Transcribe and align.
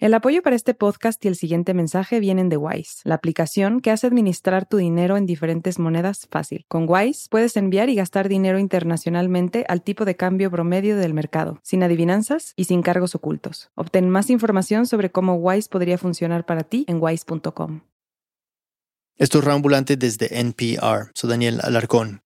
El 0.00 0.14
apoyo 0.14 0.40
para 0.40 0.56
este 0.56 0.72
podcast 0.72 1.22
y 1.26 1.28
el 1.28 1.36
siguiente 1.36 1.74
mensaje 1.74 2.20
vienen 2.20 2.48
de 2.48 2.56
Wise, 2.56 3.02
la 3.04 3.16
aplicación 3.16 3.80
que 3.80 3.90
hace 3.90 4.06
administrar 4.06 4.66
tu 4.66 4.78
dinero 4.78 5.18
en 5.18 5.26
diferentes 5.26 5.78
monedas 5.78 6.26
fácil. 6.30 6.64
Con 6.68 6.86
Wise 6.88 7.28
puedes 7.28 7.54
enviar 7.58 7.90
y 7.90 7.96
gastar 7.96 8.30
dinero 8.30 8.58
internacionalmente 8.58 9.66
al 9.68 9.82
tipo 9.82 10.06
de 10.06 10.16
cambio 10.16 10.50
promedio 10.50 10.96
del 10.96 11.12
mercado, 11.12 11.60
sin 11.62 11.82
adivinanzas 11.82 12.54
y 12.56 12.64
sin 12.64 12.80
cargos 12.80 13.14
ocultos. 13.14 13.68
Obtén 13.74 14.08
más 14.08 14.30
información 14.30 14.86
sobre 14.86 15.10
cómo 15.10 15.34
Wise 15.34 15.68
podría 15.68 15.98
funcionar 15.98 16.46
para 16.46 16.62
ti 16.62 16.86
en 16.88 16.96
wise.com. 16.98 17.82
Esto 19.18 19.40
es 19.40 19.44
Rambulante 19.44 19.98
desde 19.98 20.40
NPR. 20.40 21.10
Soy 21.12 21.28
Daniel 21.28 21.60
Alarcón. 21.62 22.22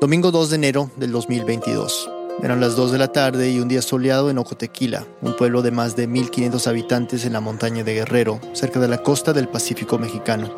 Domingo 0.00 0.30
2 0.30 0.48
de 0.48 0.56
enero 0.56 0.90
del 0.96 1.12
2022. 1.12 2.08
Eran 2.40 2.60
las 2.60 2.76
2 2.76 2.92
de 2.92 2.98
la 2.98 3.08
tarde 3.08 3.50
y 3.50 3.58
un 3.58 3.66
día 3.66 3.82
soleado 3.82 4.30
en 4.30 4.38
Ocotequila, 4.38 5.04
un 5.22 5.36
pueblo 5.36 5.60
de 5.60 5.72
más 5.72 5.96
de 5.96 6.08
1.500 6.08 6.68
habitantes 6.68 7.24
en 7.24 7.32
la 7.32 7.40
montaña 7.40 7.82
de 7.82 7.94
Guerrero, 7.94 8.38
cerca 8.52 8.78
de 8.78 8.86
la 8.86 9.02
costa 9.02 9.32
del 9.32 9.48
Pacífico 9.48 9.98
mexicano. 9.98 10.48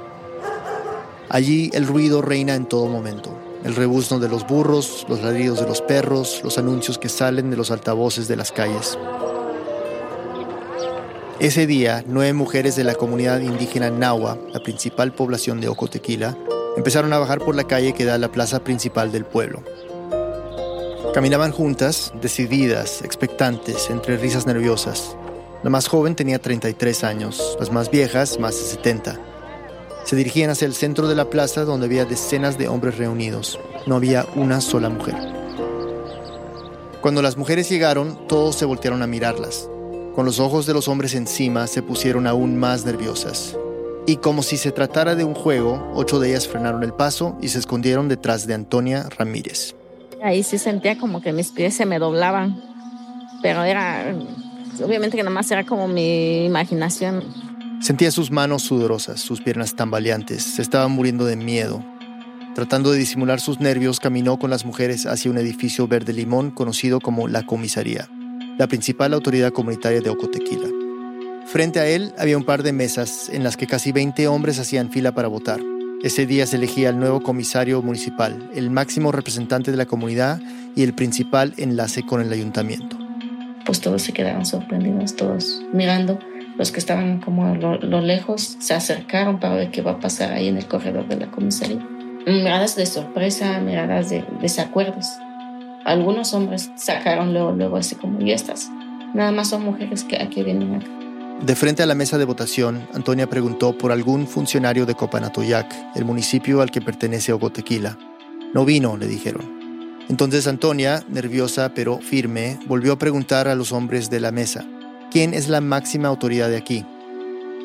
Allí 1.30 1.70
el 1.73 1.87
ruido 1.87 2.20
reina 2.20 2.55
en 2.55 2.66
todo 2.66 2.87
momento. 2.87 3.34
El 3.65 3.75
rebuzno 3.75 4.19
de 4.19 4.29
los 4.29 4.47
burros, 4.47 5.06
los 5.09 5.23
ladridos 5.23 5.59
de 5.59 5.66
los 5.66 5.80
perros, 5.80 6.43
los 6.45 6.59
anuncios 6.59 6.98
que 6.98 7.09
salen 7.09 7.51
de 7.51 7.56
los 7.56 7.70
altavoces 7.70 8.28
de 8.28 8.37
las 8.37 8.53
calles. 8.53 8.98
Ese 11.39 11.67
día, 11.67 12.05
nueve 12.06 12.34
mujeres 12.34 12.77
de 12.77 12.84
la 12.84 12.95
comunidad 12.95 13.41
indígena 13.41 13.89
Nahua, 13.89 14.37
la 14.53 14.62
principal 14.62 15.15
población 15.15 15.62
de 15.62 15.69
Ocotequila, 15.69 16.37
empezaron 16.77 17.15
a 17.15 17.19
bajar 17.19 17.39
por 17.39 17.55
la 17.55 17.65
calle 17.65 17.95
que 17.95 18.05
da 18.05 18.15
a 18.15 18.19
la 18.19 18.31
plaza 18.31 18.62
principal 18.62 19.12
del 19.12 19.25
pueblo. 19.25 19.62
Caminaban 21.15 21.51
juntas, 21.51 22.13
decididas, 22.21 23.03
expectantes, 23.03 23.91
entre 23.91 24.17
risas 24.17 24.47
nerviosas. 24.47 25.17
La 25.65 25.71
más 25.71 25.89
joven 25.89 26.15
tenía 26.15 26.39
33 26.39 27.05
años, 27.05 27.57
las 27.59 27.73
más 27.73 27.91
viejas 27.91 28.39
más 28.39 28.55
de 28.57 28.63
70. 28.63 29.21
Se 30.05 30.17
dirigían 30.17 30.51
hacia 30.51 30.67
el 30.67 30.75
centro 30.75 31.09
de 31.09 31.15
la 31.15 31.29
plaza 31.29 31.65
donde 31.65 31.87
había 31.87 32.05
decenas 32.05 32.59
de 32.59 32.69
hombres 32.69 32.97
reunidos. 32.97 33.59
No 33.87 33.97
había 33.97 34.27
una 34.37 34.61
sola 34.61 34.89
mujer. 34.89 35.17
Cuando 37.01 37.23
las 37.23 37.37
mujeres 37.37 37.69
llegaron, 37.69 38.29
todos 38.29 38.57
se 38.57 38.64
voltearon 38.64 39.03
a 39.03 39.07
mirarlas. 39.07 39.69
Con 40.14 40.27
los 40.27 40.39
ojos 40.39 40.67
de 40.67 40.75
los 40.75 40.87
hombres 40.87 41.14
encima, 41.14 41.67
se 41.67 41.83
pusieron 41.83 42.27
aún 42.27 42.57
más 42.57 42.85
nerviosas. 42.85 43.57
Y 44.07 44.17
como 44.17 44.42
si 44.42 44.57
se 44.57 44.70
tratara 44.70 45.14
de 45.14 45.25
un 45.25 45.35
juego, 45.35 45.91
ocho 45.95 46.20
de 46.20 46.31
ellas 46.31 46.47
frenaron 46.47 46.83
el 46.83 46.92
paso 46.92 47.37
y 47.41 47.48
se 47.48 47.59
escondieron 47.59 48.09
detrás 48.09 48.47
de 48.47 48.55
Antonia 48.55 49.09
Ramírez. 49.19 49.75
Ahí 50.23 50.43
sí 50.43 50.59
sentía 50.59 50.99
como 50.99 51.21
que 51.21 51.33
mis 51.33 51.51
pies 51.51 51.75
se 51.75 51.87
me 51.87 51.99
doblaban, 51.99 52.61
pero 53.43 53.65
era, 53.65 54.15
obviamente 54.85 55.17
que 55.17 55.23
nada 55.23 55.35
más 55.35 55.51
era 55.51 55.65
como 55.65 55.89
mi 55.89 56.45
imaginación. 56.45 57.25
Sentía 57.81 58.11
sus 58.11 58.31
manos 58.31 58.63
sudorosas, 58.63 59.21
sus 59.21 59.41
piernas 59.41 59.75
tambaleantes, 59.75 60.43
se 60.43 60.63
estaba 60.63 60.89
muriendo 60.89 61.25
de 61.25 61.37
miedo. 61.37 61.83
Tratando 62.55 62.93
de 62.93 62.98
disimular 62.98 63.41
sus 63.41 63.61
nervios, 63.61 64.01
caminó 64.01 64.39
con 64.39 64.51
las 64.51 64.67
mujeres 64.67 65.07
hacia 65.07 65.31
un 65.31 65.39
edificio 65.39 65.89
verde 65.89 66.13
limón 66.13 66.51
conocido 66.51 67.01
como 67.01 67.27
la 67.27 67.47
comisaría, 67.47 68.11
la 68.59 68.67
principal 68.67 69.15
autoridad 69.15 69.53
comunitaria 69.53 70.03
de 70.03 70.11
Ocotequila. 70.11 70.69
Frente 71.47 71.81
a 71.81 71.87
él 71.87 72.13
había 72.19 72.37
un 72.37 72.45
par 72.45 72.63
de 72.63 72.73
mesas 72.73 73.31
en 73.33 73.43
las 73.43 73.57
que 73.57 73.67
casi 73.67 73.93
20 73.93 74.29
hombres 74.29 74.59
hacían 74.59 74.91
fila 74.91 75.13
para 75.13 75.29
votar. 75.29 75.61
Ese 76.03 76.25
día 76.25 76.47
se 76.47 76.56
elegía 76.56 76.89
el 76.89 76.98
nuevo 76.98 77.23
comisario 77.23 77.83
municipal, 77.83 78.48
el 78.55 78.70
máximo 78.70 79.12
representante 79.12 79.70
de 79.70 79.77
la 79.77 79.84
comunidad 79.84 80.41
y 80.75 80.83
el 80.83 80.95
principal 80.95 81.53
enlace 81.59 82.07
con 82.07 82.23
el 82.23 82.33
ayuntamiento. 82.33 82.97
Pues 83.67 83.83
todos 83.83 84.01
se 84.01 84.15
quedaron 84.15 84.47
sorprendidos, 84.47 85.15
todos 85.15 85.61
mirando. 85.75 86.19
Los 86.57 86.73
que 86.73 86.79
estaban 86.79 87.20
como 87.20 87.45
a 87.45 87.55
lo, 87.55 88.01
lejos 88.01 88.57
se 88.61 88.73
acercaron 88.73 89.41
para 89.41 89.57
ver 89.57 89.70
qué 89.70 89.83
va 89.83 89.92
a 89.92 90.01
pasar 90.01 90.33
ahí 90.33 90.48
en 90.48 90.57
el 90.57 90.67
corredor 90.67 91.07
de 91.07 91.17
la 91.17 91.31
comisaría. 91.31 91.87
Miradas 92.27 92.77
de 92.77 92.87
sorpresa, 92.87 93.61
miradas 93.61 94.08
de 94.08 94.24
desacuerdos. 94.41 95.07
Algunos 95.85 96.33
hombres 96.33 96.70
sacaron 96.77 97.35
luego, 97.35 97.53
luego 97.53 97.77
así 97.77 97.95
como, 97.95 98.23
¿y 98.23 98.33
estas? 98.33 98.70
Nada 99.13 99.33
más 99.33 99.48
son 99.48 99.64
mujeres 99.64 100.05
que 100.05 100.17
aquí 100.17 100.42
vienen 100.42 100.77
acá. 100.77 100.86
De 101.42 101.56
frente 101.56 101.83
a 101.83 101.86
la 101.86 101.95
mesa 101.95 102.18
de 102.18 102.27
votación, 102.27 102.86
Antonia 102.92 103.27
preguntó 103.27 103.77
por 103.77 103.92
algún 103.92 104.27
funcionario 104.27 104.84
de 104.84 104.95
Copanatoyac, 104.95 105.74
el 105.95 106.05
municipio 106.05 106.61
al 106.61 106.70
que 106.70 106.83
pertenece 106.83 107.33
Ogotequila. 107.33 107.96
No 108.52 108.67
vino, 108.67 108.98
le 108.98 109.06
dijeron. 109.06 109.58
Entonces 110.11 110.46
Antonia, 110.46 111.02
nerviosa 111.08 111.73
pero 111.74 111.98
firme, 111.98 112.58
volvió 112.67 112.92
a 112.92 112.98
preguntar 112.98 113.48
a 113.48 113.55
los 113.55 113.73
hombres 113.73 114.11
de 114.11 114.20
la 114.20 114.33
mesa, 114.33 114.67
¿quién 115.11 115.33
es 115.33 115.48
la 115.48 115.62
máxima 115.62 116.08
autoridad 116.08 116.50
de 116.50 116.58
aquí? 116.58 116.84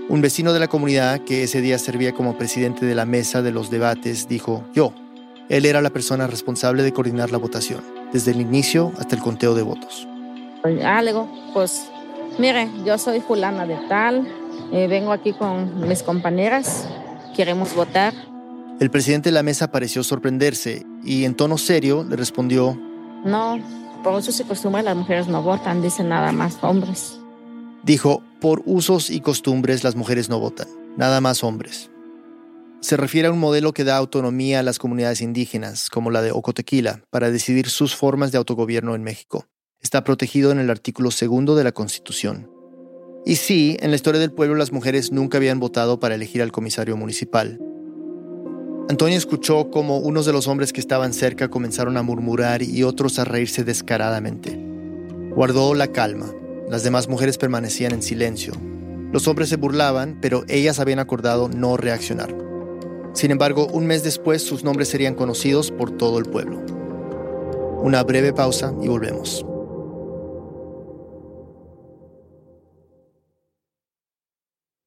Un 0.07 0.21
vecino 0.21 0.53
de 0.53 0.59
la 0.59 0.69
comunidad, 0.69 1.21
que 1.25 1.43
ese 1.43 1.59
día 1.59 1.77
servía 1.77 2.13
como 2.13 2.37
presidente 2.37 2.85
de 2.85 2.95
la 2.95 3.05
mesa 3.05 3.41
de 3.41 3.51
los 3.51 3.69
debates, 3.69 4.29
dijo, 4.29 4.63
yo. 4.73 4.93
Él 5.49 5.65
era 5.65 5.81
la 5.81 5.89
persona 5.89 6.27
responsable 6.27 6.81
de 6.81 6.93
coordinar 6.93 7.29
la 7.31 7.39
votación, 7.39 7.83
desde 8.13 8.31
el 8.31 8.39
inicio 8.39 8.93
hasta 8.97 9.15
el 9.15 9.21
conteo 9.21 9.53
de 9.53 9.63
votos. 9.63 10.07
Ah, 10.83 11.03
pues 11.53 11.87
Mire, 12.37 12.69
yo 12.85 12.97
soy 12.97 13.21
fulana 13.21 13.65
de 13.65 13.77
tal, 13.87 14.27
eh, 14.73 14.87
vengo 14.87 15.13
aquí 15.13 15.31
con 15.31 15.87
mis 15.87 16.03
compañeras, 16.03 16.85
queremos 17.33 17.73
votar. 17.73 18.13
El 18.81 18.91
presidente 18.91 19.29
de 19.29 19.33
la 19.33 19.41
mesa 19.41 19.71
pareció 19.71 20.03
sorprenderse 20.03 20.85
y 21.01 21.23
en 21.23 21.35
tono 21.35 21.57
serio 21.57 22.03
le 22.03 22.17
respondió, 22.17 22.77
No, 23.23 23.57
por 24.03 24.19
eso 24.19 24.33
se 24.33 24.43
acostumbra 24.43 24.83
las 24.83 24.97
mujeres 24.97 25.29
no 25.29 25.41
votan, 25.43 25.81
dicen 25.81 26.09
nada 26.09 26.33
más 26.33 26.57
hombres. 26.61 27.17
Dijo, 27.83 28.21
por 28.41 28.63
usos 28.65 29.09
y 29.09 29.21
costumbres 29.21 29.85
las 29.85 29.95
mujeres 29.95 30.27
no 30.27 30.37
votan, 30.37 30.67
nada 30.97 31.21
más 31.21 31.41
hombres. 31.41 31.89
Se 32.81 32.97
refiere 32.97 33.29
a 33.29 33.31
un 33.31 33.39
modelo 33.39 33.73
que 33.73 33.85
da 33.85 33.95
autonomía 33.95 34.59
a 34.59 34.63
las 34.63 34.77
comunidades 34.77 35.21
indígenas, 35.21 35.89
como 35.89 36.11
la 36.11 36.21
de 36.21 36.31
Ocotequila, 36.31 37.01
para 37.09 37.31
decidir 37.31 37.69
sus 37.69 37.95
formas 37.95 38.33
de 38.33 38.37
autogobierno 38.39 38.93
en 38.93 39.03
México 39.03 39.47
está 39.85 40.03
protegido 40.03 40.51
en 40.51 40.57
el 40.57 40.71
artículo 40.71 41.11
segundo 41.11 41.55
de 41.55 41.63
la 41.63 41.71
Constitución. 41.71 42.49
Y 43.23 43.35
sí, 43.35 43.77
en 43.81 43.91
la 43.91 43.95
historia 43.95 44.19
del 44.19 44.31
pueblo 44.31 44.55
las 44.55 44.71
mujeres 44.71 45.11
nunca 45.11 45.37
habían 45.37 45.59
votado 45.59 45.99
para 45.99 46.15
elegir 46.15 46.41
al 46.41 46.51
comisario 46.51 46.97
municipal. 46.97 47.59
Antonio 48.89 49.15
escuchó 49.15 49.69
cómo 49.69 49.99
unos 49.99 50.25
de 50.25 50.33
los 50.33 50.47
hombres 50.47 50.73
que 50.73 50.79
estaban 50.79 51.13
cerca 51.13 51.49
comenzaron 51.49 51.97
a 51.97 52.01
murmurar 52.01 52.63
y 52.63 52.81
otros 52.81 53.19
a 53.19 53.25
reírse 53.25 53.63
descaradamente. 53.63 54.59
Guardó 55.35 55.75
la 55.75 55.87
calma. 55.87 56.33
Las 56.67 56.83
demás 56.83 57.07
mujeres 57.07 57.37
permanecían 57.37 57.93
en 57.93 58.01
silencio. 58.01 58.53
Los 59.11 59.27
hombres 59.27 59.49
se 59.49 59.57
burlaban, 59.57 60.17
pero 60.19 60.45
ellas 60.47 60.79
habían 60.79 60.99
acordado 60.99 61.47
no 61.47 61.77
reaccionar. 61.77 62.35
Sin 63.13 63.29
embargo, 63.29 63.67
un 63.67 63.85
mes 63.85 64.03
después 64.03 64.41
sus 64.41 64.63
nombres 64.63 64.89
serían 64.89 65.13
conocidos 65.13 65.71
por 65.71 65.91
todo 65.91 66.17
el 66.17 66.25
pueblo. 66.25 66.59
Una 67.83 68.03
breve 68.03 68.33
pausa 68.33 68.73
y 68.81 68.87
volvemos. 68.87 69.45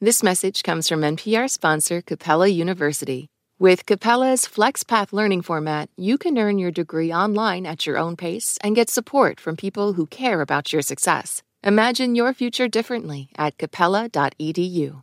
This 0.00 0.22
message 0.22 0.62
comes 0.62 0.88
from 0.88 1.00
NPR 1.00 1.50
sponsor 1.50 2.02
Capella 2.02 2.46
University. 2.46 3.26
With 3.58 3.84
Capella's 3.84 4.42
FlexPath 4.42 5.12
learning 5.12 5.42
format, 5.42 5.90
you 5.96 6.16
can 6.16 6.38
earn 6.38 6.60
your 6.60 6.70
degree 6.70 7.12
online 7.12 7.66
at 7.66 7.84
your 7.84 7.98
own 7.98 8.14
pace 8.14 8.58
and 8.62 8.76
get 8.76 8.90
support 8.90 9.40
from 9.40 9.56
people 9.56 9.94
who 9.94 10.06
care 10.06 10.40
about 10.40 10.72
your 10.72 10.82
success. 10.82 11.42
Imagine 11.64 12.14
your 12.14 12.32
future 12.32 12.68
differently 12.68 13.30
at 13.36 13.58
capella.edu. 13.58 15.02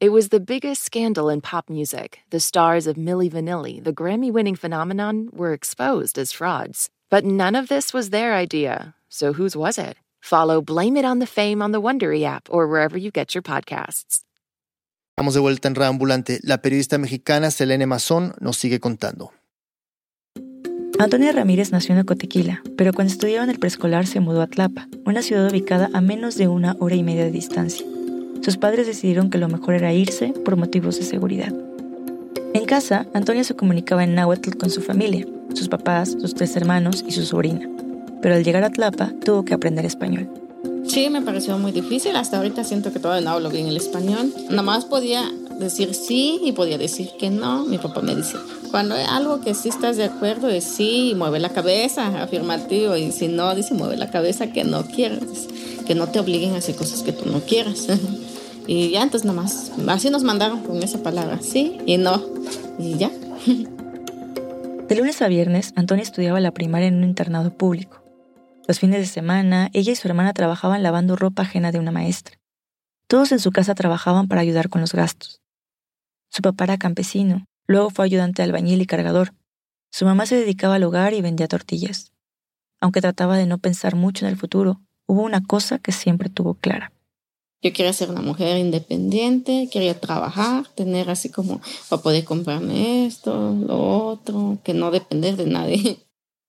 It 0.00 0.12
was 0.12 0.30
the 0.30 0.40
biggest 0.40 0.82
scandal 0.82 1.28
in 1.28 1.42
pop 1.42 1.68
music. 1.68 2.20
The 2.30 2.40
stars 2.40 2.86
of 2.86 2.96
Milli 2.96 3.30
Vanilli, 3.30 3.84
the 3.84 3.92
Grammy 3.92 4.32
winning 4.32 4.56
phenomenon, 4.56 5.28
were 5.30 5.52
exposed 5.52 6.16
as 6.16 6.32
frauds. 6.32 6.88
But 7.10 7.26
none 7.26 7.54
of 7.54 7.68
this 7.68 7.92
was 7.92 8.08
their 8.08 8.32
idea. 8.32 8.94
So 9.10 9.34
whose 9.34 9.54
was 9.54 9.76
it? 9.76 9.96
Follow 10.22 10.62
Blame 10.62 10.96
It 10.96 11.04
on 11.04 11.18
the 11.18 11.26
Fame 11.26 11.60
on 11.60 11.72
the 11.72 11.82
Wondery 11.82 12.24
app 12.24 12.48
or 12.50 12.66
wherever 12.66 12.96
you 12.96 13.10
get 13.10 13.34
your 13.34 13.42
podcasts. 13.42 14.24
Vamos 15.18 15.34
de 15.34 15.40
vuelta 15.40 15.68
en 15.68 15.74
Reambulante. 15.74 16.40
La 16.44 16.62
periodista 16.62 16.96
mexicana 16.96 17.50
Selene 17.50 17.86
Mazón 17.86 18.32
nos 18.40 18.56
sigue 18.56 18.80
contando. 18.80 19.34
Antonia 20.98 21.32
Ramírez 21.32 21.72
nació 21.72 21.94
en 21.94 22.00
Ocotequila, 22.00 22.62
pero 22.78 22.94
cuando 22.94 23.12
estudiaba 23.12 23.44
en 23.44 23.50
el 23.50 23.58
preescolar 23.58 24.06
se 24.06 24.20
mudó 24.20 24.40
a 24.40 24.46
Tlapa, 24.46 24.88
una 25.04 25.20
ciudad 25.20 25.50
ubicada 25.50 25.90
a 25.92 26.00
menos 26.00 26.36
de 26.36 26.48
una 26.48 26.74
hora 26.80 26.94
y 26.94 27.02
media 27.02 27.24
de 27.24 27.30
distancia. 27.30 27.84
Sus 28.42 28.56
padres 28.56 28.86
decidieron 28.86 29.30
que 29.30 29.38
lo 29.38 29.48
mejor 29.48 29.74
era 29.74 29.92
irse 29.92 30.28
por 30.44 30.56
motivos 30.56 30.98
de 30.98 31.04
seguridad. 31.04 31.52
En 32.54 32.64
casa, 32.64 33.06
Antonia 33.12 33.44
se 33.44 33.54
comunicaba 33.54 34.02
en 34.02 34.14
náhuatl 34.14 34.56
con 34.56 34.70
su 34.70 34.80
familia, 34.80 35.26
sus 35.54 35.68
papás, 35.68 36.16
sus 36.20 36.34
tres 36.34 36.56
hermanos 36.56 37.04
y 37.06 37.12
su 37.12 37.24
sobrina. 37.24 37.68
Pero 38.22 38.34
al 38.34 38.44
llegar 38.44 38.64
a 38.64 38.70
Tlapa, 38.70 39.12
tuvo 39.24 39.44
que 39.44 39.54
aprender 39.54 39.84
español. 39.84 40.28
Sí, 40.86 41.08
me 41.10 41.22
pareció 41.22 41.58
muy 41.58 41.70
difícil. 41.72 42.16
Hasta 42.16 42.38
ahorita 42.38 42.64
siento 42.64 42.92
que 42.92 42.98
todavía 42.98 43.24
no 43.24 43.30
hablo 43.30 43.50
bien 43.50 43.66
el 43.66 43.76
español. 43.76 44.32
Nada 44.48 44.62
más 44.62 44.84
podía 44.84 45.30
decir 45.58 45.94
sí 45.94 46.40
y 46.42 46.52
podía 46.52 46.78
decir 46.78 47.10
que 47.18 47.30
no. 47.30 47.64
Mi 47.66 47.78
papá 47.78 48.00
me 48.00 48.16
dice, 48.16 48.36
cuando 48.70 48.94
hay 48.94 49.04
algo 49.08 49.40
que 49.40 49.54
sí 49.54 49.68
estás 49.68 49.96
de 49.96 50.04
acuerdo 50.04 50.48
es 50.48 50.64
sí, 50.64 51.14
mueve 51.16 51.38
la 51.38 51.50
cabeza, 51.50 52.22
afirmativo. 52.22 52.96
Y 52.96 53.12
si 53.12 53.28
no, 53.28 53.54
dice 53.54 53.74
mueve 53.74 53.96
la 53.96 54.10
cabeza 54.10 54.48
que 54.48 54.64
no 54.64 54.84
quieres. 54.84 55.48
Que 55.86 55.94
no 55.94 56.08
te 56.08 56.18
obliguen 56.18 56.54
a 56.54 56.58
hacer 56.58 56.74
cosas 56.74 57.02
que 57.02 57.12
tú 57.12 57.30
no 57.30 57.40
quieras. 57.40 57.86
y 58.72 58.90
ya, 58.90 59.02
entonces 59.02 59.26
nada 59.26 59.42
más. 59.42 59.72
Así 59.88 60.10
nos 60.10 60.22
mandaron 60.22 60.62
con 60.62 60.80
esa 60.80 61.02
palabra, 61.02 61.40
sí 61.42 61.78
y 61.86 61.98
no. 61.98 62.22
Y 62.78 62.96
ya. 62.98 63.10
De 64.88 64.94
lunes 64.94 65.20
a 65.22 65.26
viernes, 65.26 65.72
Antonia 65.74 66.04
estudiaba 66.04 66.38
la 66.38 66.52
primaria 66.52 66.86
en 66.86 66.98
un 66.98 67.02
internado 67.02 67.52
público. 67.52 68.00
Los 68.68 68.78
fines 68.78 69.00
de 69.00 69.06
semana, 69.06 69.70
ella 69.72 69.90
y 69.90 69.96
su 69.96 70.06
hermana 70.06 70.32
trabajaban 70.34 70.84
lavando 70.84 71.16
ropa 71.16 71.42
ajena 71.42 71.72
de 71.72 71.80
una 71.80 71.90
maestra. 71.90 72.38
Todos 73.08 73.32
en 73.32 73.40
su 73.40 73.50
casa 73.50 73.74
trabajaban 73.74 74.28
para 74.28 74.40
ayudar 74.40 74.68
con 74.68 74.80
los 74.80 74.94
gastos. 74.94 75.40
Su 76.28 76.40
papá 76.40 76.62
era 76.62 76.78
campesino, 76.78 77.46
luego 77.66 77.90
fue 77.90 78.04
ayudante 78.04 78.40
de 78.40 78.44
albañil 78.44 78.80
y 78.80 78.86
cargador. 78.86 79.34
Su 79.90 80.04
mamá 80.04 80.26
se 80.26 80.36
dedicaba 80.36 80.76
al 80.76 80.84
hogar 80.84 81.12
y 81.12 81.22
vendía 81.22 81.48
tortillas. 81.48 82.12
Aunque 82.80 83.00
trataba 83.00 83.36
de 83.36 83.46
no 83.46 83.58
pensar 83.58 83.96
mucho 83.96 84.26
en 84.26 84.30
el 84.30 84.38
futuro, 84.38 84.80
hubo 85.06 85.22
una 85.22 85.42
cosa 85.42 85.80
que 85.80 85.90
siempre 85.90 86.28
tuvo 86.28 86.54
clara. 86.54 86.92
Yo 87.62 87.74
quería 87.74 87.92
ser 87.92 88.10
una 88.10 88.22
mujer 88.22 88.56
independiente, 88.56 89.68
quería 89.70 89.98
trabajar, 90.00 90.66
tener 90.74 91.10
así 91.10 91.28
como 91.28 91.60
para 91.90 92.02
poder 92.02 92.24
comprarme 92.24 93.06
esto, 93.06 93.54
lo 93.54 94.06
otro, 94.06 94.58
que 94.64 94.72
no 94.72 94.90
depender 94.90 95.36
de 95.36 95.46
nadie. 95.46 95.98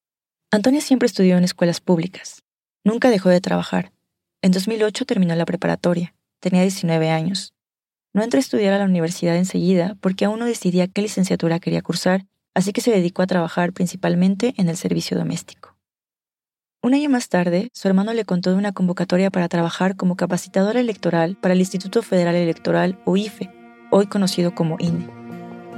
Antonia 0.51 0.81
siempre 0.81 1.07
estudió 1.07 1.37
en 1.37 1.43
escuelas 1.43 1.81
públicas. 1.81 2.43
Nunca 2.83 3.09
dejó 3.09 3.29
de 3.29 3.41
trabajar. 3.41 3.91
En 4.41 4.51
2008 4.51 5.05
terminó 5.05 5.35
la 5.35 5.45
preparatoria. 5.45 6.15
Tenía 6.39 6.61
19 6.61 7.09
años. 7.09 7.53
No 8.13 8.23
entró 8.23 8.37
a 8.37 8.41
estudiar 8.41 8.73
a 8.73 8.79
la 8.79 8.85
universidad 8.85 9.35
enseguida 9.35 9.97
porque 10.01 10.25
aún 10.25 10.39
no 10.39 10.45
decidía 10.45 10.87
qué 10.87 11.01
licenciatura 11.01 11.59
quería 11.59 11.81
cursar, 11.81 12.25
así 12.53 12.73
que 12.73 12.81
se 12.81 12.91
dedicó 12.91 13.21
a 13.21 13.27
trabajar 13.27 13.71
principalmente 13.73 14.53
en 14.57 14.67
el 14.67 14.77
servicio 14.77 15.17
doméstico. 15.17 15.77
Un 16.83 16.95
año 16.95 17.11
más 17.11 17.29
tarde, 17.29 17.69
su 17.73 17.87
hermano 17.87 18.11
le 18.11 18.25
contó 18.25 18.49
de 18.49 18.55
una 18.55 18.71
convocatoria 18.71 19.29
para 19.29 19.47
trabajar 19.47 19.95
como 19.95 20.15
capacitadora 20.15 20.79
electoral 20.79 21.37
para 21.39 21.53
el 21.53 21.59
Instituto 21.59 22.01
Federal 22.01 22.33
Electoral 22.33 22.97
o 23.05 23.17
IFE, 23.17 23.51
hoy 23.91 24.07
conocido 24.07 24.55
como 24.55 24.77
INE. 24.79 25.07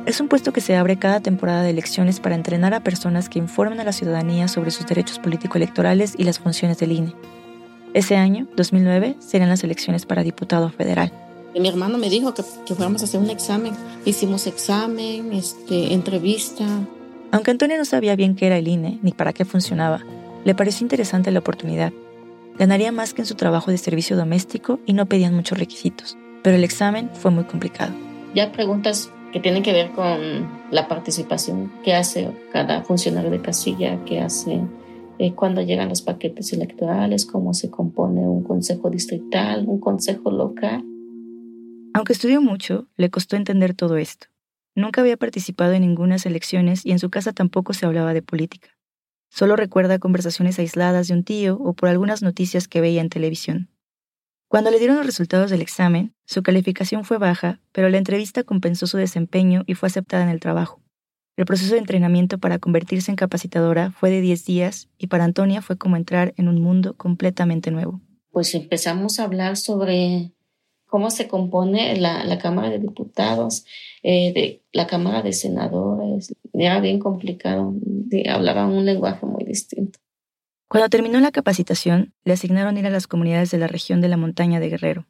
Es 0.05 0.21
un 0.21 0.29
puesto 0.29 0.53
que 0.53 0.61
se 0.61 0.77
abre 0.77 0.97
cada 0.97 1.19
temporada 1.19 1.61
de 1.61 1.71
elecciones 1.71 2.21
para 2.21 2.35
entrenar 2.35 2.73
a 2.73 2.85
personas 2.85 3.27
que 3.27 3.37
informen 3.37 3.81
a 3.81 3.83
la 3.83 3.91
ciudadanía 3.91 4.47
sobre 4.47 4.71
sus 4.71 4.85
derechos 4.85 5.19
político-electorales 5.19 6.13
y 6.17 6.23
las 6.23 6.39
funciones 6.39 6.77
del 6.77 6.93
INE. 6.93 7.13
Ese 7.93 8.15
año, 8.15 8.47
2009, 8.55 9.17
serán 9.19 9.49
las 9.49 9.65
elecciones 9.65 10.05
para 10.05 10.23
diputado 10.23 10.69
federal. 10.69 11.11
Mi 11.53 11.67
hermano 11.67 11.97
me 11.97 12.09
dijo 12.09 12.33
que, 12.33 12.43
que 12.65 12.75
fuéramos 12.75 13.01
a 13.01 13.05
hacer 13.05 13.19
un 13.19 13.29
examen. 13.29 13.73
Hicimos 14.05 14.47
examen, 14.47 15.33
este, 15.33 15.91
entrevista. 15.93 16.65
Aunque 17.31 17.51
Antonio 17.51 17.77
no 17.77 17.83
sabía 17.83 18.15
bien 18.15 18.37
qué 18.37 18.47
era 18.47 18.57
el 18.57 18.69
INE 18.69 18.99
ni 19.01 19.11
para 19.11 19.33
qué 19.33 19.43
funcionaba, 19.43 19.99
le 20.43 20.55
pareció 20.55 20.85
interesante 20.85 21.31
la 21.31 21.39
oportunidad. 21.39 21.93
Ganaría 22.57 22.91
más 22.91 23.13
que 23.13 23.21
en 23.21 23.25
su 23.25 23.35
trabajo 23.35 23.71
de 23.71 23.77
servicio 23.77 24.15
doméstico 24.15 24.79
y 24.85 24.93
no 24.93 25.07
pedían 25.07 25.33
muchos 25.33 25.57
requisitos, 25.57 26.17
pero 26.43 26.55
el 26.55 26.63
examen 26.63 27.09
fue 27.13 27.31
muy 27.31 27.45
complicado. 27.45 27.93
Ya 28.35 28.51
preguntas 28.51 29.11
que 29.31 29.39
tienen 29.39 29.63
que 29.63 29.73
ver 29.73 29.91
con 29.91 30.47
la 30.69 30.87
participación 30.87 31.71
que 31.83 31.95
hace 31.95 32.29
cada 32.51 32.83
funcionario 32.83 33.31
de 33.31 33.41
casilla, 33.41 34.03
que 34.05 34.19
hace 34.19 34.61
eh, 35.17 35.33
cuando 35.33 35.61
llegan 35.61 35.89
los 35.89 36.01
paquetes 36.01 36.53
electorales, 36.53 37.25
cómo 37.25 37.53
se 37.53 37.71
compone 37.71 38.21
un 38.21 38.43
consejo 38.43 38.89
distrital, 38.89 39.65
un 39.67 39.79
consejo 39.79 40.31
local. 40.31 40.83
Aunque 41.95 42.13
estudió 42.13 42.41
mucho, 42.41 42.87
le 42.97 43.09
costó 43.09 43.35
entender 43.35 43.73
todo 43.73 43.97
esto. 43.97 44.27
Nunca 44.75 45.01
había 45.01 45.17
participado 45.17 45.73
en 45.73 45.81
ninguna 45.81 46.17
elecciones 46.23 46.85
y 46.85 46.91
en 46.91 46.99
su 46.99 47.09
casa 47.09 47.33
tampoco 47.33 47.73
se 47.73 47.85
hablaba 47.85 48.13
de 48.13 48.21
política. 48.21 48.69
Solo 49.35 49.55
recuerda 49.55 49.97
conversaciones 49.97 50.59
aisladas 50.59 51.07
de 51.07 51.15
un 51.15 51.23
tío 51.23 51.57
o 51.57 51.73
por 51.73 51.89
algunas 51.89 52.21
noticias 52.21 52.67
que 52.67 52.81
veía 52.81 53.01
en 53.01 53.09
televisión. 53.09 53.67
Cuando 54.47 54.69
le 54.69 54.77
dieron 54.77 54.95
los 54.97 55.07
resultados 55.07 55.49
del 55.49 55.63
examen, 55.63 56.13
su 56.23 56.43
calificación 56.43 57.03
fue 57.03 57.17
baja, 57.17 57.59
pero 57.71 57.89
la 57.89 57.97
entrevista 57.97 58.43
compensó 58.43 58.85
su 58.85 58.97
desempeño 58.97 59.63
y 59.65 59.73
fue 59.73 59.87
aceptada 59.87 60.21
en 60.21 60.29
el 60.29 60.39
trabajo. 60.39 60.83
El 61.35 61.45
proceso 61.45 61.73
de 61.73 61.79
entrenamiento 61.79 62.37
para 62.37 62.59
convertirse 62.59 63.09
en 63.09 63.15
capacitadora 63.15 63.89
fue 63.89 64.11
de 64.11 64.21
10 64.21 64.45
días 64.45 64.89
y 64.99 65.07
para 65.07 65.23
Antonia 65.23 65.63
fue 65.63 65.79
como 65.79 65.97
entrar 65.97 66.35
en 66.37 66.47
un 66.47 66.61
mundo 66.61 66.95
completamente 66.95 67.71
nuevo. 67.71 68.01
Pues 68.29 68.53
empezamos 68.53 69.17
a 69.17 69.23
hablar 69.23 69.57
sobre 69.57 70.31
cómo 70.93 71.09
se 71.09 71.27
compone 71.27 71.97
la, 71.97 72.37
Cámara 72.37 72.69
de 72.69 72.77
Diputados, 72.77 73.65
eh, 74.03 74.31
de 74.31 74.61
la 74.73 74.85
Cámara 74.85 75.23
de 75.23 75.33
Senadores. 75.33 76.35
Era 76.53 76.79
bien 76.81 76.99
complicado, 76.99 77.73
hablaban 78.29 78.69
un 78.69 78.85
lenguaje 78.85 79.25
muy 79.25 79.43
distinto. 79.43 79.97
Cuando 80.67 80.89
terminó 80.89 81.19
la 81.19 81.31
capacitación, 81.31 82.13
le 82.25 82.33
asignaron 82.33 82.77
ir 82.77 82.85
a 82.85 82.91
las 82.91 83.07
comunidades 83.07 83.49
de 83.49 83.57
la 83.57 83.65
región 83.65 84.01
de 84.01 84.07
la 84.07 84.17
montaña 84.17 84.59
de 84.59 84.69
Guerrero. 84.69 85.07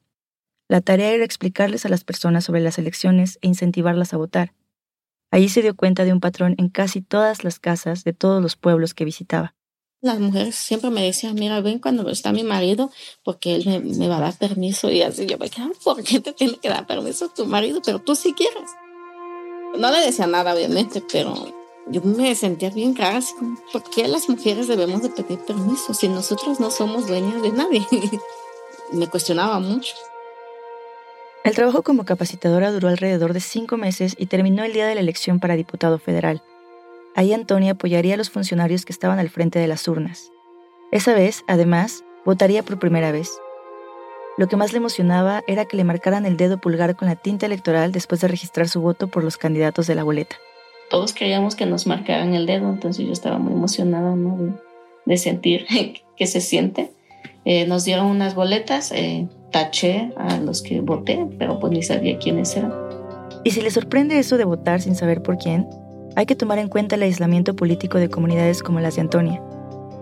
La 0.70 0.80
tarea 0.80 1.12
era 1.12 1.26
explicarles 1.26 1.86
a 1.86 1.90
las 1.90 2.06
personas 2.06 2.46
sobre 2.46 2.62
las 2.62 2.78
elecciones 2.78 3.38
e 3.42 3.50
incentivarlas 3.50 4.14
a 4.14 4.18
votar. 4.18 4.54
Allí 5.32 5.50
se 5.50 5.64
dio 5.64 5.76
cuenta 5.76 6.06
de 6.06 6.14
un 6.14 6.22
patrón 6.22 6.56
en 6.60 6.70
casi 6.70 7.02
todas 7.02 7.44
las 7.44 7.60
casas 7.60 8.06
de 8.06 8.14
todos 8.14 8.42
los 8.42 8.56
pueblos 8.56 8.94
que 8.94 9.04
visitaba. 9.04 9.54
Las 10.04 10.20
mujeres 10.20 10.56
siempre 10.56 10.90
me 10.90 11.02
decían, 11.02 11.36
mira, 11.36 11.62
ven 11.62 11.80
cuando 11.80 12.10
está 12.10 12.34
mi 12.34 12.44
marido, 12.44 12.92
porque 13.24 13.56
él 13.56 13.82
me, 13.98 14.10
va 14.10 14.18
a 14.18 14.20
dar 14.20 14.38
permiso. 14.38 14.92
Y 14.92 15.02
así 15.02 15.26
yo 15.26 15.38
me 15.38 15.50
quedaba, 15.50 15.72
¿por 15.82 16.04
qué 16.04 16.20
te 16.20 16.34
tiene 16.34 16.58
que 16.58 16.68
dar 16.68 16.86
permiso 16.86 17.30
tu 17.30 17.46
marido? 17.46 17.82
Pero 17.86 18.00
tú 18.00 18.14
sí 18.14 18.34
quieres. 18.34 18.70
No 19.78 19.90
le 19.92 20.00
decía 20.00 20.28
nada, 20.28 20.54
obviamente, 20.54 21.02
pero 21.10 21.34
yo 21.88 22.02
me 22.02 22.36
sentía 22.36 22.70
bien 22.70 22.98
rara, 22.98 23.20
así 23.20 23.34
como, 23.40 23.58
¿por 23.72 23.90
qué 23.92 24.10
las 24.10 24.28
mujeres 24.28 24.68
debemos 24.68 25.02
de 25.04 25.10
pedir 25.10 25.40
permiso 25.40 25.94
si 25.94 26.10
nosotros 26.10 26.60
no 26.60 26.70
somos 26.70 27.08
dueñas 27.08 27.42
de 27.42 27.54
nadie? 27.54 27.88
me 28.92 29.08
cuestionaba 29.08 29.62
mucho. 29.62 29.96
El 31.46 31.56
trabajo 31.56 31.82
como 31.82 32.04
capacitadora 32.04 32.74
duró 32.74 32.90
alrededor 32.90 33.32
de 33.32 33.40
cinco 33.40 33.78
meses 33.78 34.16
y 34.18 34.26
terminó 34.26 34.66
el 34.66 34.74
día 34.74 34.86
de 34.86 34.96
la 34.96 35.02
elección 35.02 35.40
para 35.40 35.56
diputado 35.56 35.98
federal. 35.98 36.44
Ahí 37.16 37.34
Antonia 37.34 37.72
apoyaría 37.72 38.16
a 38.16 38.18
los 38.18 38.30
funcionarios 38.30 38.86
que 38.86 38.94
estaban 38.94 39.20
al 39.20 39.30
frente 39.30 39.60
de 39.60 39.68
las 39.68 39.88
urnas. 39.88 40.32
Esa 40.92 41.14
vez, 41.14 41.44
además, 41.48 42.04
votaría 42.26 42.64
por 42.64 42.80
primera 42.80 43.12
vez. 43.12 43.32
Lo 44.38 44.48
que 44.48 44.56
más 44.56 44.72
le 44.72 44.78
emocionaba 44.78 45.44
era 45.48 45.66
que 45.66 45.78
le 45.78 45.84
marcaran 45.84 46.26
el 46.26 46.38
dedo 46.38 46.60
pulgar 46.60 46.96
con 46.96 47.08
la 47.08 47.16
tinta 47.16 47.46
electoral 47.46 47.92
después 47.92 48.22
de 48.22 48.28
registrar 48.28 48.68
su 48.68 48.82
voto 48.82 49.08
por 49.08 49.24
los 49.24 49.38
candidatos 49.38 49.88
de 49.88 49.96
la 49.96 50.04
boleta 50.04 50.36
todos 50.94 51.14
queríamos 51.14 51.56
que 51.56 51.66
nos 51.66 51.88
marcaran 51.88 52.36
el 52.36 52.46
dedo, 52.46 52.70
entonces 52.70 53.04
yo 53.04 53.12
estaba 53.12 53.40
muy 53.40 53.54
emocionada 53.54 54.16
¿no? 54.16 54.60
de, 55.06 55.18
sentir 55.18 55.66
que 56.16 56.28
se 56.28 56.40
siente. 56.40 56.92
Eh, 57.46 57.66
nos 57.66 57.84
dieron 57.84 58.06
unas 58.06 58.36
boletas, 58.36 58.92
eh, 58.92 59.28
taché 59.52 60.12
a 60.18 60.38
los 60.38 60.62
que 60.62 60.82
voté, 60.82 61.26
pero 61.40 61.60
pues 61.60 61.74
ni 61.74 61.82
sabía 61.82 62.20
quiénes 62.20 62.56
eran. 62.56 62.72
Y 63.44 63.50
si 63.50 63.62
le 63.62 63.72
sorprende 63.72 64.20
eso 64.20 64.38
de 64.38 64.46
votar 64.46 64.82
sin 64.82 64.96
saber 64.96 65.24
por 65.24 65.40
quién, 65.40 65.68
hay 66.16 66.26
que 66.26 66.36
tomar 66.36 66.60
en 66.60 66.70
cuenta 66.70 66.96
el 66.96 67.04
aislamiento 67.04 67.56
político 67.56 67.98
de 67.98 68.10
comunidades 68.10 68.62
como 68.62 68.80
las 68.80 68.96
de 68.96 69.02
Antonia. 69.02 69.42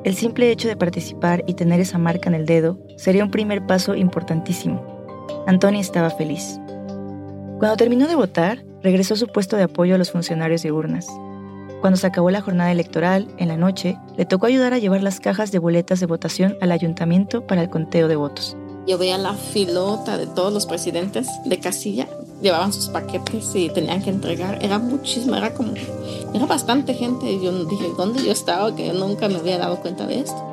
El 0.04 0.16
simple 0.16 0.52
hecho 0.52 0.68
de 0.68 0.76
participar 0.76 1.44
y 1.48 1.54
tener 1.54 1.80
esa 1.80 1.98
marca 1.98 2.28
en 2.28 2.36
el 2.36 2.46
dedo 2.46 2.78
sería 2.98 3.24
un 3.24 3.32
primer 3.32 3.66
paso 3.66 3.96
importantísimo. 3.96 4.84
Antonia 5.48 5.80
estaba 5.80 6.10
feliz. 6.10 6.60
Cuando 7.60 7.78
terminó 7.78 8.08
de 8.08 8.16
votar, 8.16 8.64
regresó 8.82 9.14
a 9.14 9.18
su 9.18 9.28
puesto 9.28 9.58
de 9.58 9.64
apoyo 9.64 9.96
a 9.96 9.98
los 9.98 10.12
funcionarios 10.12 10.64
de 10.64 10.72
urnas. 10.72 11.08
Cuando 11.82 11.98
se 11.98 12.08
acabó 12.08 12.30
la 12.30 12.42
jornada 12.42 12.72
electoral, 12.72 13.28
en 13.38 13.48
la 13.48 13.58
noche, 13.58 13.98
le 14.18 14.26
tocó 14.26 14.48
ayudar 14.48 14.74
a 14.74 14.80
llevar 14.80 15.04
las 15.04 15.20
cajas 15.20 15.52
de 15.52 15.60
boletas 15.60 16.00
de 16.00 16.06
votación 16.06 16.58
al 16.62 16.72
ayuntamiento 16.72 17.46
para 17.46 17.62
el 17.62 17.70
conteo 17.70 18.08
de 18.08 18.16
votos. 18.16 18.58
Yo 18.88 18.98
veía 18.98 19.18
la 19.18 19.34
filota 19.34 20.18
de 20.18 20.26
todos 20.28 20.52
los 20.52 20.66
presidentes 20.66 21.28
de 21.46 21.60
casilla 21.60 22.08
llevaban 22.42 22.74
sus 22.74 22.90
paquetes 22.90 23.52
y 23.56 23.70
tenían 23.70 24.02
que 24.02 24.10
entregar. 24.10 24.60
Era 24.62 24.80
muchísimo, 24.80 25.36
era 25.36 25.54
como, 25.54 25.74
era 26.34 26.46
bastante 26.46 26.94
gente. 26.94 27.32
Y 27.32 27.44
yo 27.44 27.66
dije, 27.66 27.86
¿dónde 27.98 28.24
yo 28.24 28.32
estaba? 28.32 28.76
Que 28.76 28.88
yo 28.88 28.94
nunca 28.94 29.28
me 29.28 29.36
había 29.36 29.58
dado 29.58 29.78
cuenta 29.78 30.08
de 30.08 30.20
esto. 30.20 30.52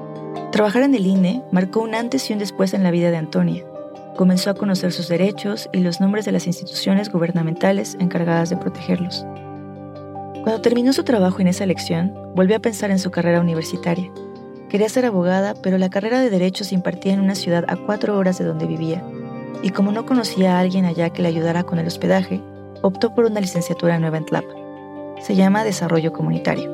Trabajar 0.53 0.83
en 0.83 0.95
el 0.95 1.07
INE 1.07 1.43
marcó 1.51 1.81
un 1.81 1.95
antes 1.95 2.29
y 2.31 2.33
un 2.33 2.39
después 2.39 2.75
en 2.75 2.83
la 2.83 2.91
vida 2.91 3.11
de 3.11 3.17
Antonia. 3.17 3.65
Comenzó 4.17 4.51
a 4.51 4.55
conocer 4.55 4.93
sus 4.93 5.09
derechos 5.09 5.69
y 5.73 5.79
los 5.79 6.01
nombres 6.01 6.25
de 6.25 6.33
las 6.33 6.47
instituciones 6.47 7.11
gubernamentales 7.13 7.97
encargadas 8.01 8.51
de 8.51 8.57
protegerlos. 8.57 9.25
Cuando 10.43 10.61
terminó 10.61 10.93
su 10.93 11.05
trabajo 11.05 11.41
en 11.41 11.49
esa 11.49 11.65
elección, 11.65 12.15
volvió 12.35 12.57
a 12.57 12.61
pensar 12.61 12.91
en 12.91 12.99
su 12.99 13.11
carrera 13.11 13.41
universitaria. 13.41 14.11
Quería 14.69 14.89
ser 14.89 15.05
abogada, 15.05 15.55
pero 15.63 15.79
la 15.79 15.91
carrera 15.91 16.21
de 16.21 16.31
Derecho 16.31 16.65
se 16.65 16.75
impartía 16.75 17.13
en 17.13 17.21
una 17.21 17.35
ciudad 17.35 17.65
a 17.69 17.77
cuatro 17.77 18.17
horas 18.19 18.39
de 18.39 18.45
donde 18.45 18.67
vivía, 18.67 19.03
y 19.63 19.71
como 19.71 19.93
no 19.93 20.07
conocía 20.07 20.57
a 20.57 20.61
alguien 20.61 20.85
allá 20.85 21.11
que 21.11 21.23
le 21.23 21.29
ayudara 21.29 21.65
con 21.65 21.79
el 21.79 21.87
hospedaje, 21.87 22.41
optó 22.83 23.15
por 23.15 23.25
una 23.25 23.41
licenciatura 23.41 23.99
nueva 23.99 24.19
en 24.19 24.27
Tlapa. 24.27 24.55
Se 25.21 25.35
llama 25.35 25.65
Desarrollo 25.65 26.13
Comunitario. 26.13 26.73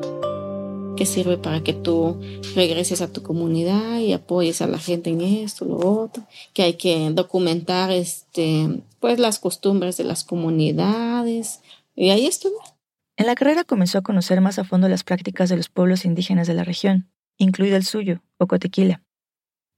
Que 0.95 1.05
sirve 1.05 1.37
para 1.37 1.61
que 1.61 1.73
tú 1.73 2.21
regreses 2.55 3.01
a 3.01 3.11
tu 3.11 3.21
comunidad 3.21 3.99
y 3.99 4.13
apoyes 4.13 4.61
a 4.61 4.67
la 4.67 4.77
gente 4.77 5.09
en 5.09 5.21
esto, 5.21 5.65
lo 5.65 5.77
otro, 5.77 6.23
que 6.53 6.63
hay 6.63 6.73
que 6.75 7.09
documentar 7.11 7.91
este, 7.91 8.81
pues 8.99 9.19
las 9.19 9.39
costumbres 9.39 9.97
de 9.97 10.05
las 10.05 10.23
comunidades. 10.23 11.61
Y 11.95 12.11
ahí 12.11 12.27
estuve. 12.27 12.55
En 13.17 13.25
la 13.25 13.35
carrera 13.35 13.63
comenzó 13.63 13.97
a 13.97 14.03
conocer 14.03 14.41
más 14.41 14.59
a 14.59 14.63
fondo 14.63 14.87
las 14.87 15.03
prácticas 15.03 15.49
de 15.49 15.57
los 15.57 15.69
pueblos 15.69 16.05
indígenas 16.05 16.47
de 16.47 16.53
la 16.53 16.63
región, 16.63 17.09
incluido 17.37 17.77
el 17.77 17.83
suyo, 17.83 18.21
Ocotequila. 18.37 19.03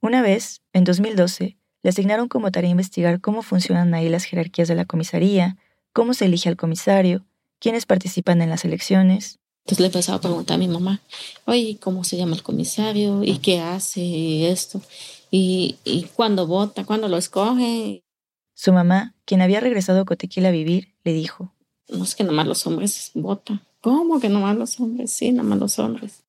Una 0.02 0.22
vez, 0.22 0.62
en 0.74 0.84
2012, 0.84 1.58
le 1.88 1.92
asignaron 1.92 2.28
como 2.28 2.52
tarea 2.52 2.70
investigar 2.70 3.22
cómo 3.22 3.42
funcionan 3.42 3.94
ahí 3.94 4.10
las 4.10 4.26
jerarquías 4.26 4.68
de 4.68 4.76
la 4.76 4.84
comisaría, 4.84 5.56
cómo 5.94 6.14
se 6.14 6.26
elige 6.26 6.50
al 6.50 6.58
comisario, 6.58 7.24
quiénes 7.62 7.86
participan 7.86 8.42
en 8.42 8.50
las 8.50 8.66
elecciones. 8.66 9.40
Entonces 9.64 9.80
le 9.80 9.86
empezaba 9.86 10.18
a 10.18 10.22
preguntar 10.22 10.56
a 10.56 10.58
mi 10.58 10.68
mamá, 10.68 11.00
oye, 11.46 11.78
¿cómo 11.80 12.04
se 12.04 12.18
llama 12.18 12.36
el 12.36 12.44
comisario? 12.44 13.24
¿Y 13.24 13.38
qué 13.38 13.62
hace 13.62 14.50
esto? 14.52 14.82
¿Y, 15.32 15.78
y 15.86 16.04
cuándo 16.14 16.46
vota? 16.46 16.84
¿Cuándo 16.84 17.08
lo 17.08 17.16
escoge? 17.16 18.04
Su 18.54 18.74
mamá, 18.74 19.16
quien 19.24 19.42
había 19.42 19.62
regresado 19.62 20.02
a 20.02 20.06
Cotequila 20.06 20.50
a 20.50 20.52
vivir, 20.52 20.94
le 21.06 21.14
dijo, 21.14 21.54
no 21.88 22.04
es 22.04 22.16
que 22.16 22.26
nomás 22.26 22.48
los 22.48 22.68
hombres 22.68 23.12
votan. 23.14 23.62
¿Cómo 23.80 24.20
que 24.20 24.28
nomás 24.28 24.58
los 24.58 24.78
hombres? 24.82 25.14
Sí, 25.14 25.32
nomás 25.32 25.58
los 25.58 25.80
hombres. 25.80 26.26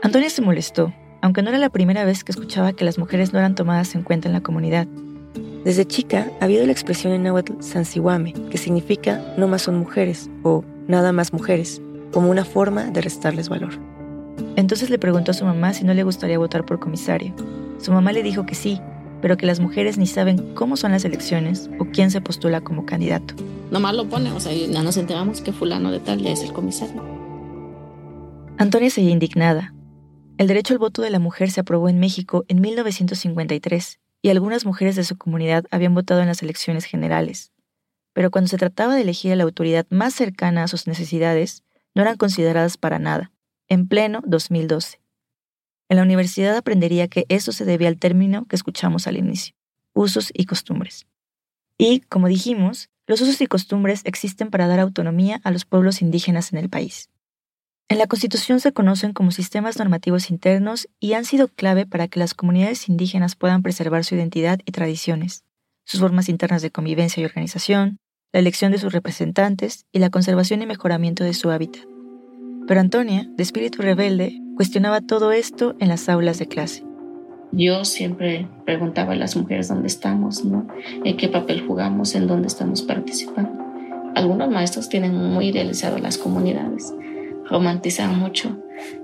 Antonia 0.00 0.30
se 0.30 0.40
molestó, 0.40 0.94
aunque 1.22 1.42
no 1.42 1.48
era 1.48 1.58
la 1.58 1.70
primera 1.70 2.04
vez 2.04 2.24
que 2.24 2.32
escuchaba 2.32 2.72
que 2.72 2.84
las 2.84 2.98
mujeres 2.98 3.32
no 3.32 3.38
eran 3.38 3.54
tomadas 3.54 3.94
en 3.94 4.02
cuenta 4.02 4.28
en 4.28 4.34
la 4.34 4.42
comunidad. 4.42 4.86
Desde 5.64 5.86
chica 5.86 6.30
había 6.40 6.56
oído 6.56 6.66
la 6.66 6.72
expresión 6.72 7.12
en 7.12 7.22
náhuatl 7.22 7.52
sansihuame, 7.60 8.32
que 8.50 8.58
significa 8.58 9.34
no 9.38 9.46
más 9.46 9.62
son 9.62 9.78
mujeres 9.78 10.28
o 10.42 10.64
nada 10.88 11.12
más 11.12 11.32
mujeres, 11.32 11.80
como 12.10 12.28
una 12.28 12.44
forma 12.44 12.86
de 12.86 13.00
restarles 13.00 13.48
valor. 13.48 13.72
Entonces 14.56 14.90
le 14.90 14.98
preguntó 14.98 15.30
a 15.30 15.34
su 15.34 15.44
mamá 15.44 15.72
si 15.72 15.84
no 15.84 15.94
le 15.94 16.02
gustaría 16.02 16.38
votar 16.38 16.66
por 16.66 16.80
comisario. 16.80 17.32
Su 17.78 17.92
mamá 17.92 18.12
le 18.12 18.24
dijo 18.24 18.44
que 18.44 18.56
sí, 18.56 18.80
pero 19.20 19.36
que 19.36 19.46
las 19.46 19.60
mujeres 19.60 19.98
ni 19.98 20.08
saben 20.08 20.54
cómo 20.54 20.76
son 20.76 20.90
las 20.90 21.04
elecciones 21.04 21.70
o 21.78 21.84
quién 21.84 22.10
se 22.10 22.20
postula 22.20 22.60
como 22.60 22.84
candidato. 22.84 23.34
Nomás 23.70 23.94
lo 23.94 24.08
pone, 24.08 24.32
o 24.32 24.40
sea, 24.40 24.52
ya 24.52 24.82
nos 24.82 24.96
enteramos 24.96 25.40
que 25.40 25.52
fulano 25.52 25.92
de 25.92 26.00
tal 26.00 26.20
ya 26.20 26.32
es 26.32 26.42
el 26.42 26.52
comisario. 26.52 27.00
Antonia 28.58 28.90
seguía 28.90 29.12
indignada, 29.12 29.72
el 30.38 30.46
derecho 30.46 30.74
al 30.74 30.78
voto 30.78 31.02
de 31.02 31.10
la 31.10 31.18
mujer 31.18 31.50
se 31.50 31.60
aprobó 31.60 31.88
en 31.88 32.00
México 32.00 32.44
en 32.48 32.60
1953 32.60 34.00
y 34.22 34.30
algunas 34.30 34.64
mujeres 34.64 34.96
de 34.96 35.04
su 35.04 35.16
comunidad 35.16 35.64
habían 35.70 35.94
votado 35.94 36.20
en 36.20 36.28
las 36.28 36.42
elecciones 36.42 36.84
generales. 36.84 37.52
Pero 38.12 38.30
cuando 38.30 38.48
se 38.48 38.58
trataba 38.58 38.94
de 38.94 39.02
elegir 39.02 39.32
a 39.32 39.36
la 39.36 39.44
autoridad 39.44 39.86
más 39.90 40.14
cercana 40.14 40.64
a 40.64 40.68
sus 40.68 40.86
necesidades, 40.86 41.64
no 41.94 42.02
eran 42.02 42.16
consideradas 42.16 42.76
para 42.76 42.98
nada, 42.98 43.32
en 43.68 43.88
pleno 43.88 44.22
2012. 44.26 45.00
En 45.88 45.96
la 45.96 46.02
universidad 46.02 46.56
aprendería 46.56 47.08
que 47.08 47.26
eso 47.28 47.52
se 47.52 47.64
debía 47.64 47.88
al 47.88 47.98
término 47.98 48.46
que 48.46 48.56
escuchamos 48.56 49.06
al 49.06 49.18
inicio, 49.18 49.54
usos 49.92 50.30
y 50.32 50.46
costumbres. 50.46 51.06
Y, 51.76 52.00
como 52.00 52.28
dijimos, 52.28 52.90
los 53.06 53.20
usos 53.20 53.40
y 53.40 53.46
costumbres 53.46 54.02
existen 54.04 54.50
para 54.50 54.68
dar 54.68 54.80
autonomía 54.80 55.40
a 55.44 55.50
los 55.50 55.64
pueblos 55.64 56.00
indígenas 56.00 56.52
en 56.52 56.58
el 56.58 56.70
país. 56.70 57.10
En 57.92 57.98
la 57.98 58.06
Constitución 58.06 58.58
se 58.58 58.72
conocen 58.72 59.12
como 59.12 59.32
sistemas 59.32 59.78
normativos 59.78 60.30
internos 60.30 60.88
y 60.98 61.12
han 61.12 61.26
sido 61.26 61.48
clave 61.48 61.84
para 61.84 62.08
que 62.08 62.20
las 62.20 62.32
comunidades 62.32 62.88
indígenas 62.88 63.36
puedan 63.36 63.62
preservar 63.62 64.02
su 64.02 64.14
identidad 64.14 64.60
y 64.64 64.72
tradiciones, 64.72 65.44
sus 65.84 66.00
formas 66.00 66.30
internas 66.30 66.62
de 66.62 66.70
convivencia 66.70 67.20
y 67.20 67.26
organización, 67.26 67.98
la 68.32 68.40
elección 68.40 68.72
de 68.72 68.78
sus 68.78 68.94
representantes 68.94 69.84
y 69.92 69.98
la 69.98 70.08
conservación 70.08 70.62
y 70.62 70.66
mejoramiento 70.66 71.22
de 71.22 71.34
su 71.34 71.50
hábitat. 71.50 71.82
Pero 72.66 72.80
Antonia, 72.80 73.28
de 73.36 73.42
espíritu 73.42 73.82
rebelde, 73.82 74.40
cuestionaba 74.56 75.02
todo 75.02 75.30
esto 75.30 75.76
en 75.78 75.90
las 75.90 76.08
aulas 76.08 76.38
de 76.38 76.48
clase. 76.48 76.84
Yo 77.50 77.84
siempre 77.84 78.48
preguntaba 78.64 79.12
a 79.12 79.16
las 79.16 79.36
mujeres 79.36 79.68
dónde 79.68 79.88
estamos, 79.88 80.46
¿no? 80.46 80.66
¿En 81.04 81.18
qué 81.18 81.28
papel 81.28 81.66
jugamos? 81.66 82.14
¿En 82.14 82.26
dónde 82.26 82.48
estamos 82.48 82.80
participando? 82.80 83.62
Algunos 84.14 84.48
maestros 84.48 84.88
tienen 84.88 85.14
muy 85.14 85.48
idealizado 85.48 85.98
las 85.98 86.16
comunidades 86.16 86.94
romantizan 87.52 88.18
mucho 88.18 88.56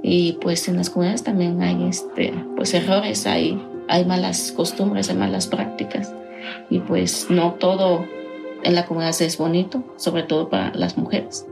y 0.03 0.33
pues 0.41 0.67
en 0.69 0.77
las 0.79 0.91
comunidades 0.91 1.23
también 1.23 1.61
hay 1.63 1.87
este, 1.87 2.33
pues 2.57 2.73
errores, 2.75 3.27
hay, 3.27 3.63
hay 3.89 4.05
malas 4.07 4.53
costumbres, 4.53 5.11
hay 5.11 5.17
malas 5.17 5.47
prácticas 5.47 6.13
y 6.71 6.81
pues 6.81 7.27
no 7.29 7.53
todo 7.55 8.07
en 8.65 8.75
la 8.75 8.87
comunidad 8.87 9.15
es 9.21 9.37
bonito, 9.37 9.85
sobre 9.97 10.23
todo 10.23 10.49
para 10.49 10.75
las 10.75 10.97
mujeres. 10.97 11.47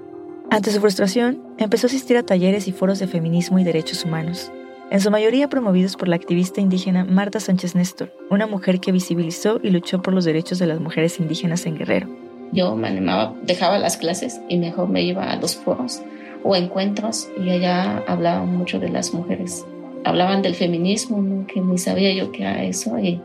Ante 0.50 0.70
su 0.72 0.80
frustración, 0.80 1.42
empezó 1.58 1.86
a 1.86 1.88
asistir 1.88 2.16
a 2.16 2.22
talleres 2.22 2.66
y 2.66 2.72
foros 2.72 2.98
de 2.98 3.06
feminismo 3.06 3.58
y 3.58 3.64
derechos 3.64 4.04
humanos, 4.04 4.50
en 4.90 5.00
su 5.00 5.10
mayoría 5.10 5.48
promovidos 5.48 5.96
por 5.96 6.08
la 6.08 6.16
activista 6.16 6.60
indígena 6.60 7.04
Marta 7.04 7.40
Sánchez 7.40 7.74
Néstor, 7.74 8.12
una 8.30 8.46
mujer 8.46 8.80
que 8.80 8.92
visibilizó 8.92 9.60
y 9.62 9.70
luchó 9.70 10.00
por 10.00 10.14
los 10.14 10.24
derechos 10.24 10.58
de 10.58 10.66
las 10.66 10.80
mujeres 10.80 11.20
indígenas 11.20 11.66
en 11.66 11.76
Guerrero. 11.76 12.08
Yo 12.52 12.74
me 12.76 12.88
animaba, 12.88 13.34
dejaba 13.42 13.78
las 13.78 13.96
clases 13.96 14.40
y 14.48 14.56
mejor 14.58 14.88
me 14.88 15.02
iba 15.02 15.24
a 15.24 15.36
los 15.36 15.56
foros 15.56 16.02
o 16.46 16.54
encuentros 16.54 17.28
y 17.36 17.50
allá 17.50 18.04
hablaban 18.06 18.56
mucho 18.56 18.78
de 18.78 18.88
las 18.88 19.12
mujeres. 19.12 19.66
Hablaban 20.04 20.42
del 20.42 20.54
feminismo, 20.54 21.44
que 21.48 21.60
ni 21.60 21.76
sabía 21.76 22.14
yo 22.14 22.30
qué 22.30 22.42
era 22.42 22.62
eso, 22.62 22.96
y, 23.00 23.20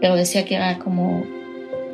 pero 0.00 0.16
decía 0.16 0.44
que 0.44 0.56
era 0.56 0.80
como 0.80 1.22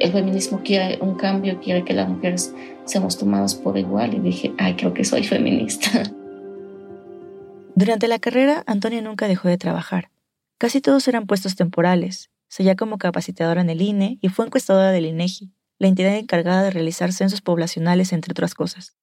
el 0.01 0.11
feminismo 0.11 0.63
quiere 0.65 0.99
un 1.03 1.17
cambio, 1.17 1.61
quiere 1.61 1.85
que 1.85 1.93
las 1.93 2.09
mujeres 2.09 2.55
seamos 2.87 3.19
tomadas 3.19 3.55
por 3.55 3.77
igual 3.77 4.15
y 4.15 4.21
dije, 4.21 4.55
ay, 4.57 4.75
creo 4.77 4.95
que 4.95 5.05
soy 5.05 5.23
feminista. 5.23 6.03
Durante 7.75 8.09
la 8.09 8.19
carrera, 8.19 8.63
Antonia 8.67 9.03
nunca 9.03 9.29
dejó 9.29 9.49
de 9.49 9.59
trabajar. 9.59 10.11
Casi 10.57 10.81
todos 10.81 11.07
eran 11.09 11.27
puestos 11.27 11.57
temporales. 11.57 12.31
Seguía 12.49 12.75
como 12.75 12.97
capacitadora 12.97 13.61
en 13.61 13.69
el 13.69 13.83
INE 13.83 14.19
y 14.23 14.29
fue 14.29 14.47
encuestadora 14.47 14.91
del 14.91 15.07
INEGI, 15.07 15.53
la 15.79 15.89
entidad 15.89 16.17
encargada 16.17 16.63
de 16.63 16.71
realizar 16.71 17.13
censos 17.13 17.43
poblacionales, 17.43 18.13
entre 18.13 18.33
otras 18.33 18.55
cosas. 18.55 18.97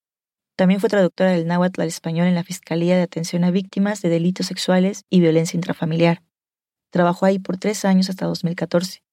También 0.58 0.80
fue 0.80 0.90
traductora 0.90 1.32
del 1.32 1.46
náhuatl 1.46 1.82
al 1.82 1.88
español 1.88 2.26
en 2.26 2.34
la 2.34 2.44
Fiscalía 2.44 2.98
de 2.98 3.04
Atención 3.04 3.44
a 3.44 3.52
Víctimas 3.52 4.02
de 4.02 4.10
Delitos 4.10 4.48
Sexuales 4.48 5.06
y 5.08 5.20
Violencia 5.20 5.56
Intrafamiliar. 5.56 6.24
Trabajó 6.90 7.28
ahí 7.28 7.38
por 7.38 7.58
tres 7.58 7.86
años 7.86 8.10
hasta 8.10 8.26
2014. 8.26 9.04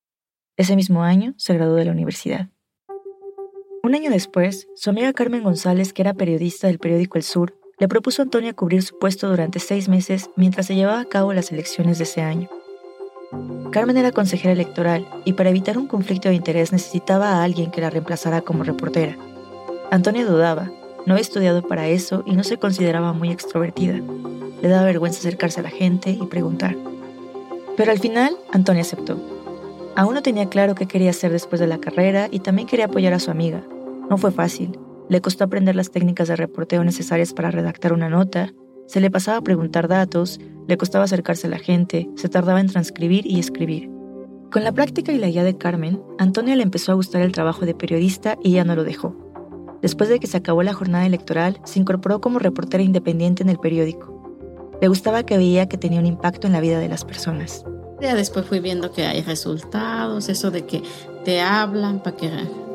Ese 0.57 0.75
mismo 0.75 1.03
año 1.03 1.35
se 1.37 1.53
graduó 1.53 1.75
de 1.75 1.85
la 1.85 1.93
universidad. 1.93 2.49
Un 3.83 3.95
año 3.95 4.11
después, 4.11 4.69
su 4.75 4.89
amiga 4.89 5.13
Carmen 5.13 5.43
González, 5.43 5.93
que 5.93 6.01
era 6.01 6.15
periodista 6.15 6.69
del 6.69 6.79
periódico 6.79 7.19
El 7.19 7.25
Sur, 7.25 7.55
le 7.79 7.89
propuso 7.89 8.23
a 8.23 8.25
Antonia 8.25 8.55
cubrir 8.55 8.83
su 8.83 8.99
puesto 8.99 9.29
durante 9.29 9.59
seis 9.59 9.91
meses 9.91 10.31
mientras 10.37 10.65
se 10.65 10.75
llevaba 10.75 11.01
a 11.01 11.05
cabo 11.05 11.35
las 11.35 11.53
elecciones 11.53 11.99
de 11.99 12.05
ese 12.05 12.23
año. 12.23 12.49
Carmen 13.71 13.99
era 13.99 14.13
consejera 14.13 14.55
electoral 14.55 15.07
y 15.27 15.35
para 15.35 15.51
evitar 15.51 15.77
un 15.77 15.89
conflicto 15.89 16.31
de 16.31 16.37
interés 16.37 16.73
necesitaba 16.73 17.33
a 17.33 17.45
alguien 17.45 17.71
que 17.71 17.83
la 17.83 17.91
reemplazara 17.91 18.41
como 18.41 18.65
reportera. 18.65 19.19
Antonia 19.91 20.25
dudaba, 20.25 20.71
no 21.07 21.15
había 21.15 21.23
estudiado 21.23 21.63
para 21.63 21.89
eso 21.89 22.23
y 22.27 22.35
no 22.35 22.45
se 22.45 22.59
consideraba 22.59 23.13
muy 23.13 23.31
extrovertida. 23.31 24.01
Le 24.63 24.69
daba 24.69 24.87
vergüenza 24.87 25.19
acercarse 25.19 25.61
a 25.61 25.65
la 25.65 25.71
gente 25.71 26.11
y 26.11 26.27
preguntar. 26.27 26.77
Pero 27.77 27.93
al 27.93 27.99
final, 27.99 28.37
Antonia 28.53 28.83
aceptó. 28.83 29.19
Aún 29.97 30.15
no 30.15 30.23
tenía 30.23 30.49
claro 30.49 30.75
qué 30.75 30.87
quería 30.87 31.11
hacer 31.11 31.33
después 31.33 31.61
de 31.61 31.67
la 31.67 31.79
carrera 31.79 32.29
y 32.31 32.41
también 32.41 32.67
quería 32.67 32.87
apoyar 32.87 33.13
a 33.13 33.21
su 33.21 33.31
amiga. 33.31 33.63
No 34.11 34.19
fue 34.19 34.33
fácil. 34.33 34.79
Le 35.09 35.21
costó 35.21 35.45
aprender 35.45 35.77
las 35.77 35.91
técnicas 35.91 36.29
de 36.29 36.37
reporteo 36.37 36.83
necesarias 36.83 37.33
para 37.33 37.51
redactar 37.51 37.93
una 37.93 38.09
nota, 38.09 38.53
se 38.87 39.01
le 39.01 39.11
pasaba 39.11 39.41
preguntar 39.41 39.89
datos, 39.89 40.41
le 40.69 40.77
costaba 40.77 41.05
acercarse 41.05 41.47
a 41.47 41.51
la 41.51 41.59
gente, 41.59 42.09
se 42.17 42.29
tardaba 42.29 42.61
en 42.61 42.69
transcribir 42.69 43.27
y 43.27 43.39
escribir. 43.39 43.91
Con 44.53 44.63
la 44.63 44.73
práctica 44.73 45.11
y 45.13 45.19
la 45.19 45.29
guía 45.29 45.43
de 45.43 45.57
Carmen, 45.57 46.01
Antonia 46.19 46.55
le 46.55 46.63
empezó 46.63 46.93
a 46.93 46.95
gustar 46.95 47.23
el 47.23 47.33
trabajo 47.33 47.65
de 47.65 47.75
periodista 47.75 48.39
y 48.43 48.53
ya 48.53 48.65
no 48.65 48.77
lo 48.77 48.85
dejó. 48.85 49.24
Después 49.85 50.09
de 50.09 50.19
que 50.19 50.27
se 50.27 50.39
acabó 50.39 50.63
la 50.63 50.73
jornada 50.73 51.05
electoral, 51.05 51.61
se 51.65 51.79
incorporó 51.79 52.19
como 52.23 52.39
reportera 52.39 52.83
independiente 52.83 53.43
en 53.43 53.51
el 53.51 53.59
periódico. 53.59 54.79
Le 54.81 54.89
gustaba 54.89 55.25
que 55.25 55.37
veía 55.37 55.69
que 55.69 55.77
tenía 55.77 56.01
un 56.01 56.07
impacto 56.07 56.47
en 56.47 56.55
la 56.55 56.61
vida 56.61 56.79
de 56.79 56.89
las 56.89 57.05
personas. 57.05 57.67
Ya 58.01 58.15
después 58.15 58.47
fui 58.47 58.61
viendo 58.61 58.93
que 58.93 59.05
hay 59.05 59.21
resultados, 59.21 60.31
eso 60.31 60.51
de 60.51 60.65
que 60.65 60.83
te 61.27 61.43
hablan 61.43 62.03
para 62.03 62.17
que 62.17 62.31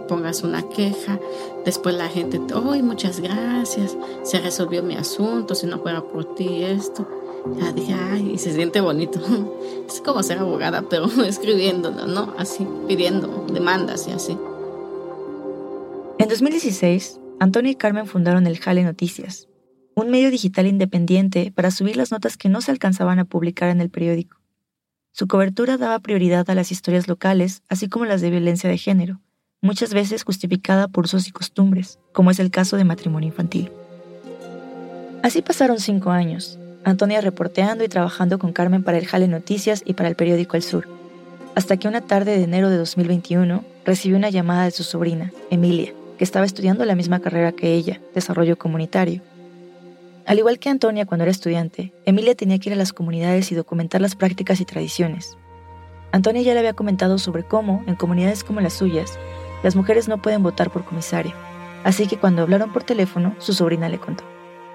pongas 0.08 0.44
una 0.44 0.62
queja, 0.70 1.20
después 1.66 1.96
la 1.96 2.10
gente, 2.10 2.40
¡ay, 2.54 2.84
muchas 2.84 3.22
gracias! 3.22 3.98
Se 4.22 4.40
resolvió 4.40 4.84
mi 4.84 4.94
asunto, 4.94 5.56
si 5.56 5.66
no 5.66 5.80
fuera 5.80 6.04
por 6.04 6.36
ti 6.36 6.62
esto. 6.62 7.08
Ya 7.60 7.72
dije, 7.72 7.96
ay, 7.96 8.34
y 8.36 8.38
se 8.38 8.54
siente 8.54 8.82
bonito. 8.82 9.20
Es 9.88 10.00
como 10.02 10.22
ser 10.22 10.38
abogada, 10.38 10.84
pero 10.88 11.06
escribiendo, 11.26 11.90
¿no? 11.90 12.36
Así, 12.38 12.68
pidiendo 12.88 13.48
demandas 13.52 14.08
y 14.08 14.12
así. 14.12 14.38
En 16.20 16.28
2016, 16.28 17.18
Antonio 17.40 17.72
y 17.72 17.76
Carmen 17.76 18.06
fundaron 18.06 18.46
el 18.46 18.60
Jale 18.60 18.84
Noticias, 18.84 19.48
un 19.96 20.10
medio 20.10 20.30
digital 20.30 20.68
independiente 20.68 21.54
para 21.56 21.72
subir 21.72 21.96
las 21.96 22.12
notas 22.12 22.36
que 22.36 22.50
no 22.50 22.60
se 22.60 22.72
alcanzaban 22.72 23.20
a 23.20 23.26
publicar 23.26 23.70
en 23.70 23.80
el 23.80 23.90
periódico. 23.90 24.36
Su 25.14 25.30
cobertura 25.30 25.78
daba 25.78 25.98
prioridad 26.00 26.50
a 26.50 26.56
las 26.56 26.74
historias 26.74 27.08
locales, 27.08 27.64
así 27.70 27.88
como 27.88 28.04
las 28.04 28.20
de 28.20 28.32
violencia 28.32 28.70
de 28.70 28.78
género, 28.78 29.22
muchas 29.62 29.94
veces 29.94 30.24
justificada 30.24 30.90
por 30.90 31.06
usos 31.06 31.26
y 31.30 31.32
costumbres, 31.32 32.00
como 32.12 32.32
es 32.32 32.40
el 32.40 32.52
caso 32.52 32.76
de 32.76 32.84
matrimonio 32.84 33.30
infantil. 33.30 33.72
Así 35.24 35.42
pasaron 35.42 35.80
cinco 35.80 36.12
años, 36.12 36.60
Antonia 36.84 37.22
reporteando 37.22 37.86
y 37.86 37.88
trabajando 37.88 38.40
con 38.40 38.52
Carmen 38.52 38.84
para 38.84 38.98
el 38.98 39.08
Jale 39.08 39.30
Noticias 39.30 39.84
y 39.86 39.94
para 39.94 40.10
el 40.10 40.16
periódico 40.18 40.58
El 40.58 40.64
Sur, 40.64 40.86
hasta 41.56 41.78
que 41.78 41.88
una 41.88 42.02
tarde 42.02 42.38
de 42.38 42.44
enero 42.44 42.70
de 42.70 42.76
2021 42.76 43.64
recibió 43.86 44.18
una 44.18 44.30
llamada 44.30 44.66
de 44.66 44.72
su 44.72 44.84
sobrina, 44.84 45.32
Emilia, 45.50 45.94
que 46.20 46.26
estaba 46.26 46.46
estudiando 46.46 46.84
la 46.84 46.96
misma 46.96 47.22
carrera 47.22 47.54
que 47.54 47.74
ella, 47.74 48.02
desarrollo 48.14 48.58
comunitario, 48.58 49.22
al 50.26 50.38
igual 50.38 50.60
que 50.60 50.70
Antonia 50.70 51.06
cuando 51.06 51.24
era 51.24 51.32
estudiante, 51.32 51.94
Emilia 52.06 52.36
tenía 52.36 52.60
que 52.60 52.70
ir 52.70 52.74
a 52.74 52.78
las 52.78 52.92
comunidades 52.92 53.52
y 53.54 53.56
documentar 53.56 54.02
las 54.02 54.16
prácticas 54.16 54.60
y 54.60 54.66
tradiciones. 54.66 55.38
Antonia 56.12 56.42
ya 56.42 56.54
le 56.54 56.60
había 56.60 56.74
comentado 56.74 57.18
sobre 57.20 57.44
cómo, 57.44 57.84
en 57.88 57.96
comunidades 57.96 58.44
como 58.44 58.60
las 58.60 58.74
suyas, 58.74 59.18
las 59.64 59.78
mujeres 59.78 60.10
no 60.10 60.22
pueden 60.22 60.44
votar 60.44 60.72
por 60.72 60.84
comisario, 60.84 61.32
así 61.86 62.06
que 62.06 62.18
cuando 62.18 62.42
hablaron 62.42 62.74
por 62.74 62.84
teléfono, 62.84 63.34
su 63.40 63.54
sobrina 63.54 63.88
le 63.88 64.00
contó. 64.00 64.26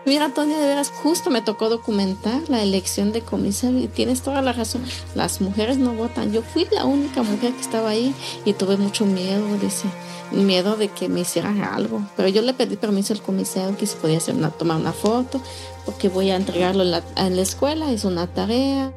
Mira, 0.07 0.27
Antonia, 0.27 0.59
de 0.59 0.67
veras, 0.67 0.91
justo 0.91 1.31
me 1.31 1.41
tocó 1.41 1.71
documentar 1.71 2.43
la 2.49 2.63
elección 2.63 3.13
de 3.13 3.23
comisario 3.23 3.79
y 3.79 3.89
tienes 3.89 4.21
toda 4.21 4.43
la 4.43 4.53
razón. 4.53 4.85
Las 5.15 5.41
mujeres 5.41 5.79
no 5.79 5.95
votan. 5.95 6.31
Yo 6.31 6.43
fui 6.43 6.67
la 6.71 6.85
única 6.85 7.23
mujer 7.23 7.53
que 7.53 7.61
estaba 7.63 7.89
ahí 7.89 8.15
y 8.45 8.53
tuve 8.53 8.77
mucho 8.77 9.07
miedo, 9.07 9.47
dice 9.63 9.89
miedo 10.31 10.77
de 10.77 10.89
que 10.89 11.09
me 11.09 11.21
hicieran 11.21 11.63
algo. 11.63 12.03
Pero 12.17 12.29
yo 12.29 12.43
le 12.43 12.53
pedí 12.53 12.77
permiso 12.77 13.15
al 13.15 13.23
comisario 13.23 13.77
que 13.79 13.87
se 13.87 13.97
podía 13.97 14.19
hacer 14.19 14.35
una, 14.35 14.51
tomar 14.51 14.77
una 14.77 14.93
foto, 14.93 15.41
porque 15.87 16.11
voy 16.11 16.31
a 16.31 16.37
entregarlo 16.37 16.83
en 16.83 16.91
la, 16.91 17.03
en 17.17 17.37
la 17.37 17.43
escuela, 17.43 17.91
es 17.91 18.05
una 18.05 18.27
tarea. 18.27 18.93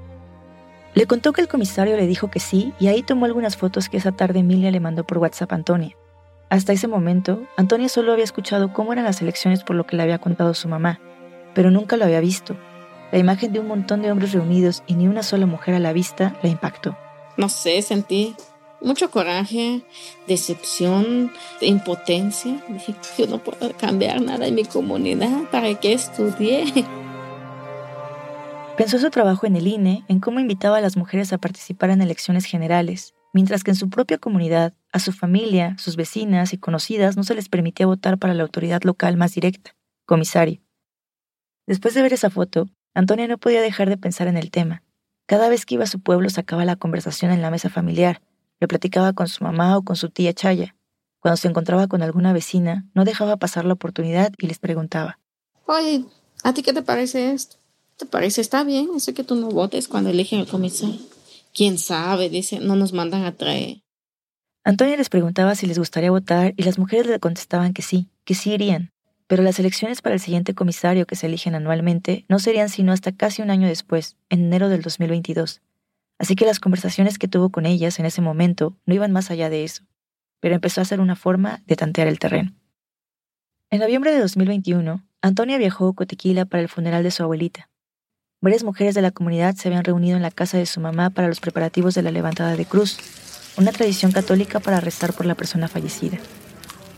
Le 0.94 1.06
contó 1.06 1.32
que 1.32 1.42
el 1.42 1.48
comisario 1.48 1.96
le 1.96 2.08
dijo 2.08 2.30
que 2.30 2.40
sí 2.40 2.74
y 2.80 2.88
ahí 2.88 3.04
tomó 3.04 3.26
algunas 3.26 3.56
fotos 3.56 3.88
que 3.88 3.98
esa 3.98 4.12
tarde 4.12 4.40
Emilia 4.40 4.72
le 4.72 4.80
mandó 4.80 5.06
por 5.06 5.20
WhatsApp 5.20 5.52
a 5.52 5.56
Antonia. 5.56 5.96
Hasta 6.50 6.72
ese 6.72 6.88
momento, 6.88 7.42
Antonia 7.58 7.90
solo 7.90 8.14
había 8.14 8.24
escuchado 8.24 8.72
cómo 8.72 8.94
eran 8.94 9.06
las 9.06 9.22
elecciones 9.22 9.64
por 9.64 9.76
lo 9.76 9.86
que 9.86 9.98
le 9.98 10.04
había 10.04 10.20
contado 10.20 10.54
su 10.54 10.70
mamá, 10.70 11.00
pero 11.54 11.72
nunca 11.72 11.98
lo 11.98 12.06
había 12.06 12.22
visto. 12.22 12.56
La 13.12 13.20
imagen 13.20 13.52
de 13.52 13.60
un 13.60 13.68
montón 13.68 14.02
de 14.02 14.12
hombres 14.12 14.32
reunidos 14.32 14.84
y 14.88 14.96
ni 14.96 15.08
una 15.08 15.24
sola 15.24 15.46
mujer 15.46 15.76
a 15.76 15.80
la 15.80 15.92
vista 15.92 16.38
la 16.42 16.50
impactó. 16.50 16.98
No 17.36 17.50
sé, 17.50 17.82
sentí 17.82 18.36
mucho 18.82 19.12
coraje, 19.12 19.82
decepción, 20.28 21.32
impotencia. 21.62 22.64
Dije, 22.70 22.96
yo 23.18 23.28
no 23.28 23.40
puedo 23.40 23.72
cambiar 23.76 24.22
nada 24.22 24.48
en 24.48 24.56
mi 24.56 24.64
comunidad, 24.64 25.50
¿para 25.52 25.74
qué 25.76 25.94
estudié? 25.94 26.86
Pensó 28.78 29.00
su 29.00 29.10
trabajo 29.10 29.48
en 29.48 29.56
el 29.56 29.68
INE 29.68 30.04
en 30.08 30.20
cómo 30.20 30.40
invitaba 30.40 30.78
a 30.78 30.82
las 30.82 30.96
mujeres 30.96 31.34
a 31.34 31.40
participar 31.40 31.90
en 31.90 32.02
elecciones 32.02 32.46
generales, 32.46 33.16
mientras 33.34 33.64
que 33.64 33.72
en 33.72 33.76
su 33.76 33.90
propia 33.90 34.18
comunidad, 34.18 34.74
a 34.92 35.00
su 35.00 35.12
familia, 35.12 35.76
sus 35.78 35.96
vecinas 35.96 36.54
y 36.54 36.58
conocidas 36.58 37.18
no 37.18 37.24
se 37.24 37.36
les 37.36 37.50
permitía 37.50 37.86
votar 37.86 38.18
para 38.18 38.34
la 38.34 38.44
autoridad 38.44 38.84
local 38.84 39.18
más 39.18 39.34
directa, 39.34 39.76
comisario. 40.06 40.62
Después 41.66 41.94
de 41.94 42.02
ver 42.02 42.14
esa 42.14 42.30
foto, 42.30 42.68
Antonia 42.94 43.28
no 43.28 43.38
podía 43.38 43.62
dejar 43.62 43.90
de 43.90 43.98
pensar 43.98 44.28
en 44.28 44.38
el 44.38 44.52
tema. 44.52 44.84
Cada 45.28 45.50
vez 45.50 45.66
que 45.66 45.76
iba 45.76 45.84
a 45.84 45.88
su 45.88 46.00
pueblo 46.00 46.30
sacaba 46.30 46.66
la 46.66 46.78
conversación 46.78 47.32
en 47.32 47.42
la 47.42 47.52
mesa 47.52 47.70
familiar, 47.70 48.22
le 48.60 48.68
platicaba 48.68 49.14
con 49.14 49.28
su 49.28 49.44
mamá 49.44 49.78
o 49.78 49.84
con 49.84 49.96
su 49.96 50.10
tía 50.10 50.34
Chaya. 50.34 50.76
Cuando 51.20 51.38
se 51.38 51.48
encontraba 51.48 51.88
con 51.88 52.02
alguna 52.02 52.32
vecina, 52.32 52.86
no 52.94 53.04
dejaba 53.04 53.38
pasar 53.38 53.66
la 53.66 53.74
oportunidad 53.74 54.32
y 54.38 54.48
les 54.48 54.60
preguntaba. 54.60 55.20
Oye, 55.66 56.06
¿a 56.44 56.54
ti 56.54 56.64
qué 56.64 56.74
te 56.74 56.82
parece 56.82 57.32
esto? 57.32 57.58
¿Te 57.98 58.06
parece 58.06 58.42
está 58.42 58.64
bien 58.64 58.90
eso 58.96 59.14
que 59.14 59.24
tú 59.24 59.36
no 59.36 59.50
votes 59.50 59.88
cuando 59.88 60.10
eligen 60.10 60.40
el 60.40 60.48
comisario? 60.48 61.17
¿Quién 61.58 61.80
sabe? 61.80 62.30
Dice, 62.30 62.60
no 62.60 62.76
nos 62.76 62.94
mandan 62.94 63.24
a 63.24 63.36
traer. 63.36 63.82
Antonia 64.64 64.96
les 64.96 65.10
preguntaba 65.10 65.56
si 65.56 65.66
les 65.66 65.80
gustaría 65.80 66.12
votar 66.12 66.54
y 66.56 66.62
las 66.62 66.78
mujeres 66.78 67.08
le 67.08 67.20
contestaban 67.20 67.74
que 67.74 67.82
sí, 67.82 68.12
que 68.26 68.36
sí 68.36 68.52
irían. 68.52 68.92
Pero 69.26 69.42
las 69.42 69.58
elecciones 69.58 70.04
para 70.04 70.14
el 70.14 70.22
siguiente 70.22 70.54
comisario 70.54 71.08
que 71.08 71.16
se 71.16 71.26
eligen 71.26 71.56
anualmente 71.56 72.26
no 72.30 72.38
serían 72.38 72.70
sino 72.70 72.92
hasta 72.92 73.12
casi 73.12 73.42
un 73.42 73.50
año 73.50 73.68
después, 73.68 74.18
en 74.30 74.42
enero 74.42 74.70
del 74.70 74.84
2022. 74.84 75.64
Así 76.20 76.36
que 76.36 76.46
las 76.46 76.60
conversaciones 76.60 77.18
que 77.18 77.28
tuvo 77.28 77.50
con 77.50 77.66
ellas 77.66 77.98
en 77.98 78.06
ese 78.06 78.22
momento 78.22 78.78
no 78.86 78.94
iban 78.94 79.12
más 79.12 79.32
allá 79.32 79.50
de 79.50 79.64
eso, 79.64 79.84
pero 80.40 80.54
empezó 80.54 80.82
a 80.82 80.86
ser 80.86 81.00
una 81.00 81.16
forma 81.16 81.64
de 81.66 81.76
tantear 81.76 82.08
el 82.08 82.20
terreno. 82.20 82.54
En 83.72 83.80
noviembre 83.80 84.12
de 84.12 84.20
2021, 84.20 85.04
Antonia 85.24 85.58
viajó 85.58 85.88
a 85.88 85.96
Cotequila 85.96 86.46
para 86.46 86.62
el 86.62 86.70
funeral 86.70 87.02
de 87.02 87.10
su 87.10 87.24
abuelita. 87.24 87.68
Varias 88.48 88.64
mujeres 88.64 88.96
de 88.96 89.02
la 89.02 89.12
comunidad 89.12 89.56
se 89.56 89.68
habían 89.68 89.84
reunido 89.84 90.16
en 90.16 90.24
la 90.24 90.32
casa 90.32 90.58
de 90.58 90.66
su 90.66 90.80
mamá 90.80 91.10
para 91.10 91.28
los 91.28 91.42
preparativos 91.42 91.96
de 91.96 92.02
la 92.02 92.12
levantada 92.12 92.56
de 92.56 92.64
cruz, 92.64 92.98
una 93.58 93.74
tradición 93.74 94.14
católica 94.14 94.62
para 94.62 94.80
rezar 94.80 95.12
por 95.12 95.26
la 95.26 95.36
persona 95.36 95.68
fallecida. 95.68 96.18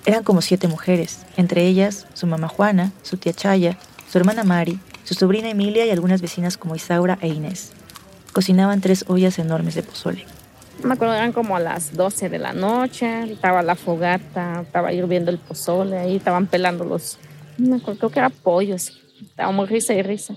Eran 0.05 0.23
como 0.23 0.43
siete 0.43 0.67
mujeres, 0.67 1.25
entre 1.37 1.65
ellas 1.65 2.05
su 2.13 2.27
mamá 2.27 2.49
Juana, 2.49 2.91
su 3.01 3.17
tía 3.17 3.33
Chaya, 3.33 3.79
su 4.11 4.19
hermana 4.19 4.43
Mari, 4.43 4.79
su 5.03 5.15
sobrina 5.15 5.49
Emilia 5.49 5.87
y 5.87 5.89
algunas 5.89 6.21
vecinas 6.21 6.55
como 6.55 6.75
Isaura 6.75 7.17
e 7.19 7.29
Inés 7.29 7.71
cocinaban 8.31 8.79
tres 8.79 9.05
ollas 9.07 9.39
enormes 9.39 9.73
de 9.73 9.81
pozole. 9.81 10.25
Me 10.83 10.93
acuerdo, 10.93 11.15
eran 11.15 11.31
como 11.31 11.55
a 11.55 11.59
las 11.59 11.95
12 11.97 12.29
de 12.29 12.37
la 12.37 12.53
noche, 12.53 13.23
estaba 13.23 13.63
la 13.63 13.73
fogata, 13.73 14.61
estaba 14.61 14.93
hirviendo 14.93 15.31
el 15.31 15.39
pozole, 15.39 15.97
ahí 15.97 16.17
estaban 16.17 16.45
pelando 16.45 16.85
los, 16.85 17.17
me 17.57 17.77
acuerdo, 17.77 17.97
creo 17.97 18.11
que 18.11 18.19
era 18.19 18.29
pollos, 18.29 19.01
estábamos 19.19 19.67
risa 19.67 19.95
y 19.95 20.03
risa. 20.03 20.35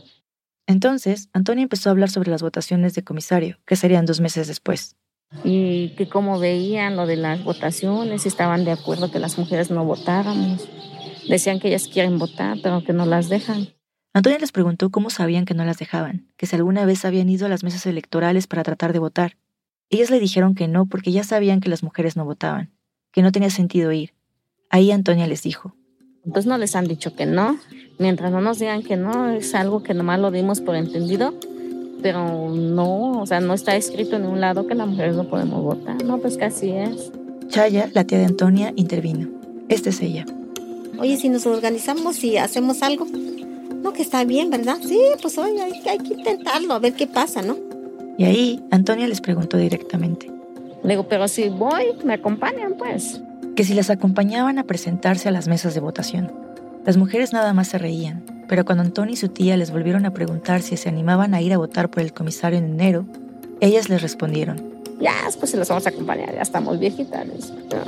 Entonces, 0.67 1.29
Antonio 1.33 1.63
empezó 1.63 1.89
a 1.89 1.93
hablar 1.93 2.11
sobre 2.11 2.31
las 2.31 2.43
votaciones 2.43 2.95
de 2.95 3.03
comisario, 3.03 3.59
que 3.67 3.77
serían 3.77 4.07
dos 4.07 4.21
meses 4.21 4.47
después. 4.47 4.97
Y 5.45 5.91
que 5.97 6.09
como 6.09 6.39
veían 6.39 6.97
lo 6.97 7.07
de 7.07 7.17
las 7.17 7.43
votaciones, 7.43 8.27
estaban 8.27 8.65
de 8.65 8.73
acuerdo 8.73 9.11
que 9.11 9.19
las 9.19 9.39
mujeres 9.39 9.71
no 9.71 9.85
votáramos. 9.85 10.69
Decían 11.29 11.59
que 11.59 11.69
ellas 11.69 11.89
quieren 11.89 12.19
votar, 12.19 12.59
pero 12.63 12.85
que 12.85 12.93
no 12.93 13.07
las 13.07 13.29
dejan. 13.29 13.69
Antonia 14.15 14.39
les 14.39 14.53
preguntó 14.53 14.91
cómo 14.91 15.09
sabían 15.09 15.47
que 15.47 15.55
no 15.55 15.65
las 15.65 15.79
dejaban, 15.79 16.29
que 16.37 16.47
si 16.47 16.55
alguna 16.57 16.85
vez 16.85 17.05
habían 17.05 17.31
ido 17.31 17.47
a 17.47 17.49
las 17.49 17.65
mesas 17.65 17.87
electorales 17.87 18.47
para 18.47 18.63
tratar 18.63 18.93
de 18.93 18.99
votar. 18.99 19.39
Ellas 19.89 20.11
le 20.11 20.21
dijeron 20.21 20.55
que 20.55 20.69
no 20.69 20.87
porque 20.87 21.13
ya 21.13 21.25
sabían 21.25 21.61
que 21.61 21.71
las 21.71 21.83
mujeres 21.83 22.17
no 22.17 22.25
votaban, 22.25 22.71
que 23.11 23.23
no 23.23 23.33
tenía 23.33 23.51
sentido 23.51 23.91
ir. 23.93 24.13
Ahí 24.69 24.91
Antonia 24.91 25.27
les 25.27 25.43
dijo. 25.43 25.75
Entonces 26.25 26.47
no 26.47 26.59
les 26.59 26.77
han 26.77 26.87
dicho 26.87 27.15
que 27.15 27.27
no. 27.27 27.59
Mientras 27.99 28.33
no 28.33 28.41
nos 28.41 28.59
digan 28.59 28.83
que 28.83 28.97
no, 28.97 29.31
es 29.31 29.55
algo 29.55 29.83
que 29.83 29.95
nomás 29.95 30.19
lo 30.19 30.31
dimos 30.31 30.61
por 30.61 30.75
entendido, 30.75 31.35
pero 32.03 32.51
no, 32.51 33.21
o 33.21 33.27
sea, 33.27 33.41
no 33.41 33.55
está 33.55 33.77
escrito 33.77 34.17
en 34.17 34.27
un 34.27 34.41
lado 34.41 34.67
que 34.67 34.75
las 34.75 34.89
mujeres 34.89 35.15
no 35.15 35.25
podemos 35.25 35.63
votar. 35.63 36.03
No, 36.05 36.19
pues 36.19 36.37
que 36.37 36.45
así 36.45 36.71
es. 36.71 37.13
Chaya, 37.49 37.89
la 37.93 38.05
tía 38.05 38.19
de 38.19 38.25
Antonia, 38.25 38.73
intervino. 38.77 39.29
Esta 39.69 39.91
es 39.91 40.01
ella. 40.01 40.27
Oye, 40.99 41.17
si 41.17 41.29
nos 41.29 41.47
organizamos 41.47 42.23
y 42.25 42.37
hacemos 42.37 42.83
algo, 42.83 43.07
no, 43.83 43.93
que 43.93 44.03
está 44.03 44.25
bien, 44.25 44.51
¿verdad? 44.51 44.79
Sí, 44.83 45.01
pues 45.21 45.39
hoy 45.39 45.59
hay, 45.59 45.73
hay 45.89 45.99
que 45.99 46.15
intentarlo, 46.15 46.75
a 46.75 46.79
ver 46.79 46.95
qué 46.95 47.07
pasa, 47.07 47.43
¿no? 47.43 47.57
Y 48.19 48.25
ahí 48.25 48.61
Antonia 48.71 49.07
les 49.07 49.21
preguntó 49.21 49.57
directamente. 49.57 50.31
Le 50.83 50.91
digo, 50.91 51.09
pero 51.09 51.29
si 51.29 51.49
voy, 51.49 51.85
me 52.05 52.15
acompañan, 52.15 52.75
pues. 52.77 53.21
Que 53.57 53.65
si 53.65 53.75
las 53.75 53.91
acompañaban 53.91 54.59
a 54.59 54.65
presentarse 54.65 55.29
a 55.29 55.33
las 55.33 55.49
mesas 55.49 55.75
de 55.75 55.81
votación. 55.81 56.33
Las 56.85 56.97
mujeres 56.97 57.33
nada 57.33 57.53
más 57.53 57.69
se 57.69 57.79
reían, 57.79 58.25
pero 58.49 58.65
cuando 58.65 58.83
Antonia 58.83 59.13
y 59.13 59.17
su 59.17 59.29
tía 59.29 59.57
les 59.57 59.71
volvieron 59.71 60.05
a 60.05 60.13
preguntar 60.13 60.63
si 60.63 60.77
se 60.77 60.89
animaban 60.89 61.33
a 61.33 61.41
ir 61.41 61.53
a 61.53 61.59
votar 61.59 61.89
por 61.89 62.03
el 62.03 62.13
comisario 62.13 62.59
en 62.59 62.65
enero, 62.65 63.05
ellas 63.61 63.89
les 63.89 64.03
respondieron. 64.03 64.61
Ya, 64.99 65.15
pues 65.39 65.53
se 65.53 65.57
los 65.57 65.69
vamos 65.69 65.87
a 65.87 65.91
acompañar, 65.91 66.35
ya 66.35 66.43
estamos 66.43 66.81
viejitas. 66.81 67.27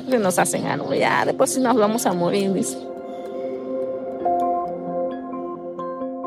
Que 0.09 0.19
nos 0.19 0.39
hacen 0.39 0.67
algo, 0.67 0.95
ya, 0.95 1.25
después 1.25 1.53
si 1.53 1.61
nos 1.61 1.77
vamos 1.77 2.07
a 2.07 2.13
morir, 2.13 2.53
dice. 2.53 2.79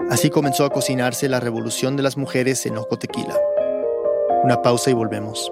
Así 0.10 0.30
comenzó 0.30 0.66
a 0.66 0.70
cocinarse 0.70 1.30
la 1.30 1.40
revolución 1.40 1.96
de 1.96 2.04
las 2.04 2.18
mujeres 2.18 2.66
en 2.66 2.78
Ojo 2.78 2.98
Tequila. 2.98 3.36
Una 4.44 4.62
pausa 4.62 4.90
y 4.90 4.94
volvemos. 4.94 5.52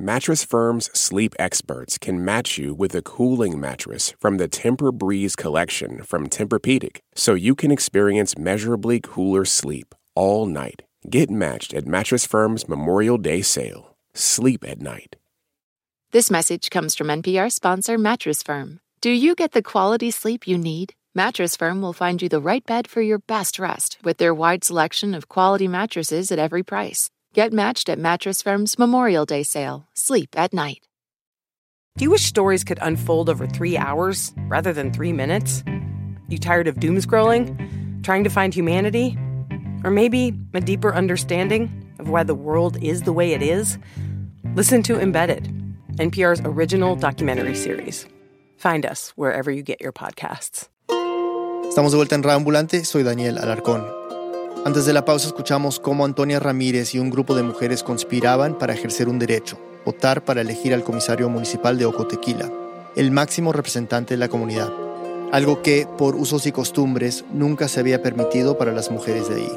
Mattress 0.00 0.42
Firm's 0.44 0.86
sleep 0.98 1.34
experts 1.38 1.98
can 1.98 2.24
match 2.24 2.56
you 2.56 2.72
with 2.72 2.94
a 2.94 3.02
cooling 3.02 3.60
mattress 3.60 4.14
from 4.18 4.38
the 4.38 4.48
Temper 4.48 4.92
Breeze 4.92 5.36
collection 5.36 6.02
from 6.04 6.26
Tempur-Pedic, 6.26 7.00
so 7.14 7.34
you 7.34 7.54
can 7.54 7.70
experience 7.70 8.38
measurably 8.38 9.00
cooler 9.02 9.44
sleep 9.44 9.94
all 10.14 10.46
night. 10.46 10.84
Get 11.10 11.28
matched 11.28 11.74
at 11.74 11.86
Mattress 11.86 12.24
Firm's 12.24 12.66
Memorial 12.66 13.18
Day 13.18 13.42
sale. 13.42 13.94
Sleep 14.14 14.64
at 14.66 14.80
night. 14.80 15.16
This 16.12 16.30
message 16.30 16.70
comes 16.70 16.94
from 16.94 17.08
NPR 17.08 17.52
sponsor 17.52 17.98
Mattress 17.98 18.42
Firm. 18.42 18.80
Do 19.02 19.10
you 19.10 19.34
get 19.34 19.52
the 19.52 19.60
quality 19.62 20.10
sleep 20.10 20.48
you 20.48 20.56
need? 20.56 20.94
Mattress 21.14 21.56
Firm 21.56 21.82
will 21.82 21.92
find 21.92 22.22
you 22.22 22.30
the 22.30 22.40
right 22.40 22.64
bed 22.64 22.88
for 22.88 23.02
your 23.02 23.18
best 23.18 23.58
rest 23.58 23.98
with 24.02 24.16
their 24.16 24.32
wide 24.32 24.64
selection 24.64 25.12
of 25.12 25.28
quality 25.28 25.68
mattresses 25.68 26.32
at 26.32 26.38
every 26.38 26.62
price. 26.62 27.10
Get 27.32 27.52
matched 27.52 27.88
at 27.88 27.96
Mattress 27.96 28.42
Firm's 28.42 28.76
Memorial 28.76 29.24
Day 29.24 29.44
sale. 29.44 29.86
Sleep 29.94 30.30
at 30.36 30.52
night. 30.52 30.80
Do 31.96 32.04
you 32.04 32.10
wish 32.10 32.24
stories 32.24 32.64
could 32.64 32.80
unfold 32.82 33.30
over 33.30 33.46
three 33.46 33.76
hours 33.76 34.32
rather 34.48 34.72
than 34.72 34.92
three 34.92 35.12
minutes? 35.12 35.62
You 36.28 36.38
tired 36.38 36.66
of 36.66 36.80
doom 36.80 36.96
scrolling? 36.96 38.02
Trying 38.02 38.24
to 38.24 38.30
find 38.30 38.52
humanity? 38.52 39.16
Or 39.84 39.92
maybe 39.92 40.36
a 40.54 40.60
deeper 40.60 40.92
understanding 40.92 41.70
of 42.00 42.08
why 42.08 42.24
the 42.24 42.34
world 42.34 42.82
is 42.82 43.02
the 43.02 43.12
way 43.12 43.32
it 43.32 43.42
is? 43.42 43.78
Listen 44.56 44.82
to 44.82 44.98
Embedded, 44.98 45.44
NPR's 45.98 46.40
original 46.44 46.96
documentary 46.96 47.54
series. 47.54 48.06
Find 48.56 48.84
us 48.84 49.10
wherever 49.10 49.52
you 49.52 49.62
get 49.62 49.80
your 49.80 49.92
podcasts. 49.92 50.68
Estamos 51.68 51.92
de 51.92 51.96
vuelta 51.96 52.16
en 52.16 52.24
Ambulante, 52.24 52.84
soy 52.84 53.04
Daniel 53.04 53.36
Alarcón. 53.36 53.99
Antes 54.62 54.84
de 54.84 54.92
la 54.92 55.06
pausa 55.06 55.26
escuchamos 55.26 55.80
cómo 55.80 56.04
Antonia 56.04 56.38
Ramírez 56.38 56.94
y 56.94 56.98
un 56.98 57.08
grupo 57.08 57.34
de 57.34 57.42
mujeres 57.42 57.82
conspiraban 57.82 58.58
para 58.58 58.74
ejercer 58.74 59.08
un 59.08 59.18
derecho, 59.18 59.58
votar 59.86 60.22
para 60.22 60.42
elegir 60.42 60.74
al 60.74 60.84
comisario 60.84 61.30
municipal 61.30 61.78
de 61.78 61.86
Ocotequila, 61.86 62.52
el 62.94 63.10
máximo 63.10 63.54
representante 63.54 64.14
de 64.14 64.18
la 64.18 64.28
comunidad, 64.28 64.70
algo 65.32 65.62
que, 65.62 65.88
por 65.96 66.14
usos 66.14 66.46
y 66.46 66.52
costumbres, 66.52 67.24
nunca 67.32 67.68
se 67.68 67.80
había 67.80 68.02
permitido 68.02 68.58
para 68.58 68.72
las 68.72 68.90
mujeres 68.90 69.30
de 69.30 69.36
ahí. 69.36 69.52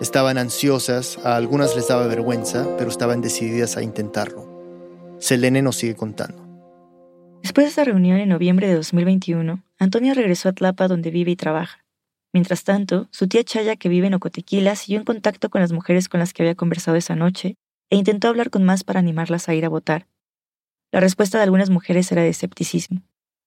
Estaban 0.00 0.38
ansiosas, 0.38 1.18
a 1.22 1.36
algunas 1.36 1.76
les 1.76 1.88
daba 1.88 2.06
vergüenza, 2.06 2.66
pero 2.78 2.88
estaban 2.88 3.20
decididas 3.20 3.76
a 3.76 3.82
intentarlo. 3.82 4.48
Selene 5.18 5.60
nos 5.60 5.76
sigue 5.76 5.96
contando. 5.96 6.42
Después 7.42 7.66
de 7.66 7.70
esa 7.72 7.84
reunión 7.84 8.16
en 8.18 8.30
noviembre 8.30 8.68
de 8.68 8.76
2021, 8.76 9.62
Antonia 9.78 10.14
regresó 10.14 10.48
a 10.48 10.52
Tlapa 10.52 10.88
donde 10.88 11.10
vive 11.10 11.32
y 11.32 11.36
trabaja. 11.36 11.79
Mientras 12.32 12.62
tanto, 12.64 13.08
su 13.10 13.26
tía 13.26 13.42
Chaya, 13.42 13.76
que 13.76 13.88
vive 13.88 14.06
en 14.06 14.14
Ocotequila, 14.14 14.76
siguió 14.76 14.98
en 14.98 15.04
contacto 15.04 15.50
con 15.50 15.60
las 15.60 15.72
mujeres 15.72 16.08
con 16.08 16.20
las 16.20 16.32
que 16.32 16.42
había 16.42 16.54
conversado 16.54 16.96
esa 16.96 17.16
noche 17.16 17.56
e 17.90 17.96
intentó 17.96 18.28
hablar 18.28 18.50
con 18.50 18.64
más 18.64 18.84
para 18.84 19.00
animarlas 19.00 19.48
a 19.48 19.54
ir 19.54 19.64
a 19.64 19.68
votar. 19.68 20.06
La 20.92 21.00
respuesta 21.00 21.38
de 21.38 21.44
algunas 21.44 21.70
mujeres 21.70 22.10
era 22.12 22.22
de 22.22 22.28
escepticismo. 22.28 23.02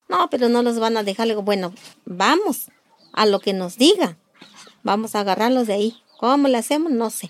No, 0.10 0.30
pero 0.30 0.50
no 0.50 0.64
los 0.64 0.80
van 0.80 0.98
a 0.98 1.04
dejar. 1.04 1.28
Le 1.28 1.34
digo, 1.34 1.44
bueno, 1.44 1.74
vamos 2.06 2.70
a 3.14 3.26
lo 3.26 3.40
que 3.40 3.54
nos 3.54 3.78
diga. 3.78 4.18
Vamos 4.84 5.16
a 5.16 5.22
agarrarlos 5.22 5.68
de 5.68 5.74
ahí. 5.74 5.96
¿Cómo 6.20 6.48
le 6.48 6.58
hacemos? 6.58 6.92
No 6.92 7.10
sé. 7.10 7.30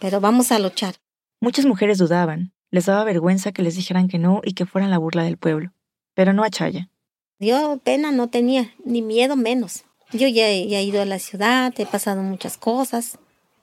Pero 0.00 0.20
vamos 0.20 0.50
a 0.50 0.58
luchar. 0.58 0.96
Muchas 1.40 1.66
mujeres 1.66 1.98
dudaban. 1.98 2.52
Les 2.70 2.86
daba 2.86 3.04
vergüenza 3.04 3.52
que 3.52 3.62
les 3.62 3.76
dijeran 3.76 4.08
que 4.08 4.18
no 4.18 4.40
y 4.44 4.54
que 4.54 4.66
fueran 4.66 4.90
la 4.90 4.98
burla 4.98 5.22
del 5.22 5.36
pueblo. 5.36 5.72
Pero 6.14 6.32
no 6.32 6.42
a 6.42 6.50
Chaya. 6.50 6.90
Yo 7.38 7.78
pena 7.82 8.10
no 8.12 8.28
tenía, 8.28 8.72
ni 8.84 9.02
miedo 9.02 9.36
menos. 9.36 9.84
Yo 10.14 10.28
ya, 10.28 10.48
he 10.48 10.84
ido 10.84 11.02
a 11.02 11.06
la 11.06 11.18
ciudad, 11.18 11.74
he 11.76 11.86
pasado 11.86 12.22
muchas 12.22 12.56
cosas. 12.56 13.18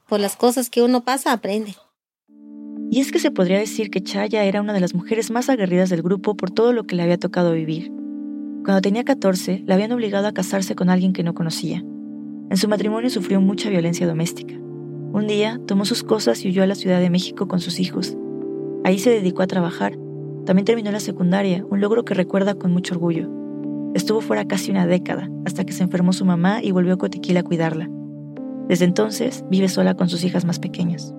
Por 0.10 0.20
las 0.20 0.36
cosas 0.36 0.70
que 0.70 0.82
uno 0.82 1.02
pasa, 1.02 1.32
aprende. 1.32 1.76
Y 2.92 3.00
es 3.00 3.14
que 3.14 3.20
se 3.20 3.32
podría 3.32 3.58
decir 3.58 3.90
que 3.90 4.04
Chaya 4.04 4.44
era 4.44 4.60
una 4.60 4.74
de 4.74 4.82
las 4.82 4.94
mujeres 4.94 5.32
más 5.32 5.48
aguerridas 5.48 5.90
del 5.90 6.02
grupo 6.02 6.36
por 6.36 6.52
todo 6.52 6.74
lo 6.74 6.84
que 6.84 6.98
le 6.98 7.04
había 7.04 7.18
tocado 7.18 7.54
vivir. 7.54 7.90
Cuando 8.66 8.82
tenía 8.82 9.06
14, 9.06 9.64
la 9.66 9.76
habían 9.76 9.94
obligado 9.94 10.28
a 10.28 10.34
casarse 10.34 10.76
con 10.76 10.90
alguien 10.90 11.14
que 11.14 11.24
no 11.24 11.34
conocía. 11.34 11.78
En 12.50 12.58
su 12.58 12.68
matrimonio 12.68 13.10
sufrió 13.10 13.40
mucha 13.40 13.70
violencia 13.70 14.06
doméstica. 14.06 14.54
Un 14.56 15.28
día 15.28 15.58
tomó 15.68 15.86
sus 15.86 16.04
cosas 16.04 16.44
y 16.44 16.50
huyó 16.50 16.64
a 16.64 16.68
la 16.68 16.76
Ciudad 16.76 17.00
de 17.00 17.10
México 17.10 17.48
con 17.48 17.62
sus 17.62 17.80
hijos. 17.80 18.18
Ahí 18.84 19.00
se 19.00 19.10
dedicó 19.10 19.42
a 19.42 19.48
trabajar. 19.48 19.98
También 20.46 20.66
terminó 20.66 20.92
la 20.92 21.00
secundaria, 21.00 21.66
un 21.70 21.80
logro 21.80 22.04
que 22.04 22.14
recuerda 22.14 22.56
con 22.56 22.72
mucho 22.72 22.96
orgullo. 22.96 23.41
Estuvo 23.94 24.22
fuera 24.22 24.46
casi 24.46 24.72
una 24.72 24.88
década, 24.88 25.30
hasta 25.46 25.66
que 25.66 25.74
se 25.74 25.84
enfermó 25.84 26.14
su 26.14 26.26
mamá 26.26 26.64
y 26.64 26.72
volvió 26.72 26.94
a 26.94 26.98
Cotequila 26.98 27.42
a 27.42 27.44
cuidarla. 27.44 27.90
Desde 28.68 28.86
entonces 28.86 29.44
vive 29.50 29.68
sola 29.68 29.96
con 29.96 30.08
sus 30.08 30.24
hijas 30.24 30.46
más 30.46 30.60
pequeñas. 30.60 31.14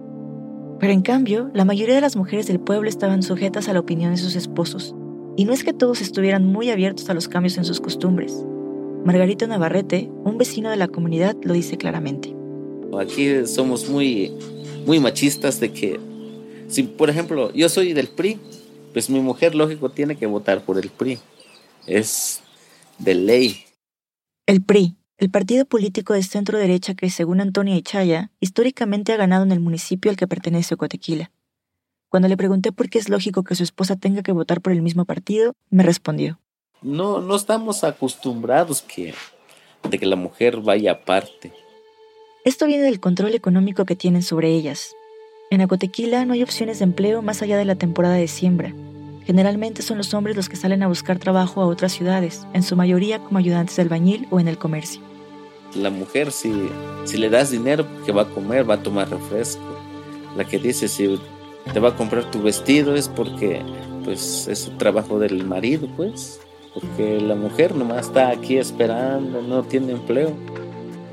Pero 0.80 0.92
en 0.92 1.02
cambio, 1.02 1.50
la 1.54 1.64
mayoría 1.64 1.94
de 1.94 2.00
las 2.00 2.16
mujeres 2.16 2.46
del 2.46 2.60
pueblo 2.60 2.88
estaban 2.88 3.22
sujetas 3.22 3.68
a 3.68 3.72
la 3.72 3.80
opinión 3.80 4.10
de 4.10 4.16
sus 4.16 4.36
esposos, 4.36 4.94
y 5.36 5.44
no 5.44 5.52
es 5.52 5.64
que 5.64 5.72
todos 5.72 6.00
estuvieran 6.00 6.46
muy 6.46 6.70
abiertos 6.70 7.08
a 7.08 7.14
los 7.14 7.28
cambios 7.28 7.56
en 7.56 7.64
sus 7.64 7.80
costumbres. 7.80 8.44
Margarito 9.04 9.46
Navarrete, 9.46 10.10
un 10.24 10.38
vecino 10.38 10.70
de 10.70 10.76
la 10.76 10.88
comunidad, 10.88 11.36
lo 11.42 11.54
dice 11.54 11.76
claramente. 11.76 12.34
Aquí 13.00 13.46
somos 13.46 13.88
muy, 13.88 14.32
muy 14.86 15.00
machistas 15.00 15.58
de 15.58 15.72
que, 15.72 15.98
si 16.68 16.82
por 16.82 17.10
ejemplo 17.10 17.52
yo 17.52 17.68
soy 17.68 17.94
del 17.94 18.08
PRI, 18.08 18.38
pues 18.92 19.08
mi 19.08 19.20
mujer 19.20 19.54
lógico 19.54 19.90
tiene 19.90 20.16
que 20.16 20.26
votar 20.26 20.62
por 20.62 20.78
el 20.78 20.90
PRI. 20.90 21.18
Es 21.86 22.41
de 23.02 23.14
ley. 23.14 23.64
El 24.46 24.62
PRI, 24.62 24.96
el 25.18 25.30
partido 25.30 25.64
político 25.64 26.12
de 26.12 26.22
centro 26.22 26.58
derecha 26.58 26.94
que, 26.94 27.10
según 27.10 27.40
Antonia 27.40 27.76
Ichaya, 27.76 28.30
históricamente 28.40 29.12
ha 29.12 29.16
ganado 29.16 29.44
en 29.44 29.52
el 29.52 29.60
municipio 29.60 30.10
al 30.10 30.16
que 30.16 30.28
pertenece 30.28 30.74
Ocotequila. 30.74 31.30
Cuando 32.08 32.28
le 32.28 32.36
pregunté 32.36 32.72
por 32.72 32.90
qué 32.90 32.98
es 32.98 33.08
lógico 33.08 33.42
que 33.42 33.54
su 33.54 33.62
esposa 33.62 33.96
tenga 33.96 34.22
que 34.22 34.32
votar 34.32 34.60
por 34.60 34.72
el 34.72 34.82
mismo 34.82 35.04
partido, 35.04 35.54
me 35.70 35.82
respondió. 35.82 36.38
No, 36.80 37.20
no 37.20 37.36
estamos 37.36 37.84
acostumbrados 37.84 38.82
que, 38.82 39.14
de 39.88 39.98
que 39.98 40.06
la 40.06 40.16
mujer 40.16 40.60
vaya 40.60 40.92
aparte. 40.92 41.52
Esto 42.44 42.66
viene 42.66 42.84
del 42.84 43.00
control 43.00 43.34
económico 43.34 43.84
que 43.84 43.96
tienen 43.96 44.22
sobre 44.22 44.50
ellas. 44.50 44.94
En 45.50 45.60
Acotequila 45.60 46.24
no 46.24 46.34
hay 46.34 46.42
opciones 46.42 46.78
de 46.78 46.84
empleo 46.84 47.22
más 47.22 47.42
allá 47.42 47.56
de 47.56 47.64
la 47.64 47.76
temporada 47.76 48.14
de 48.14 48.28
siembra. 48.28 48.74
Generalmente 49.24 49.82
son 49.82 49.98
los 49.98 50.14
hombres 50.14 50.36
los 50.36 50.48
que 50.48 50.56
salen 50.56 50.82
a 50.82 50.88
buscar 50.88 51.18
trabajo 51.18 51.60
a 51.62 51.66
otras 51.66 51.92
ciudades, 51.92 52.46
en 52.52 52.62
su 52.62 52.76
mayoría 52.76 53.18
como 53.20 53.38
ayudantes 53.38 53.76
de 53.76 53.82
albañil 53.82 54.26
o 54.30 54.40
en 54.40 54.48
el 54.48 54.58
comercio. 54.58 55.00
La 55.74 55.90
mujer, 55.90 56.32
si, 56.32 56.68
si 57.04 57.16
le 57.16 57.30
das 57.30 57.50
dinero 57.50 57.86
que 58.04 58.12
va 58.12 58.22
a 58.22 58.28
comer, 58.28 58.68
va 58.68 58.74
a 58.74 58.82
tomar 58.82 59.08
refresco. 59.08 59.62
La 60.36 60.44
que 60.44 60.58
dice 60.58 60.88
si 60.88 61.18
te 61.72 61.80
va 61.80 61.90
a 61.90 61.96
comprar 61.96 62.30
tu 62.30 62.42
vestido 62.42 62.94
es 62.94 63.08
porque 63.08 63.62
pues 64.04 64.48
es 64.48 64.66
el 64.66 64.76
trabajo 64.78 65.18
del 65.18 65.44
marido, 65.44 65.88
pues. 65.96 66.40
Porque 66.74 67.20
la 67.20 67.34
mujer 67.34 67.74
nomás 67.74 68.06
está 68.06 68.30
aquí 68.30 68.56
esperando, 68.56 69.42
no 69.42 69.62
tiene 69.62 69.92
empleo. 69.92 70.32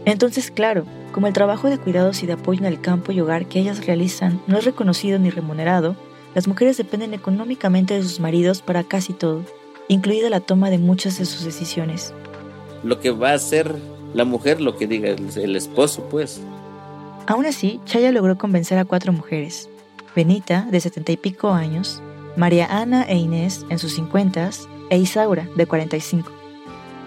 Entonces, 0.06 0.52
claro, 0.52 0.86
como 1.12 1.28
el 1.28 1.34
trabajo 1.34 1.69
de 1.69 1.78
cuidados 1.78 2.24
y 2.24 2.28
de 2.28 2.34
apoyo 2.34 2.62
en 2.62 2.65
el 2.65 2.82
campo 2.82 3.12
y 3.12 3.19
hogar 3.19 3.45
que 3.45 3.60
ellas 3.60 3.86
realizan 3.86 4.41
no 4.48 4.58
es 4.58 4.65
reconocido 4.65 5.19
ni 5.19 5.30
remunerado, 5.30 5.95
las 6.39 6.47
mujeres 6.47 6.78
dependen 6.78 7.13
económicamente 7.13 7.95
de 7.95 8.02
sus 8.02 8.21
maridos 8.21 8.62
para 8.62 8.86
casi 8.86 9.12
todo, 9.12 9.43
incluida 9.89 10.30
la 10.30 10.39
toma 10.39 10.69
de 10.69 10.78
muchas 10.78 11.19
de 11.19 11.25
sus 11.25 11.43
decisiones. 11.43 12.13
Lo 12.82 13.02
que 13.02 13.12
va 13.12 13.32
a 13.32 13.34
hacer 13.34 13.75
la 14.13 14.23
mujer, 14.23 14.62
lo 14.62 14.78
que 14.78 14.88
diga 14.88 15.10
el, 15.10 15.38
el 15.38 15.58
esposo, 15.58 16.08
pues. 16.10 16.39
Aún 17.28 17.45
así, 17.45 17.82
Chaya 17.84 18.13
logró 18.13 18.38
convencer 18.38 18.78
a 18.78 18.86
cuatro 18.86 19.12
mujeres. 19.12 19.69
Benita, 20.15 20.65
de 20.71 20.80
setenta 20.80 21.12
y 21.12 21.17
pico 21.17 21.49
años, 21.49 22.02
María 22.38 22.67
Ana 22.67 23.04
e 23.04 23.17
Inés, 23.17 23.65
en 23.69 23.78
sus 23.78 23.95
cincuentas, 23.95 24.69
e 24.89 24.97
Isaura, 24.97 25.45
de 25.58 25.65
45. 25.65 26.32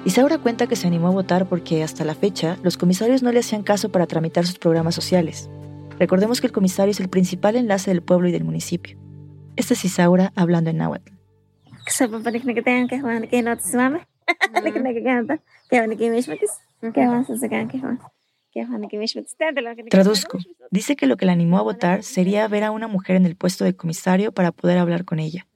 Isaura 0.04 0.36
cuenta 0.36 0.66
que 0.66 0.76
se 0.76 0.86
animó 0.86 1.08
a 1.08 1.12
votar 1.12 1.48
porque 1.48 1.82
hasta 1.82 2.04
la 2.04 2.14
fecha 2.14 2.58
los 2.62 2.76
comisarios 2.76 3.22
no 3.22 3.32
le 3.32 3.40
hacían 3.40 3.62
caso 3.62 3.88
para 3.88 4.06
tramitar 4.06 4.44
sus 4.44 4.58
programas 4.58 4.94
sociales. 4.94 5.48
Recordemos 5.98 6.42
que 6.42 6.48
el 6.48 6.52
comisario 6.52 6.90
es 6.90 7.00
el 7.00 7.08
principal 7.08 7.56
enlace 7.56 7.90
del 7.90 8.02
pueblo 8.02 8.28
y 8.28 8.32
del 8.32 8.44
municipio. 8.44 9.00
Esta 9.56 9.74
es 9.74 9.84
Isaura 9.84 10.32
hablando 10.34 10.70
en 10.70 10.78
náhuatl. 10.78 11.12
Traduzco. 19.90 20.38
Dice 20.70 20.96
que 20.96 21.06
lo 21.06 21.16
que 21.16 21.26
la 21.26 21.32
animó 21.32 21.58
a 21.58 21.62
votar 21.62 22.02
sería 22.02 22.46
ver 22.48 22.64
a 22.64 22.70
una 22.70 22.88
mujer 22.88 23.16
en 23.16 23.26
el 23.26 23.36
puesto 23.36 23.64
de 23.64 23.74
comisario 23.74 24.32
para 24.32 24.52
poder 24.52 24.78
hablar 24.78 25.04
con 25.04 25.18
ella. 25.18 25.46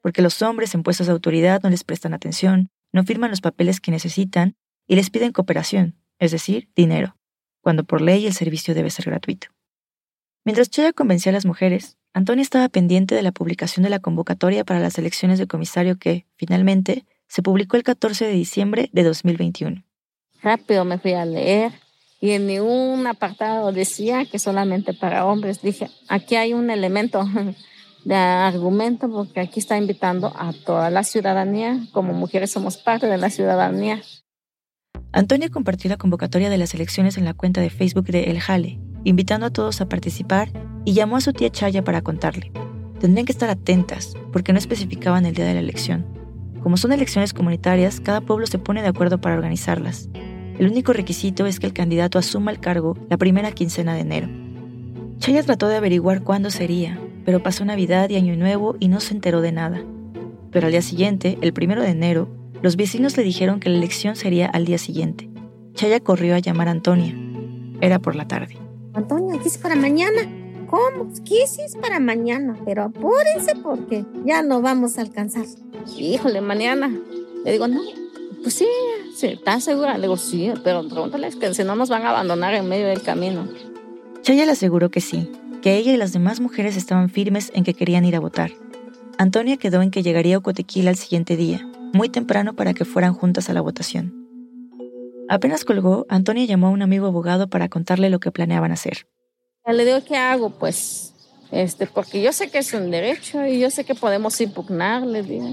Porque 0.00 0.22
los 0.22 0.40
hombres 0.42 0.74
en 0.74 0.82
puestos 0.82 1.06
de 1.06 1.12
autoridad 1.12 1.60
no 1.62 1.70
les 1.70 1.84
prestan 1.84 2.14
atención, 2.14 2.70
no 2.92 3.04
firman 3.04 3.30
los 3.30 3.40
papeles 3.40 3.80
que 3.80 3.90
necesitan 3.90 4.56
y 4.86 4.96
les 4.96 5.10
piden 5.10 5.32
cooperación, 5.32 5.96
es 6.18 6.32
decir, 6.32 6.68
dinero, 6.74 7.16
cuando 7.60 7.84
por 7.84 8.00
ley 8.00 8.26
el 8.26 8.32
servicio 8.32 8.74
debe 8.74 8.90
ser 8.90 9.06
gratuito. 9.06 9.48
Mientras 10.44 10.70
Chaya 10.70 10.92
convencía 10.92 11.30
a 11.30 11.34
las 11.34 11.44
mujeres, 11.44 11.98
Antonia 12.14 12.42
estaba 12.42 12.68
pendiente 12.68 13.14
de 13.14 13.22
la 13.22 13.30
publicación 13.30 13.84
de 13.84 13.90
la 13.90 14.00
convocatoria 14.00 14.64
para 14.64 14.80
las 14.80 14.98
elecciones 14.98 15.38
de 15.38 15.46
comisario 15.46 15.98
que, 15.98 16.26
finalmente, 16.36 17.04
se 17.28 17.42
publicó 17.42 17.76
el 17.76 17.82
14 17.82 18.24
de 18.24 18.32
diciembre 18.32 18.88
de 18.92 19.04
2021. 19.04 19.84
Rápido 20.42 20.84
me 20.84 20.98
fui 20.98 21.12
a 21.12 21.24
leer 21.24 21.72
y 22.20 22.30
en 22.30 22.46
ningún 22.46 23.06
apartado 23.06 23.70
decía 23.70 24.24
que 24.24 24.38
solamente 24.38 24.94
para 24.94 25.26
hombres. 25.26 25.62
Dije, 25.62 25.88
aquí 26.08 26.36
hay 26.36 26.54
un 26.54 26.70
elemento 26.70 27.28
de 28.04 28.14
argumento 28.14 29.10
porque 29.10 29.40
aquí 29.40 29.60
está 29.60 29.76
invitando 29.76 30.32
a 30.34 30.52
toda 30.52 30.90
la 30.90 31.04
ciudadanía. 31.04 31.78
Como 31.92 32.14
mujeres 32.14 32.50
somos 32.50 32.78
parte 32.78 33.06
de 33.06 33.18
la 33.18 33.30
ciudadanía. 33.30 34.02
Antonia 35.12 35.50
compartió 35.50 35.90
la 35.90 35.96
convocatoria 35.96 36.50
de 36.50 36.58
las 36.58 36.74
elecciones 36.74 37.18
en 37.18 37.24
la 37.24 37.34
cuenta 37.34 37.60
de 37.60 37.70
Facebook 37.70 38.06
de 38.06 38.24
El 38.24 38.40
Jale, 38.40 38.78
invitando 39.04 39.46
a 39.46 39.50
todos 39.50 39.80
a 39.80 39.88
participar 39.88 40.50
y 40.84 40.92
llamó 40.92 41.16
a 41.16 41.20
su 41.20 41.32
tía 41.32 41.50
Chaya 41.50 41.84
para 41.84 42.02
contarle. 42.02 42.52
Tendrían 43.00 43.26
que 43.26 43.32
estar 43.32 43.50
atentas 43.50 44.14
porque 44.32 44.52
no 44.52 44.58
especificaban 44.58 45.26
el 45.26 45.34
día 45.34 45.44
de 45.44 45.54
la 45.54 45.60
elección. 45.60 46.04
Como 46.62 46.76
son 46.76 46.92
elecciones 46.92 47.32
comunitarias, 47.32 48.00
cada 48.00 48.20
pueblo 48.20 48.46
se 48.46 48.58
pone 48.58 48.82
de 48.82 48.88
acuerdo 48.88 49.20
para 49.20 49.34
organizarlas. 49.34 50.10
El 50.58 50.70
único 50.70 50.92
requisito 50.92 51.46
es 51.46 51.58
que 51.58 51.66
el 51.66 51.72
candidato 51.72 52.18
asuma 52.18 52.50
el 52.50 52.60
cargo 52.60 52.98
la 53.08 53.16
primera 53.16 53.50
quincena 53.52 53.94
de 53.94 54.00
enero. 54.00 54.28
Chaya 55.18 55.42
trató 55.42 55.68
de 55.68 55.76
averiguar 55.76 56.22
cuándo 56.22 56.50
sería, 56.50 57.00
pero 57.24 57.42
pasó 57.42 57.64
Navidad 57.64 58.10
y 58.10 58.16
Año 58.16 58.36
Nuevo 58.36 58.76
y 58.78 58.88
no 58.88 59.00
se 59.00 59.14
enteró 59.14 59.40
de 59.40 59.52
nada. 59.52 59.82
Pero 60.50 60.66
al 60.66 60.72
día 60.72 60.82
siguiente, 60.82 61.38
el 61.40 61.54
primero 61.54 61.80
de 61.80 61.90
enero, 61.90 62.28
los 62.62 62.76
vecinos 62.76 63.16
le 63.16 63.22
dijeron 63.22 63.60
que 63.60 63.70
la 63.70 63.78
elección 63.78 64.16
sería 64.16 64.46
al 64.46 64.66
día 64.66 64.76
siguiente. 64.76 65.30
Chaya 65.72 66.00
corrió 66.00 66.34
a 66.34 66.40
llamar 66.40 66.68
a 66.68 66.72
Antonia. 66.72 67.14
Era 67.80 67.98
por 67.98 68.16
la 68.16 68.28
tarde. 68.28 68.59
Antonia, 68.94 69.36
aquí 69.36 69.48
es 69.48 69.58
para 69.58 69.76
mañana. 69.76 70.22
¿Cómo? 70.68 71.12
¿Qué 71.24 71.42
es 71.42 71.76
para 71.80 71.98
mañana? 71.98 72.56
Pero 72.64 72.84
apúrense 72.84 73.56
porque 73.62 74.04
ya 74.24 74.42
no 74.42 74.62
vamos 74.62 74.98
a 74.98 75.02
alcanzar. 75.02 75.44
Híjole, 75.98 76.40
mañana. 76.40 76.96
Le 77.44 77.52
digo, 77.52 77.66
no, 77.66 77.80
pues 78.42 78.54
sí, 78.54 78.66
sí 79.14 79.28
¿estás 79.28 79.64
segura? 79.64 79.94
Le 79.96 80.02
digo, 80.02 80.16
sí, 80.16 80.52
pero 80.62 80.86
pregúntales 80.88 81.36
que 81.36 81.52
si 81.54 81.64
no 81.64 81.74
nos 81.74 81.88
van 81.88 82.02
a 82.02 82.10
abandonar 82.10 82.54
en 82.54 82.68
medio 82.68 82.86
del 82.86 83.02
camino. 83.02 83.48
Chaya 84.22 84.46
le 84.46 84.52
aseguró 84.52 84.90
que 84.90 85.00
sí, 85.00 85.30
que 85.62 85.76
ella 85.76 85.92
y 85.92 85.96
las 85.96 86.12
demás 86.12 86.40
mujeres 86.40 86.76
estaban 86.76 87.10
firmes 87.10 87.50
en 87.54 87.64
que 87.64 87.74
querían 87.74 88.04
ir 88.04 88.16
a 88.16 88.20
votar. 88.20 88.52
Antonia 89.18 89.56
quedó 89.56 89.82
en 89.82 89.90
que 89.90 90.02
llegaría 90.02 90.36
a 90.36 90.38
Ocotequila 90.38 90.90
al 90.90 90.96
siguiente 90.96 91.36
día, 91.36 91.68
muy 91.92 92.08
temprano 92.08 92.54
para 92.54 92.74
que 92.74 92.84
fueran 92.84 93.14
juntas 93.14 93.50
a 93.50 93.54
la 93.54 93.60
votación. 93.60 94.19
Apenas 95.30 95.64
colgó, 95.64 96.06
Antonia 96.08 96.44
llamó 96.44 96.66
a 96.66 96.70
un 96.70 96.82
amigo 96.82 97.06
abogado 97.06 97.48
para 97.48 97.68
contarle 97.68 98.10
lo 98.10 98.18
que 98.18 98.32
planeaban 98.32 98.72
hacer. 98.72 99.06
Le 99.64 99.84
digo, 99.84 100.02
¿qué 100.04 100.16
hago? 100.16 100.50
Pues, 100.50 101.14
este, 101.52 101.86
porque 101.86 102.20
yo 102.20 102.32
sé 102.32 102.50
que 102.50 102.58
es 102.58 102.74
un 102.74 102.90
derecho 102.90 103.46
y 103.46 103.60
yo 103.60 103.70
sé 103.70 103.84
que 103.84 103.94
podemos 103.94 104.40
impugnar, 104.40 105.06
le 105.06 105.22
digo. 105.22 105.48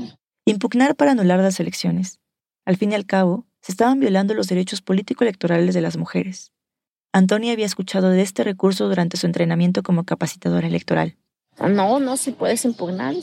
Impugnar 0.45 0.95
para 0.95 1.11
anular 1.11 1.37
las 1.41 1.59
elecciones. 1.59 2.19
Al 2.65 2.77
fin 2.77 2.91
y 2.91 2.95
al 2.95 3.05
cabo, 3.05 3.45
se 3.61 3.71
estaban 3.71 3.99
violando 3.99 4.33
los 4.33 4.47
derechos 4.47 4.81
político-electorales 4.81 5.75
de 5.75 5.81
las 5.81 5.95
mujeres. 5.95 6.51
Antonia 7.13 7.53
había 7.53 7.67
escuchado 7.67 8.09
de 8.09 8.23
este 8.23 8.43
recurso 8.43 8.89
durante 8.89 9.17
su 9.17 9.27
entrenamiento 9.27 9.83
como 9.83 10.05
capacitadora 10.05 10.65
electoral. 10.65 11.17
No, 11.59 11.99
no, 11.99 12.17
si 12.17 12.31
puedes 12.31 12.65
impugnar. 12.65 13.13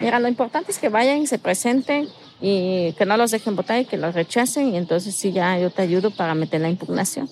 Mira, 0.00 0.20
lo 0.20 0.28
importante 0.28 0.72
es 0.72 0.78
que 0.78 0.88
vayan 0.88 1.18
y 1.18 1.26
se 1.26 1.38
presenten 1.38 2.08
y 2.40 2.92
que 2.92 3.06
no 3.06 3.16
los 3.16 3.30
dejen 3.30 3.56
votar 3.56 3.80
y 3.80 3.84
que 3.84 3.96
los 3.96 4.14
rechacen 4.14 4.68
y 4.68 4.76
entonces 4.76 5.14
sí 5.14 5.32
ya 5.32 5.58
yo 5.58 5.70
te 5.70 5.82
ayudo 5.82 6.10
para 6.10 6.34
meter 6.34 6.60
la 6.60 6.68
impugnación. 6.68 7.28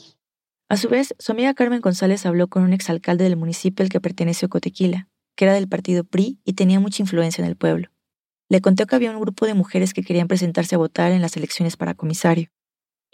A 0.69 0.77
su 0.77 0.89
vez, 0.89 1.15
su 1.19 1.33
amiga 1.33 1.55
Carmen 1.55 1.81
González 1.81 2.27
habló 2.27 2.49
con 2.49 2.65
un 2.65 2.73
exalcalde 2.73 3.25
del 3.25 3.37
municipio 3.37 3.85
al 3.85 3.89
que 3.89 4.01
perteneció 4.01 4.49
Cotequila, 4.49 5.09
que 5.37 5.45
era 5.45 5.55
del 5.55 5.69
partido 5.69 6.03
PRI 6.03 6.41
y 6.45 6.55
tenía 6.55 6.81
mucha 6.81 7.03
influencia 7.03 7.43
en 7.43 7.49
el 7.49 7.57
pueblo. 7.57 7.91
Le 8.49 8.61
contó 8.61 8.87
que 8.87 8.97
había 8.97 9.13
un 9.13 9.21
grupo 9.21 9.47
de 9.47 9.55
mujeres 9.55 9.95
que 9.95 10.03
querían 10.03 10.29
presentarse 10.29 10.75
a 10.75 10.79
votar 10.79 11.13
en 11.13 11.23
las 11.23 11.37
elecciones 11.37 11.77
para 11.77 11.95
comisario. 11.95 12.51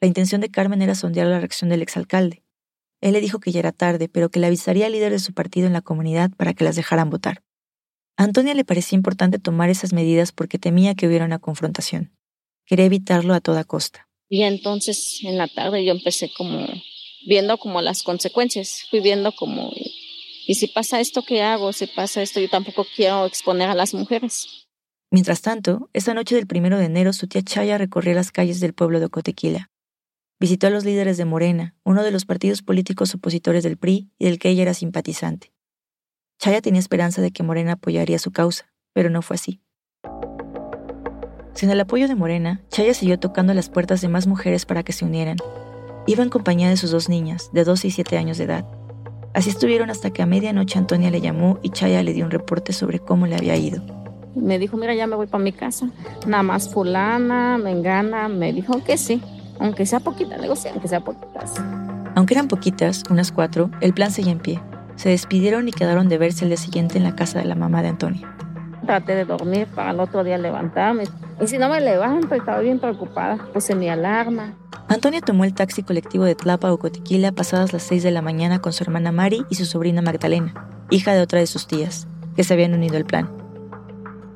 La 0.01 0.09
intención 0.09 0.41
de 0.41 0.51
Carmen 0.51 0.83
era 0.83 0.95
sondear 0.95 1.27
la 1.27 1.39
reacción 1.39 1.71
del 1.71 1.83
exalcalde. 1.83 2.43
Él 3.01 3.13
le 3.13 3.21
dijo 3.21 3.41
que 3.41 3.53
ya 3.53 3.61
era 3.61 3.73
tarde, 3.73 4.09
pero 4.09 4.31
que 4.31 4.41
le 4.41 4.47
avisaría 4.47 4.87
al 4.87 4.93
líder 4.93 5.13
de 5.13 5.19
su 5.19 5.35
partido 5.35 5.67
en 5.67 5.73
la 5.73 5.83
comunidad 5.83 6.31
para 6.37 6.55
que 6.55 6.65
las 6.65 6.77
dejaran 6.77 7.11
votar. 7.11 7.43
A 8.23 8.25
Antonia 8.25 8.55
le 8.55 8.65
parecía 8.65 8.95
importante 8.95 9.41
tomar 9.41 9.69
esas 9.69 9.93
medidas 9.93 10.31
porque 10.31 10.57
temía 10.57 10.95
que 10.95 11.09
hubiera 11.09 11.25
una 11.25 11.41
confrontación. 11.41 12.13
Quería 12.67 12.85
evitarlo 12.85 13.35
a 13.35 13.41
toda 13.41 13.65
costa. 13.65 14.09
Y 14.29 14.43
entonces 14.43 15.19
en 15.25 15.39
la 15.39 15.49
tarde 15.49 15.85
yo 15.85 15.91
empecé 15.91 16.33
como 16.33 16.65
viendo 17.27 17.59
como 17.59 17.83
las 17.83 18.05
consecuencias, 18.05 18.87
fui 18.91 19.01
viendo 19.01 19.33
como, 19.33 19.73
y 20.47 20.55
si 20.55 20.69
pasa 20.69 21.01
esto, 21.01 21.25
¿qué 21.25 21.43
hago? 21.43 21.73
Si 21.73 21.89
pasa 21.89 22.23
esto, 22.23 22.39
yo 22.39 22.49
tampoco 22.49 22.87
quiero 22.95 23.27
exponer 23.27 23.69
a 23.69 23.75
las 23.75 23.93
mujeres. 23.93 24.69
Mientras 25.11 25.43
tanto, 25.43 25.91
esa 25.93 26.15
noche 26.15 26.37
del 26.37 26.47
primero 26.47 26.79
de 26.79 26.85
enero, 26.85 27.13
su 27.13 27.27
tía 27.27 27.43
Chaya 27.43 27.77
recorrió 27.77 28.15
las 28.15 28.31
calles 28.31 28.61
del 28.61 28.73
pueblo 28.73 29.01
de 29.01 29.09
Cotequila. 29.09 29.73
Visitó 30.39 30.69
a 30.69 30.71
los 30.71 30.85
líderes 30.85 31.17
de 31.17 31.25
Morena, 31.25 31.75
uno 31.83 32.05
de 32.05 32.13
los 32.13 32.25
partidos 32.25 32.63
políticos 32.63 33.17
opositores 33.17 33.65
del 33.65 33.79
PRI 33.79 34.13
y 34.17 34.27
del 34.27 34.39
que 34.39 34.51
ella 34.51 34.63
era 34.63 34.75
simpatizante. 34.75 35.52
Chaya 36.43 36.61
tenía 36.61 36.81
esperanza 36.81 37.23
de 37.23 37.31
que 37.31 37.45
Morena 37.45 37.75
apoyaría 37.75 38.19
su 38.19 38.33
causa, 38.33 38.65
pero 38.93 39.11
no 39.11 39.23
fue 39.23 39.37
así. 39.37 39.61
Sin 41.55 41.71
el 41.71 41.79
apoyo 41.79 42.09
de 42.09 42.17
Morena, 42.17 42.63
Chaya 42.69 42.95
siguió 42.95 43.17
tocando 43.21 43.55
las 43.55 43.69
puertas 43.69 44.01
de 44.01 44.09
más 44.09 44.27
mujeres 44.27 44.67
para 44.67 44.83
que 44.83 44.93
se 44.93 45.05
unieran, 45.05 45.37
Iba 46.05 46.25
en 46.25 46.31
compañía 46.31 46.69
de 46.69 46.77
sus 46.77 46.91
dos 46.91 47.09
niñas, 47.09 47.51
de 47.53 47.63
12 47.63 47.87
y 47.87 47.91
7 47.93 48.19
años 48.19 48.39
de 48.39 48.45
edad. 48.45 48.65
Así 49.35 49.51
estuvieron 49.51 49.89
hasta 49.89 50.11
que 50.11 50.21
a 50.21 50.27
medianoche 50.27 50.81
Antonia 50.81 51.13
le 51.13 51.21
llamó 51.21 51.61
y 51.63 51.71
Chaya 51.71 52.03
le 52.03 52.13
dio 52.13 52.25
un 52.25 52.33
reporte 52.33 52.73
sobre 52.73 52.99
cómo 52.99 53.29
le 53.29 53.37
había 53.37 53.55
ido. 53.55 53.81
Me 54.35 54.59
dijo, 54.59 54.77
mira, 54.77 54.97
ya 54.97 55.07
me 55.07 55.15
voy 55.15 55.29
para 55.29 55.45
mi 55.45 55.53
casa. 55.53 55.91
Nada 56.27 56.43
más 56.43 56.69
fulana, 56.69 57.57
me 57.57 57.71
engana. 57.71 58.27
Me 58.27 58.53
dijo 58.53 58.83
que 58.83 58.99
sí, 58.99 59.23
aunque 59.61 59.87
sea 59.87 60.01
poquita, 60.01 60.39
sí, 60.57 60.69
aunque 60.73 60.89
sea 60.89 61.05
poquitas. 61.05 61.55
Aunque 62.17 62.35
eran 62.35 62.49
poquitas, 62.49 63.05
unas 63.11 63.31
cuatro, 63.31 63.71
el 63.81 63.95
plan 63.95 64.11
seguía 64.11 64.33
en 64.33 64.41
pie. 64.41 64.61
Se 65.03 65.09
despidieron 65.09 65.67
y 65.67 65.73
quedaron 65.73 66.09
de 66.09 66.17
verse 66.17 66.45
el 66.45 66.51
día 66.51 66.57
siguiente 66.57 66.97
en 66.97 67.03
la 67.03 67.17
casa 67.17 67.41
de 67.41 67.45
la 67.45 67.57
mamá 67.57 67.83
de 67.83 67.89
Antonia. 67.89 68.37
Traté 68.87 69.17
de 69.17 69.25
dormir 69.25 69.67
para 69.75 69.91
el 69.91 69.99
otro 69.99 70.23
día 70.23 70.39
levantarme. 70.39 71.09
Y 71.41 71.49
si 71.49 71.59
no 71.59 71.69
me 71.69 71.81
levanto, 71.81 72.37
estaba 72.37 72.61
bien 72.61 72.79
preocupada. 72.79 73.37
Puse 73.53 73.75
mi 73.75 73.89
alarma. 73.89 74.55
Antonia 74.87 75.21
tomó 75.21 75.43
el 75.43 75.55
taxi 75.55 75.83
colectivo 75.83 76.23
de 76.23 76.37
Tlapa 76.37 76.73
o 76.73 76.79
Cotiquila 76.79 77.33
pasadas 77.33 77.73
las 77.73 77.83
6 77.83 78.05
de 78.05 78.13
la 78.13 78.23
mañana 78.23 78.61
con 78.61 78.73
su 78.73 78.85
hermana 78.85 79.11
Mari 79.11 79.45
y 79.51 79.57
su 79.57 79.65
sobrina 79.65 80.03
Magdalena, 80.03 80.55
hija 80.89 81.13
de 81.15 81.21
otra 81.21 81.41
de 81.41 81.49
sus 81.49 81.67
tías, 81.67 82.07
que 82.37 82.45
se 82.45 82.55
habían 82.55 82.73
unido 82.73 82.97
al 82.97 83.05
plan. 83.05 83.29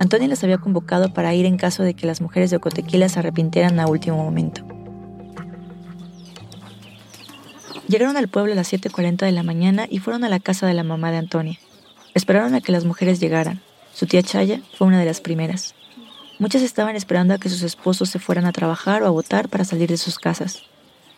Antonia 0.00 0.26
las 0.26 0.42
había 0.42 0.58
convocado 0.58 1.14
para 1.14 1.32
ir 1.32 1.46
en 1.46 1.58
caso 1.58 1.84
de 1.84 1.94
que 1.94 2.08
las 2.08 2.20
mujeres 2.20 2.50
de 2.50 2.56
Ocotequila 2.56 3.08
se 3.08 3.20
arrepintieran 3.20 3.78
a 3.78 3.86
último 3.86 4.16
momento. 4.16 4.64
Llegaron 7.88 8.16
al 8.16 8.28
pueblo 8.28 8.52
a 8.52 8.56
las 8.56 8.72
7.40 8.72 9.24
de 9.24 9.32
la 9.32 9.42
mañana 9.42 9.86
y 9.88 9.98
fueron 10.00 10.24
a 10.24 10.28
la 10.28 10.40
casa 10.40 10.66
de 10.66 10.74
la 10.74 10.82
mamá 10.82 11.10
de 11.12 11.18
Antonia. 11.18 11.58
Esperaron 12.14 12.54
a 12.54 12.60
que 12.60 12.72
las 12.72 12.84
mujeres 12.84 13.20
llegaran, 13.20 13.62
su 13.96 14.06
tía 14.06 14.22
Chaya 14.22 14.60
fue 14.76 14.86
una 14.86 14.98
de 14.98 15.06
las 15.06 15.22
primeras. 15.22 15.74
Muchas 16.38 16.60
estaban 16.60 16.96
esperando 16.96 17.32
a 17.32 17.38
que 17.38 17.48
sus 17.48 17.62
esposos 17.62 18.10
se 18.10 18.18
fueran 18.18 18.44
a 18.44 18.52
trabajar 18.52 19.02
o 19.02 19.06
a 19.06 19.10
votar 19.10 19.48
para 19.48 19.64
salir 19.64 19.88
de 19.88 19.96
sus 19.96 20.18
casas, 20.18 20.64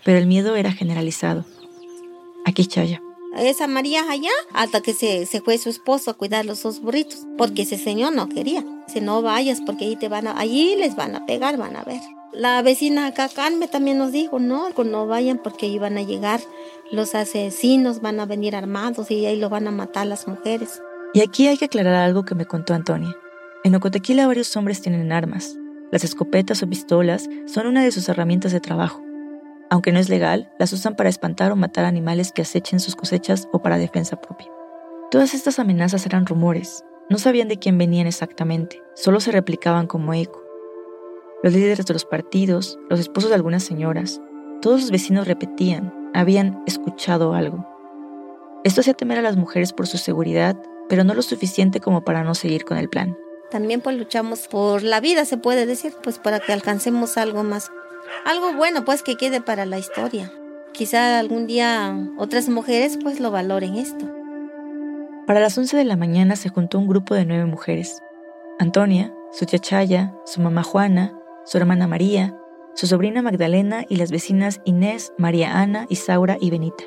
pero 0.05 0.17
el 0.17 0.27
miedo 0.27 0.55
era 0.55 0.71
generalizado. 0.71 1.45
Aquí 2.45 2.67
Chaya. 2.67 3.03
Esa 3.37 3.67
María 3.67 4.09
allá, 4.09 4.31
hasta 4.55 4.81
que 4.81 4.95
se, 4.95 5.27
se 5.27 5.41
fue 5.41 5.59
su 5.59 5.71
esposo 5.71 6.13
a 6.13 6.15
cuidar 6.15 6.47
los 6.47 6.63
dos 6.63 6.81
burritos, 6.81 7.27
porque 7.37 7.63
ese 7.63 7.79
señor 7.79 8.13
no 8.13 8.29
quería. 8.29 8.65
Si 8.87 9.01
no 9.01 9.23
vayas, 9.23 9.61
porque 9.67 9.87
ahí 9.87 9.97
te 9.97 10.09
van 10.09 10.29
a, 10.29 10.39
allí 10.39 10.77
les 10.77 10.95
van 10.95 11.17
a 11.17 11.27
pegar, 11.27 11.57
van 11.57 11.75
a 11.75 11.83
ver. 11.83 12.01
La 12.33 12.61
vecina 12.63 13.07
acá, 13.07 13.29
Carme, 13.29 13.69
también 13.69 13.97
nos 13.97 14.13
dijo, 14.13 14.39
no, 14.39 14.69
no 14.71 15.07
vayan 15.07 15.39
porque 15.39 15.79
van 15.79 15.97
a 15.97 16.03
llegar 16.03 16.41
los 16.93 17.15
asesinos, 17.15 18.03
van 18.03 18.21
a 18.21 18.27
venir 18.27 18.55
armados 18.55 19.11
y 19.11 19.25
ahí 19.25 19.39
lo 19.39 19.49
van 19.49 19.67
a 19.67 19.71
matar 19.71 20.07
las 20.07 20.29
mujeres. 20.29 20.83
Y 21.15 21.21
aquí 21.23 21.47
hay 21.47 21.57
que 21.57 21.65
aclarar 21.65 21.95
algo 21.95 22.25
que 22.25 22.35
me 22.35 22.45
contó 22.45 22.75
Antonia. 22.75 23.17
En 23.65 23.75
Ocotequila 23.75 24.27
varios 24.27 24.55
hombres 24.57 24.83
tienen 24.83 25.11
armas. 25.11 25.57
Las 25.91 26.05
escopetas 26.05 26.63
o 26.63 26.69
pistolas 26.69 27.31
son 27.47 27.67
una 27.67 27.83
de 27.83 27.93
sus 27.93 28.09
herramientas 28.11 28.53
de 28.53 28.61
trabajo. 28.61 29.03
Aunque 29.71 29.91
no 29.91 29.99
es 29.99 30.11
legal, 30.11 30.53
las 30.59 30.73
usan 30.75 30.97
para 30.97 31.09
espantar 31.09 31.51
o 31.51 31.57
matar 31.57 31.87
animales 31.87 32.33
que 32.33 32.43
acechen 32.43 32.79
sus 32.79 32.95
cosechas 32.95 33.49
o 33.53 33.63
para 33.63 33.79
defensa 33.79 34.21
propia. 34.21 34.49
Todas 35.11 35.33
estas 35.33 35.59
amenazas 35.59 36.05
eran 36.05 36.27
rumores. 36.27 36.85
No 37.09 37.17
sabían 37.17 37.49
de 37.49 37.59
quién 37.59 37.79
venían 37.79 38.07
exactamente, 38.07 38.83
solo 38.95 39.21
se 39.21 39.33
replicaban 39.33 39.87
como 39.87 40.13
eco. 40.13 40.48
Los 41.43 41.53
líderes 41.53 41.85
de 41.87 41.93
los 41.93 42.05
partidos, 42.05 42.79
los 42.89 43.01
esposos 43.01 43.31
de 43.31 43.37
algunas 43.37 43.63
señoras, 43.63 44.21
todos 44.61 44.81
los 44.81 44.91
vecinos 44.91 45.29
repetían, 45.29 45.95
habían 46.15 46.63
escuchado 46.67 47.35
algo. 47.35 47.67
Esto 48.65 48.81
hacía 48.81 48.95
temer 48.95 49.19
a 49.19 49.23
las 49.23 49.37
mujeres 49.37 49.73
por 49.73 49.87
su 49.87 49.99
seguridad 49.99 50.57
pero 50.89 51.05
no 51.05 51.15
lo 51.15 51.23
suficiente 51.23 51.81
como 51.81 52.03
para 52.03 52.25
no 52.25 52.35
seguir 52.35 52.65
con 52.65 52.79
el 52.79 52.89
plan. 52.89 53.17
También 53.51 53.81
pues 53.81 53.97
luchamos 53.97 54.49
por 54.49 54.83
la 54.83 55.01
vida, 55.01 55.25
se 55.25 55.37
puede 55.37 55.67
decir, 55.67 55.93
pues 56.03 56.19
para 56.19 56.41
que 56.41 56.53
alcancemos 56.53 57.17
algo 57.17 57.45
más. 57.45 57.71
Algo 58.25 58.53
bueno, 58.55 58.85
pues 58.85 59.03
que 59.03 59.17
quede 59.17 59.41
para 59.41 59.67
la 59.67 59.79
historia. 59.79 60.33
Quizá 60.73 61.19
algún 61.19 61.47
día 61.47 61.97
otras 62.19 62.49
mujeres 62.49 62.99
pues 63.03 63.21
lo 63.21 63.31
valoren 63.31 63.77
esto. 63.77 64.07
Para 65.27 65.41
las 65.41 65.57
11 65.57 65.77
de 65.77 65.85
la 65.85 65.97
mañana 65.97 66.37
se 66.37 66.49
juntó 66.49 66.79
un 66.79 66.89
grupo 66.89 67.15
de 67.15 67.27
nueve 67.27 67.45
mujeres. 67.45 68.03
Antonia, 68.59 69.13
su 69.33 69.45
chachaya, 69.45 70.15
su 70.25 70.41
mamá 70.41 70.63
Juana, 70.63 71.18
su 71.49 71.57
hermana 71.57 71.87
María, 71.87 72.37
su 72.75 72.87
sobrina 72.87 73.23
Magdalena 73.23 73.87
y 73.89 73.97
las 73.97 74.11
vecinas 74.11 74.61
Inés, 74.67 75.15
María 75.17 75.59
Ana, 75.59 75.87
Isaura 75.89 76.37
y 76.39 76.51
Benita. 76.51 76.85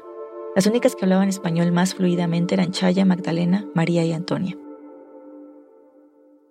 Las 0.56 0.67
únicas 0.67 0.95
que 0.95 1.04
hablaban 1.04 1.30
español 1.30 1.71
más 1.71 1.95
fluidamente 1.95 2.54
eran 2.54 2.71
Chaya, 2.71 3.04
Magdalena, 3.04 3.65
María 3.74 4.06
y 4.06 4.13
Antonia. 4.13 4.56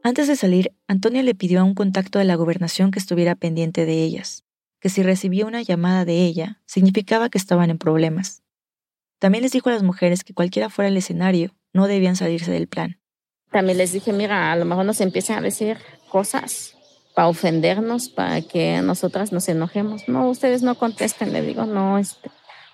Antes 0.02 0.26
de 0.26 0.34
salir, 0.34 0.72
Antonia 0.88 1.22
le 1.22 1.36
pidió 1.36 1.60
a 1.60 1.64
un 1.64 1.74
contacto 1.74 2.18
de 2.18 2.24
la 2.24 2.34
gobernación 2.34 2.90
que 2.90 2.98
estuviera 2.98 3.36
pendiente 3.36 3.86
de 3.86 4.02
ellas, 4.02 4.42
que 4.80 4.88
si 4.88 5.04
recibía 5.04 5.46
una 5.46 5.62
llamada 5.62 6.04
de 6.04 6.24
ella, 6.24 6.60
significaba 6.66 7.28
que 7.28 7.38
estaban 7.38 7.70
en 7.70 7.78
problemas. 7.78 8.42
También 9.20 9.42
les 9.42 9.52
dijo 9.52 9.68
a 9.68 9.72
las 9.72 9.84
mujeres 9.84 10.24
que 10.24 10.34
cualquiera 10.34 10.68
fuera 10.68 10.88
el 10.88 10.96
escenario, 10.96 11.54
no 11.72 11.86
debían 11.86 12.16
salirse 12.16 12.50
del 12.50 12.66
plan. 12.66 12.98
También 13.52 13.78
les 13.78 13.92
dije, 13.92 14.12
mira, 14.12 14.50
a 14.50 14.56
lo 14.56 14.64
mejor 14.64 14.84
nos 14.84 15.00
empiezan 15.00 15.38
a 15.38 15.42
decir 15.42 15.78
cosas 16.08 16.76
para 17.14 17.28
ofendernos, 17.28 18.08
para 18.08 18.40
que 18.42 18.80
nosotras 18.82 19.32
nos 19.32 19.48
enojemos. 19.48 20.08
No, 20.08 20.28
ustedes 20.28 20.62
no 20.62 20.74
contesten, 20.76 21.32
le 21.32 21.42
digo, 21.42 21.66
no, 21.66 21.98
este, 21.98 22.30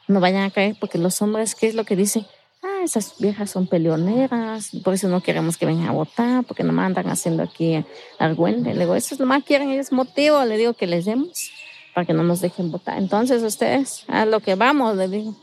no 0.08 0.20
vayan 0.20 0.42
a 0.42 0.50
caer, 0.50 0.76
porque 0.78 0.98
los 0.98 1.20
hombres, 1.22 1.54
¿qué 1.54 1.66
es 1.68 1.74
lo 1.74 1.84
que 1.84 1.96
dicen? 1.96 2.26
ah, 2.66 2.84
esas 2.84 3.16
viejas 3.18 3.50
son 3.50 3.66
peleoneras, 3.66 4.70
por 4.82 4.94
eso 4.94 5.08
no 5.08 5.20
queremos 5.20 5.56
que 5.56 5.66
vengan 5.66 5.88
a 5.88 5.92
votar, 5.92 6.44
porque 6.44 6.62
no 6.62 6.78
andan 6.80 7.08
haciendo 7.08 7.42
aquí 7.42 7.84
argüente. 8.18 8.74
Le 8.74 8.80
digo, 8.80 8.94
eso 8.94 9.14
es 9.14 9.20
lo 9.20 9.26
más 9.26 9.44
quieren 9.44 9.70
ellos 9.70 9.92
motivo, 9.92 10.44
le 10.44 10.56
digo 10.56 10.74
que 10.74 10.86
les 10.86 11.04
demos 11.04 11.50
para 11.94 12.06
que 12.06 12.12
no 12.12 12.22
nos 12.22 12.40
dejen 12.40 12.70
votar. 12.70 12.98
Entonces 12.98 13.42
ustedes, 13.42 14.04
a 14.08 14.26
lo 14.26 14.40
que 14.40 14.54
vamos, 14.54 14.96
le 14.96 15.08
digo, 15.08 15.34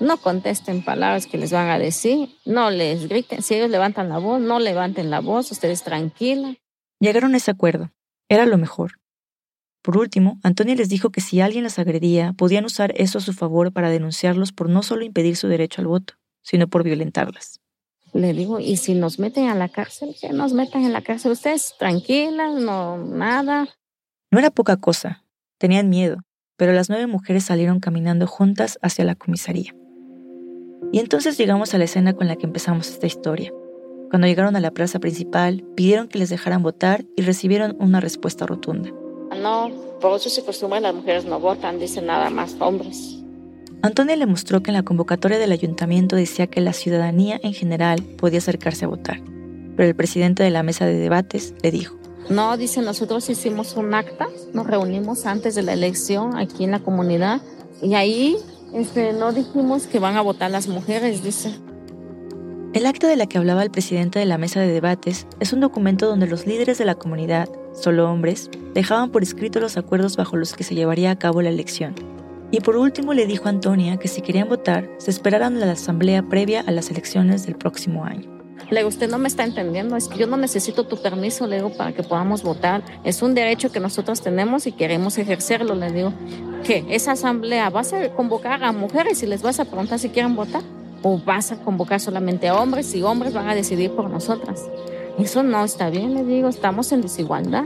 no 0.00 0.16
contesten 0.18 0.84
palabras 0.84 1.26
que 1.26 1.38
les 1.38 1.52
van 1.52 1.68
a 1.68 1.78
decir, 1.78 2.36
no 2.44 2.70
les 2.70 3.08
griten, 3.08 3.42
si 3.42 3.54
ellos 3.54 3.70
levantan 3.70 4.08
la 4.08 4.18
voz, 4.18 4.40
no 4.40 4.58
levanten 4.58 5.10
la 5.10 5.20
voz, 5.20 5.50
ustedes 5.52 5.82
tranquilas. 5.82 6.56
Llegaron 7.00 7.34
a 7.34 7.36
ese 7.36 7.50
acuerdo, 7.50 7.90
era 8.32 8.46
lo 8.46 8.56
mejor. 8.56 8.92
Por 9.82 9.98
último, 9.98 10.38
Antonia 10.42 10.74
les 10.74 10.88
dijo 10.88 11.10
que 11.10 11.20
si 11.20 11.40
alguien 11.40 11.64
las 11.64 11.78
agredía, 11.78 12.32
podían 12.32 12.64
usar 12.64 12.94
eso 12.96 13.18
a 13.18 13.20
su 13.20 13.34
favor 13.34 13.72
para 13.72 13.90
denunciarlos 13.90 14.52
por 14.52 14.70
no 14.70 14.82
solo 14.82 15.04
impedir 15.04 15.36
su 15.36 15.48
derecho 15.48 15.82
al 15.82 15.88
voto, 15.88 16.14
sino 16.40 16.66
por 16.68 16.82
violentarlas. 16.82 17.60
Le 18.14 18.32
digo, 18.32 18.58
y 18.58 18.78
si 18.78 18.94
nos 18.94 19.18
meten 19.18 19.48
a 19.48 19.54
la 19.54 19.68
cárcel, 19.68 20.16
que 20.18 20.30
nos 20.30 20.54
metan 20.54 20.84
en 20.84 20.92
la 20.92 21.02
cárcel 21.02 21.32
ustedes, 21.32 21.74
tranquilas, 21.78 22.54
no, 22.54 22.96
nada. 22.96 23.68
No 24.30 24.38
era 24.38 24.50
poca 24.50 24.78
cosa, 24.78 25.24
tenían 25.58 25.90
miedo, 25.90 26.18
pero 26.56 26.72
las 26.72 26.88
nueve 26.88 27.06
mujeres 27.06 27.44
salieron 27.44 27.80
caminando 27.80 28.26
juntas 28.26 28.78
hacia 28.80 29.04
la 29.04 29.14
comisaría. 29.14 29.74
Y 30.90 31.00
entonces 31.00 31.36
llegamos 31.36 31.74
a 31.74 31.78
la 31.78 31.84
escena 31.84 32.14
con 32.14 32.28
la 32.28 32.36
que 32.36 32.46
empezamos 32.46 32.88
esta 32.88 33.06
historia. 33.06 33.52
Cuando 34.12 34.26
llegaron 34.26 34.56
a 34.56 34.60
la 34.60 34.72
plaza 34.72 34.98
principal, 34.98 35.64
pidieron 35.74 36.06
que 36.06 36.18
les 36.18 36.28
dejaran 36.28 36.62
votar 36.62 37.06
y 37.16 37.22
recibieron 37.22 37.78
una 37.80 37.98
respuesta 37.98 38.44
rotunda. 38.46 38.90
No, 39.40 39.70
por 40.02 40.14
eso 40.16 40.28
se 40.28 40.42
acostumbra 40.42 40.80
las 40.80 40.94
mujeres 40.94 41.24
no 41.24 41.40
votan, 41.40 41.78
dicen 41.78 42.04
nada 42.04 42.28
más 42.28 42.54
hombres. 42.60 43.22
Antonia 43.80 44.14
le 44.16 44.26
mostró 44.26 44.62
que 44.62 44.70
en 44.70 44.74
la 44.74 44.82
convocatoria 44.82 45.38
del 45.38 45.50
ayuntamiento 45.50 46.14
decía 46.14 46.46
que 46.46 46.60
la 46.60 46.74
ciudadanía 46.74 47.40
en 47.42 47.54
general 47.54 48.02
podía 48.02 48.40
acercarse 48.40 48.84
a 48.84 48.88
votar, 48.88 49.22
pero 49.78 49.88
el 49.88 49.96
presidente 49.96 50.42
de 50.42 50.50
la 50.50 50.62
mesa 50.62 50.84
de 50.84 50.98
debates 50.98 51.54
le 51.62 51.70
dijo, 51.70 51.96
no, 52.28 52.58
dice, 52.58 52.82
nosotros 52.82 53.30
hicimos 53.30 53.78
un 53.78 53.94
acta, 53.94 54.28
nos 54.52 54.66
reunimos 54.66 55.24
antes 55.24 55.54
de 55.54 55.62
la 55.62 55.72
elección 55.72 56.36
aquí 56.36 56.64
en 56.64 56.72
la 56.72 56.80
comunidad 56.80 57.40
y 57.80 57.94
ahí 57.94 58.36
este, 58.74 59.14
no 59.14 59.32
dijimos 59.32 59.86
que 59.86 59.98
van 59.98 60.16
a 60.16 60.20
votar 60.20 60.50
las 60.50 60.68
mujeres, 60.68 61.24
dice. 61.24 61.54
El 62.72 62.86
acta 62.86 63.06
de 63.06 63.16
la 63.16 63.26
que 63.26 63.38
hablaba 63.38 63.62
el 63.62 63.70
presidente 63.70 64.18
de 64.18 64.26
la 64.26 64.38
mesa 64.38 64.60
de 64.60 64.72
debates 64.72 65.26
es 65.40 65.52
un 65.52 65.60
documento 65.60 66.06
donde 66.06 66.26
los 66.26 66.46
líderes 66.46 66.78
de 66.78 66.84
la 66.84 66.94
comunidad, 66.94 67.48
solo 67.74 68.10
hombres, 68.10 68.50
dejaban 68.74 69.10
por 69.10 69.22
escrito 69.22 69.60
los 69.60 69.76
acuerdos 69.76 70.16
bajo 70.16 70.36
los 70.36 70.54
que 70.54 70.64
se 70.64 70.74
llevaría 70.74 71.10
a 71.10 71.18
cabo 71.18 71.42
la 71.42 71.50
elección 71.50 71.94
y 72.52 72.60
por 72.60 72.76
último 72.76 73.14
le 73.14 73.26
dijo 73.26 73.46
a 73.46 73.48
Antonia 73.48 73.96
que 73.96 74.08
si 74.08 74.20
querían 74.20 74.48
votar, 74.48 74.88
se 74.98 75.10
esperaran 75.10 75.58
la 75.58 75.72
asamblea 75.72 76.22
previa 76.22 76.60
a 76.60 76.70
las 76.70 76.90
elecciones 76.90 77.46
del 77.46 77.56
próximo 77.56 78.04
año. 78.04 78.30
Le 78.70 78.80
digo, 78.80 78.90
usted 78.90 79.10
no 79.10 79.18
me 79.18 79.26
está 79.26 79.42
entendiendo, 79.42 79.96
es 79.96 80.06
que 80.06 80.18
yo 80.18 80.26
no 80.26 80.36
necesito 80.36 80.86
tu 80.86 81.00
permiso, 81.00 81.46
le 81.46 81.56
digo, 81.56 81.70
para 81.70 81.92
que 81.92 82.02
podamos 82.02 82.42
votar. 82.42 82.82
Es 83.04 83.22
un 83.22 83.34
derecho 83.34 83.72
que 83.72 83.80
nosotros 83.80 84.20
tenemos 84.20 84.66
y 84.66 84.72
queremos 84.72 85.18
ejercerlo, 85.18 85.74
le 85.74 85.90
digo. 85.90 86.12
que 86.62 86.84
¿Esa 86.90 87.12
asamblea 87.12 87.70
vas 87.70 87.92
a 87.94 88.10
convocar 88.10 88.62
a 88.62 88.72
mujeres 88.72 89.22
y 89.22 89.26
les 89.26 89.42
vas 89.42 89.58
a 89.58 89.64
preguntar 89.64 89.98
si 89.98 90.10
quieren 90.10 90.36
votar? 90.36 90.62
¿O 91.02 91.18
vas 91.18 91.52
a 91.52 91.56
convocar 91.56 92.00
solamente 92.00 92.48
a 92.48 92.54
hombres 92.54 92.94
y 92.94 93.02
hombres 93.02 93.34
van 93.34 93.48
a 93.48 93.54
decidir 93.54 93.90
por 93.92 94.08
nosotras? 94.08 94.68
Eso 95.18 95.42
no 95.42 95.64
está 95.64 95.90
bien, 95.90 96.14
le 96.14 96.24
digo, 96.24 96.48
estamos 96.48 96.92
en 96.92 97.02
desigualdad. 97.02 97.64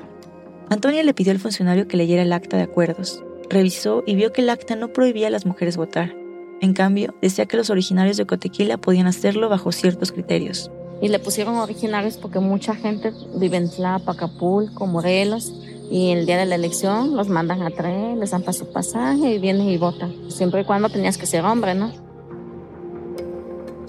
Antonia 0.69 1.03
le 1.03 1.15
pidió 1.15 1.33
al 1.33 1.39
funcionario 1.39 1.87
que 1.87 1.97
leyera 1.97 2.23
el 2.23 2.33
acta 2.33 2.57
de 2.57 2.65
acuerdos 2.65 3.23
revisó 3.49 4.03
y 4.07 4.15
vio 4.15 4.33
que 4.33 4.43
el 4.43 4.51
acta 4.51 4.77
no 4.77 4.93
prohibía 4.93 5.29
a 5.29 5.31
las 5.31 5.47
mujeres 5.47 5.77
votar. 5.77 6.15
En 6.61 6.73
cambio, 6.73 7.15
decía 7.21 7.47
que 7.47 7.57
los 7.57 7.71
originarios 7.71 8.17
de 8.17 8.27
Cotequila 8.27 8.79
podían 8.79 9.07
hacerlo 9.07 9.49
bajo 9.49 9.73
ciertos 9.73 10.13
criterios. 10.13 10.71
Y 11.03 11.09
le 11.09 11.19
pusieron 11.19 11.57
originarios 11.57 12.17
porque 12.17 12.39
mucha 12.39 12.75
gente 12.75 13.13
vive 13.35 13.59
en 13.59 13.71
Tlapa, 13.71 14.13
Acapulco, 14.13 14.87
Morelos, 14.87 15.53
y 15.91 16.11
el 16.11 16.27
día 16.27 16.39
de 16.39 16.47
la 16.47 16.55
elección 16.55 17.15
los 17.15 17.29
mandan 17.29 17.63
a 17.63 17.71
traer, 17.71 18.17
les 18.17 18.31
dan 18.31 18.41
para 18.41 18.55
su 18.55 18.73
pasaje 18.73 19.35
y 19.35 19.39
vienen 19.39 19.69
y 19.69 19.77
votan. 19.77 20.31
Siempre 20.31 20.63
y 20.63 20.65
cuando 20.65 20.89
tenías 20.89 21.19
que 21.19 21.27
ser 21.27 21.45
hombre, 21.45 21.75
¿no? 21.75 21.93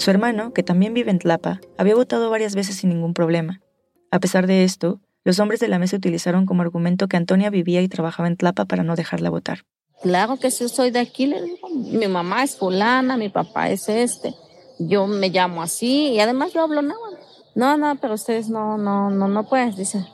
Su 0.07 0.11
hermano, 0.11 0.53
que 0.53 0.63
también 0.63 0.93
vive 0.93 1.11
en 1.11 1.19
Tlapa, 1.19 1.59
había 1.77 1.93
votado 1.93 2.29
varias 2.29 2.55
veces 2.55 2.77
sin 2.77 2.91
ningún 2.91 3.13
problema. 3.13 3.59
A 4.09 4.21
pesar 4.21 4.47
de 4.47 4.63
esto, 4.63 5.01
los 5.25 5.37
hombres 5.39 5.59
de 5.59 5.67
la 5.67 5.79
mesa 5.79 5.97
utilizaron 5.97 6.45
como 6.45 6.61
argumento 6.61 7.09
que 7.09 7.17
Antonia 7.17 7.49
vivía 7.49 7.81
y 7.81 7.89
trabajaba 7.89 8.29
en 8.29 8.37
Tlapa 8.37 8.63
para 8.63 8.83
no 8.83 8.95
dejarla 8.95 9.29
votar. 9.29 9.65
Claro 10.01 10.37
que 10.37 10.49
si 10.49 10.69
soy 10.69 10.91
de 10.91 10.99
aquí, 10.99 11.29
mi 11.73 12.07
mamá 12.07 12.45
es 12.45 12.55
fulana, 12.55 13.17
mi 13.17 13.27
papá 13.27 13.69
es 13.69 13.89
este, 13.89 14.33
yo 14.79 15.07
me 15.07 15.27
llamo 15.27 15.61
así 15.61 16.13
y 16.13 16.21
además 16.21 16.53
yo 16.53 16.61
hablo 16.61 16.81
nada. 16.81 17.09
No, 17.55 17.75
no, 17.75 17.97
pero 17.97 18.13
ustedes 18.13 18.47
no, 18.47 18.77
no, 18.77 19.09
no, 19.09 19.27
no 19.27 19.49
puedes, 19.49 19.75
dice. 19.75 20.05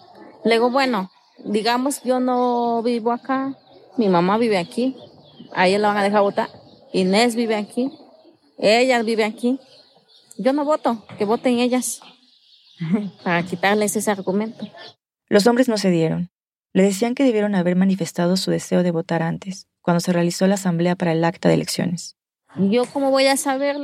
Le 0.43 0.55
digo, 0.55 0.71
bueno, 0.71 1.11
digamos 1.45 2.01
yo 2.01 2.19
no 2.19 2.81
vivo 2.81 3.11
acá, 3.11 3.55
mi 3.97 4.09
mamá 4.09 4.39
vive 4.39 4.57
aquí, 4.57 4.97
a 5.53 5.67
ella 5.67 5.77
la 5.77 5.89
van 5.89 5.97
a 5.97 6.03
dejar 6.03 6.23
votar. 6.23 6.49
Inés 6.93 7.35
vive 7.35 7.53
aquí, 7.53 7.91
ella 8.57 9.03
vive 9.03 9.23
aquí. 9.23 9.59
Yo 10.37 10.53
no 10.53 10.65
voto, 10.65 11.05
que 11.17 11.25
voten 11.25 11.59
ellas 11.59 12.01
para 13.23 13.43
quitarles 13.43 13.95
ese 13.95 14.11
argumento. 14.11 14.67
Los 15.29 15.47
hombres 15.47 15.67
no 15.69 15.77
cedieron. 15.77 16.29
Le 16.73 16.83
decían 16.83 17.13
que 17.13 17.23
debieron 17.23 17.55
haber 17.55 17.75
manifestado 17.75 18.35
su 18.35 18.49
deseo 18.49 18.83
de 18.83 18.91
votar 18.91 19.21
antes, 19.21 19.67
cuando 19.81 19.99
se 19.99 20.11
realizó 20.11 20.47
la 20.47 20.55
asamblea 20.55 20.95
para 20.95 21.11
el 21.11 21.23
acta 21.23 21.49
de 21.49 21.55
elecciones. 21.55 22.17
¿Yo 22.55 22.85
cómo 22.85 23.11
voy 23.11 23.27
a 23.27 23.37
saber, 23.37 23.77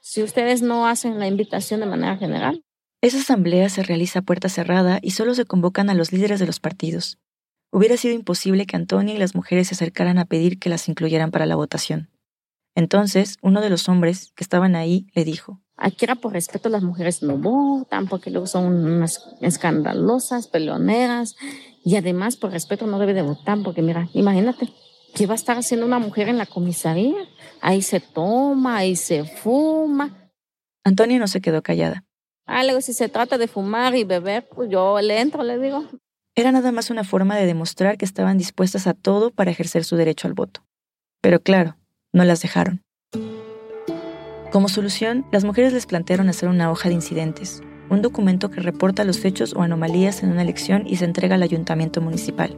si 0.00 0.22
ustedes 0.22 0.62
no 0.62 0.86
hacen 0.86 1.18
la 1.18 1.26
invitación 1.26 1.80
de 1.80 1.86
manera 1.86 2.16
general? 2.16 2.64
Esa 3.02 3.18
asamblea 3.18 3.68
se 3.68 3.82
realiza 3.82 4.20
a 4.20 4.22
puerta 4.22 4.48
cerrada 4.48 4.98
y 5.02 5.12
solo 5.12 5.34
se 5.34 5.44
convocan 5.44 5.90
a 5.90 5.94
los 5.94 6.12
líderes 6.12 6.38
de 6.40 6.46
los 6.46 6.60
partidos. 6.60 7.18
Hubiera 7.70 7.96
sido 7.96 8.14
imposible 8.14 8.66
que 8.66 8.76
Antonia 8.76 9.14
y 9.14 9.18
las 9.18 9.34
mujeres 9.34 9.68
se 9.68 9.74
acercaran 9.74 10.18
a 10.18 10.26
pedir 10.26 10.58
que 10.58 10.68
las 10.68 10.88
incluyeran 10.88 11.30
para 11.30 11.46
la 11.46 11.56
votación. 11.56 12.10
Entonces, 12.74 13.38
uno 13.42 13.60
de 13.60 13.70
los 13.70 13.88
hombres 13.88 14.32
que 14.34 14.44
estaban 14.44 14.76
ahí 14.76 15.06
le 15.14 15.24
dijo, 15.24 15.61
Aquí 15.84 16.04
era 16.04 16.14
por 16.14 16.32
respeto 16.32 16.68
las 16.68 16.84
mujeres 16.84 17.24
no 17.24 17.38
votan, 17.38 18.06
porque 18.06 18.30
luego 18.30 18.46
son 18.46 18.66
unas 18.66 19.34
escandalosas, 19.40 20.46
peleoneras, 20.46 21.34
y 21.84 21.96
además 21.96 22.36
por 22.36 22.52
respeto 22.52 22.86
no 22.86 23.00
debe 23.00 23.14
de 23.14 23.22
votar, 23.22 23.58
porque 23.64 23.82
mira, 23.82 24.08
imagínate, 24.14 24.72
¿qué 25.12 25.26
va 25.26 25.32
a 25.32 25.34
estar 25.34 25.58
haciendo 25.58 25.84
una 25.84 25.98
mujer 25.98 26.28
en 26.28 26.38
la 26.38 26.46
comisaría? 26.46 27.16
Ahí 27.60 27.82
se 27.82 27.98
toma, 27.98 28.76
ahí 28.76 28.94
se 28.94 29.24
fuma. 29.24 30.30
Antonia 30.84 31.18
no 31.18 31.26
se 31.26 31.40
quedó 31.40 31.64
callada. 31.64 32.04
Ah, 32.46 32.62
luego 32.62 32.80
si 32.80 32.92
se 32.92 33.08
trata 33.08 33.36
de 33.36 33.48
fumar 33.48 33.96
y 33.96 34.04
beber, 34.04 34.48
pues 34.54 34.70
yo 34.70 35.00
le 35.00 35.20
entro, 35.20 35.42
le 35.42 35.58
digo. 35.58 35.88
Era 36.36 36.52
nada 36.52 36.70
más 36.70 36.90
una 36.90 37.02
forma 37.02 37.34
de 37.34 37.46
demostrar 37.46 37.98
que 37.98 38.04
estaban 38.04 38.38
dispuestas 38.38 38.86
a 38.86 38.94
todo 38.94 39.32
para 39.32 39.50
ejercer 39.50 39.82
su 39.82 39.96
derecho 39.96 40.28
al 40.28 40.34
voto. 40.34 40.64
Pero 41.20 41.40
claro, 41.40 41.76
no 42.12 42.24
las 42.24 42.40
dejaron. 42.40 42.82
Como 44.52 44.68
solución, 44.68 45.24
las 45.32 45.44
mujeres 45.44 45.72
les 45.72 45.86
plantearon 45.86 46.28
hacer 46.28 46.50
una 46.50 46.70
hoja 46.70 46.90
de 46.90 46.94
incidentes, 46.94 47.62
un 47.88 48.02
documento 48.02 48.50
que 48.50 48.60
reporta 48.60 49.02
los 49.02 49.24
hechos 49.24 49.54
o 49.54 49.62
anomalías 49.62 50.22
en 50.22 50.30
una 50.30 50.42
elección 50.42 50.86
y 50.86 50.96
se 50.96 51.06
entrega 51.06 51.36
al 51.36 51.42
ayuntamiento 51.42 52.02
municipal. 52.02 52.54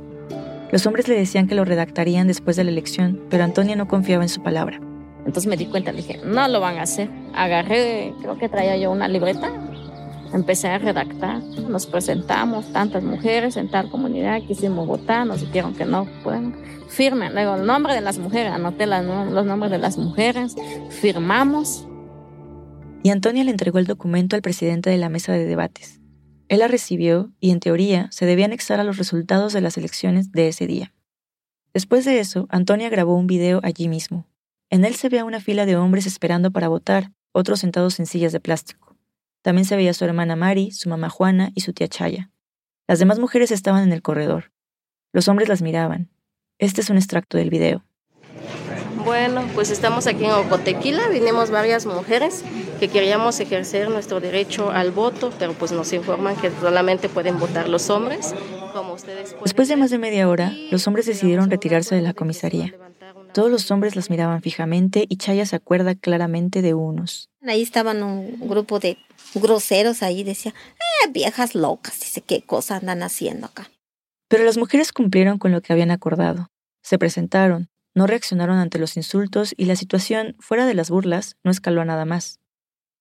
Los 0.72 0.86
hombres 0.86 1.06
le 1.06 1.14
decían 1.14 1.46
que 1.46 1.54
lo 1.54 1.64
redactarían 1.64 2.26
después 2.26 2.56
de 2.56 2.64
la 2.64 2.72
elección, 2.72 3.20
pero 3.30 3.44
Antonia 3.44 3.76
no 3.76 3.86
confiaba 3.86 4.24
en 4.24 4.28
su 4.28 4.42
palabra. 4.42 4.80
Entonces 5.18 5.46
me 5.46 5.56
di 5.56 5.66
cuenta, 5.66 5.92
dije, 5.92 6.20
no 6.24 6.48
lo 6.48 6.58
van 6.58 6.78
a 6.78 6.82
hacer. 6.82 7.08
Agarré, 7.32 8.12
creo 8.20 8.36
que 8.38 8.48
traía 8.48 8.76
yo 8.76 8.90
una 8.90 9.06
libreta, 9.06 9.52
Empecé 10.34 10.66
a 10.66 10.78
redactar, 10.78 11.44
nos 11.44 11.86
presentamos, 11.86 12.72
tantas 12.72 13.04
mujeres 13.04 13.56
en 13.56 13.70
tal 13.70 13.88
comunidad, 13.88 14.42
quisimos 14.42 14.84
votar, 14.84 15.24
nos 15.24 15.40
dijeron 15.40 15.76
que 15.76 15.84
no 15.84 16.08
pueden. 16.24 16.56
Firmen, 16.88 17.32
luego 17.34 17.54
el 17.54 17.64
nombre 17.64 17.94
de 17.94 18.00
las 18.00 18.18
mujeres, 18.18 18.52
anoté 18.52 18.86
los 18.86 19.46
nombres 19.46 19.70
de 19.70 19.78
las 19.78 19.96
mujeres, 19.96 20.56
firmamos. 20.90 21.86
Y 23.04 23.10
Antonia 23.10 23.44
le 23.44 23.52
entregó 23.52 23.78
el 23.78 23.86
documento 23.86 24.34
al 24.34 24.42
presidente 24.42 24.90
de 24.90 24.98
la 24.98 25.08
mesa 25.08 25.32
de 25.32 25.44
debates. 25.44 26.00
Él 26.48 26.58
la 26.58 26.66
recibió 26.66 27.32
y, 27.38 27.52
en 27.52 27.60
teoría, 27.60 28.08
se 28.10 28.26
debía 28.26 28.46
anexar 28.46 28.80
a 28.80 28.84
los 28.84 28.98
resultados 28.98 29.52
de 29.52 29.60
las 29.60 29.78
elecciones 29.78 30.32
de 30.32 30.48
ese 30.48 30.66
día. 30.66 30.92
Después 31.72 32.04
de 32.04 32.18
eso, 32.18 32.48
Antonia 32.50 32.88
grabó 32.88 33.14
un 33.14 33.28
video 33.28 33.60
allí 33.62 33.86
mismo. 33.86 34.26
En 34.68 34.84
él 34.84 34.96
se 34.96 35.08
veía 35.08 35.24
una 35.24 35.40
fila 35.40 35.64
de 35.64 35.76
hombres 35.76 36.06
esperando 36.06 36.50
para 36.50 36.66
votar, 36.66 37.12
otros 37.30 37.60
sentados 37.60 38.00
en 38.00 38.06
sillas 38.06 38.32
de 38.32 38.40
plástico. 38.40 38.83
También 39.44 39.66
se 39.66 39.76
veía 39.76 39.92
su 39.92 40.06
hermana 40.06 40.36
Mari, 40.36 40.70
su 40.70 40.88
mamá 40.88 41.10
Juana 41.10 41.52
y 41.54 41.60
su 41.60 41.74
tía 41.74 41.86
Chaya. 41.86 42.30
Las 42.88 42.98
demás 42.98 43.18
mujeres 43.18 43.50
estaban 43.50 43.82
en 43.82 43.92
el 43.92 44.00
corredor. 44.00 44.52
Los 45.12 45.28
hombres 45.28 45.50
las 45.50 45.60
miraban. 45.60 46.08
Este 46.58 46.80
es 46.80 46.88
un 46.88 46.96
extracto 46.96 47.36
del 47.36 47.50
video. 47.50 47.84
Bueno, 49.04 49.44
pues 49.54 49.70
estamos 49.70 50.06
aquí 50.06 50.24
en 50.24 50.30
Ocotequila, 50.30 51.08
vinimos 51.08 51.50
varias 51.50 51.84
mujeres 51.84 52.42
que 52.80 52.88
queríamos 52.88 53.38
ejercer 53.38 53.90
nuestro 53.90 54.18
derecho 54.18 54.70
al 54.70 54.92
voto, 54.92 55.30
pero 55.38 55.52
pues 55.52 55.72
nos 55.72 55.92
informan 55.92 56.36
que 56.36 56.50
solamente 56.62 57.10
pueden 57.10 57.38
votar 57.38 57.68
los 57.68 57.90
hombres. 57.90 58.34
Como 58.72 58.94
ustedes 58.94 59.36
Después 59.44 59.68
de 59.68 59.76
más 59.76 59.90
de 59.90 59.98
media 59.98 60.26
hora, 60.26 60.54
los 60.70 60.86
hombres 60.86 61.04
decidieron 61.04 61.50
retirarse 61.50 61.94
de 61.94 62.00
la 62.00 62.14
comisaría. 62.14 62.74
Todos 63.34 63.50
los 63.50 63.68
hombres 63.72 63.96
las 63.96 64.10
miraban 64.10 64.42
fijamente 64.42 65.06
y 65.08 65.16
Chaya 65.16 65.44
se 65.44 65.56
acuerda 65.56 65.96
claramente 65.96 66.62
de 66.62 66.72
unos. 66.72 67.30
Ahí 67.44 67.62
estaban 67.62 68.04
un 68.04 68.38
grupo 68.48 68.78
de 68.78 68.96
groseros 69.34 70.04
ahí, 70.04 70.22
decía, 70.22 70.54
eh, 70.54 71.10
viejas 71.10 71.56
locas, 71.56 71.98
dice, 71.98 72.20
qué 72.20 72.42
cosa 72.42 72.76
andan 72.76 73.02
haciendo 73.02 73.46
acá. 73.46 73.68
Pero 74.28 74.44
las 74.44 74.56
mujeres 74.56 74.92
cumplieron 74.92 75.38
con 75.38 75.50
lo 75.50 75.62
que 75.62 75.72
habían 75.72 75.90
acordado. 75.90 76.52
Se 76.80 76.96
presentaron, 76.96 77.68
no 77.92 78.06
reaccionaron 78.06 78.56
ante 78.58 78.78
los 78.78 78.96
insultos 78.96 79.52
y 79.56 79.64
la 79.64 79.74
situación, 79.74 80.36
fuera 80.38 80.64
de 80.64 80.74
las 80.74 80.88
burlas, 80.88 81.36
no 81.42 81.50
escaló 81.50 81.80
a 81.80 81.84
nada 81.84 82.04
más. 82.04 82.38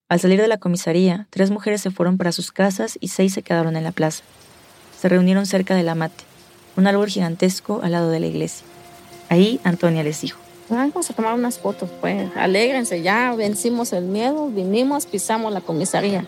Al 0.09 0.19
salir 0.19 0.41
de 0.41 0.47
la 0.47 0.57
comisaría, 0.57 1.27
tres 1.29 1.51
mujeres 1.51 1.81
se 1.81 1.91
fueron 1.91 2.17
para 2.17 2.31
sus 2.31 2.51
casas 2.51 2.97
y 2.99 3.09
seis 3.09 3.33
se 3.33 3.43
quedaron 3.43 3.75
en 3.75 3.83
la 3.83 3.91
plaza. 3.91 4.23
Se 4.99 5.09
reunieron 5.09 5.45
cerca 5.45 5.75
del 5.75 5.89
amate, 5.89 6.23
un 6.75 6.87
árbol 6.87 7.09
gigantesco 7.09 7.81
al 7.83 7.91
lado 7.91 8.09
de 8.09 8.19
la 8.19 8.25
iglesia. 8.25 8.65
Ahí 9.33 9.59
Antonia 9.63 10.03
les 10.03 10.21
dijo. 10.21 10.39
Vamos 10.69 11.09
a 11.09 11.13
tomar 11.15 11.33
unas 11.33 11.57
fotos, 11.57 11.89
pues. 12.01 12.29
Alégrense, 12.35 13.01
ya 13.01 13.33
vencimos 13.35 13.91
el 13.91 14.05
miedo, 14.05 14.47
vinimos, 14.49 15.07
pisamos 15.07 15.51
la 15.51 15.59
comisaría. 15.59 16.27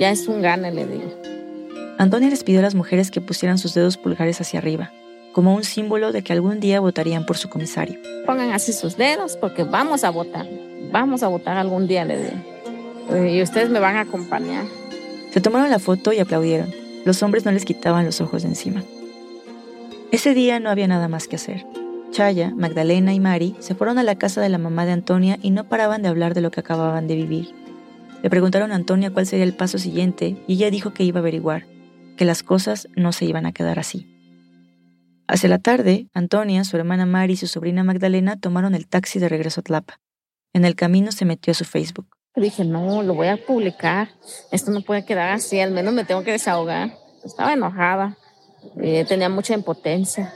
Ya 0.00 0.10
es 0.10 0.26
un 0.26 0.40
gane, 0.40 0.72
le 0.72 0.86
digo. 0.86 1.12
Antonia 1.98 2.30
les 2.30 2.44
pidió 2.44 2.60
a 2.60 2.62
las 2.62 2.74
mujeres 2.74 3.10
que 3.10 3.20
pusieran 3.20 3.58
sus 3.58 3.74
dedos 3.74 3.98
pulgares 3.98 4.40
hacia 4.40 4.58
arriba, 4.58 4.90
como 5.34 5.54
un 5.54 5.64
símbolo 5.64 6.12
de 6.12 6.22
que 6.22 6.32
algún 6.32 6.58
día 6.58 6.80
votarían 6.80 7.26
por 7.26 7.36
su 7.36 7.50
comisario. 7.50 8.00
Pongan 8.24 8.52
así 8.52 8.72
sus 8.72 8.96
dedos 8.96 9.36
porque 9.36 9.64
vamos 9.64 10.02
a 10.02 10.08
votar. 10.08 10.48
Vamos 10.90 11.22
a 11.22 11.28
votar 11.28 11.58
algún 11.58 11.86
día, 11.86 12.06
le 12.06 12.16
digo. 12.16 13.28
Y 13.28 13.42
ustedes 13.42 13.68
me 13.68 13.80
van 13.80 13.96
a 13.96 14.00
acompañar. 14.00 14.64
Se 15.30 15.42
tomaron 15.42 15.68
la 15.68 15.78
foto 15.78 16.10
y 16.14 16.20
aplaudieron. 16.20 16.72
Los 17.04 17.22
hombres 17.22 17.44
no 17.44 17.52
les 17.52 17.66
quitaban 17.66 18.06
los 18.06 18.22
ojos 18.22 18.44
de 18.44 18.48
encima. 18.48 18.82
Ese 20.10 20.32
día 20.32 20.58
no 20.58 20.70
había 20.70 20.88
nada 20.88 21.06
más 21.06 21.28
que 21.28 21.36
hacer. 21.36 21.66
Chaya, 22.16 22.50
Magdalena 22.56 23.12
y 23.12 23.20
Mari 23.20 23.56
se 23.58 23.74
fueron 23.74 23.98
a 23.98 24.02
la 24.02 24.14
casa 24.14 24.40
de 24.40 24.48
la 24.48 24.56
mamá 24.56 24.86
de 24.86 24.92
Antonia 24.92 25.38
y 25.42 25.50
no 25.50 25.68
paraban 25.68 26.00
de 26.00 26.08
hablar 26.08 26.32
de 26.32 26.40
lo 26.40 26.50
que 26.50 26.60
acababan 26.60 27.06
de 27.06 27.14
vivir. 27.14 27.54
Le 28.22 28.30
preguntaron 28.30 28.72
a 28.72 28.74
Antonia 28.74 29.10
cuál 29.10 29.26
sería 29.26 29.44
el 29.44 29.52
paso 29.52 29.76
siguiente 29.76 30.42
y 30.46 30.54
ella 30.54 30.70
dijo 30.70 30.94
que 30.94 31.04
iba 31.04 31.18
a 31.18 31.20
averiguar, 31.20 31.66
que 32.16 32.24
las 32.24 32.42
cosas 32.42 32.88
no 32.96 33.12
se 33.12 33.26
iban 33.26 33.44
a 33.44 33.52
quedar 33.52 33.78
así. 33.78 34.06
Hacia 35.28 35.50
la 35.50 35.58
tarde, 35.58 36.08
Antonia, 36.14 36.64
su 36.64 36.78
hermana 36.78 37.04
Mari 37.04 37.34
y 37.34 37.36
su 37.36 37.48
sobrina 37.48 37.84
Magdalena 37.84 38.40
tomaron 38.40 38.74
el 38.74 38.88
taxi 38.88 39.18
de 39.18 39.28
regreso 39.28 39.60
a 39.60 39.64
Tlapa. 39.64 40.00
En 40.54 40.64
el 40.64 40.74
camino 40.74 41.12
se 41.12 41.26
metió 41.26 41.50
a 41.50 41.54
su 41.54 41.66
Facebook. 41.66 42.16
Dije, 42.34 42.64
no, 42.64 43.02
lo 43.02 43.12
voy 43.12 43.26
a 43.26 43.36
publicar. 43.36 44.08
Esto 44.50 44.70
no 44.70 44.80
puede 44.80 45.04
quedar 45.04 45.32
así, 45.32 45.60
al 45.60 45.72
menos 45.72 45.92
me 45.92 46.06
tengo 46.06 46.24
que 46.24 46.32
desahogar. 46.32 46.94
Estaba 47.22 47.52
enojada, 47.52 48.16
eh, 48.80 49.04
tenía 49.06 49.28
mucha 49.28 49.52
impotencia, 49.52 50.32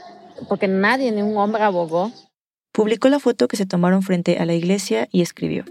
porque 0.47 0.67
nadie, 0.67 1.11
ni 1.11 1.21
un 1.21 1.37
hombre 1.37 1.63
abogó. 1.63 2.11
Publicó 2.71 3.09
la 3.09 3.19
foto 3.19 3.47
que 3.47 3.57
se 3.57 3.65
tomaron 3.65 4.01
frente 4.01 4.37
a 4.37 4.45
la 4.45 4.53
iglesia 4.53 5.07
y 5.11 5.21
escribió. 5.21 5.65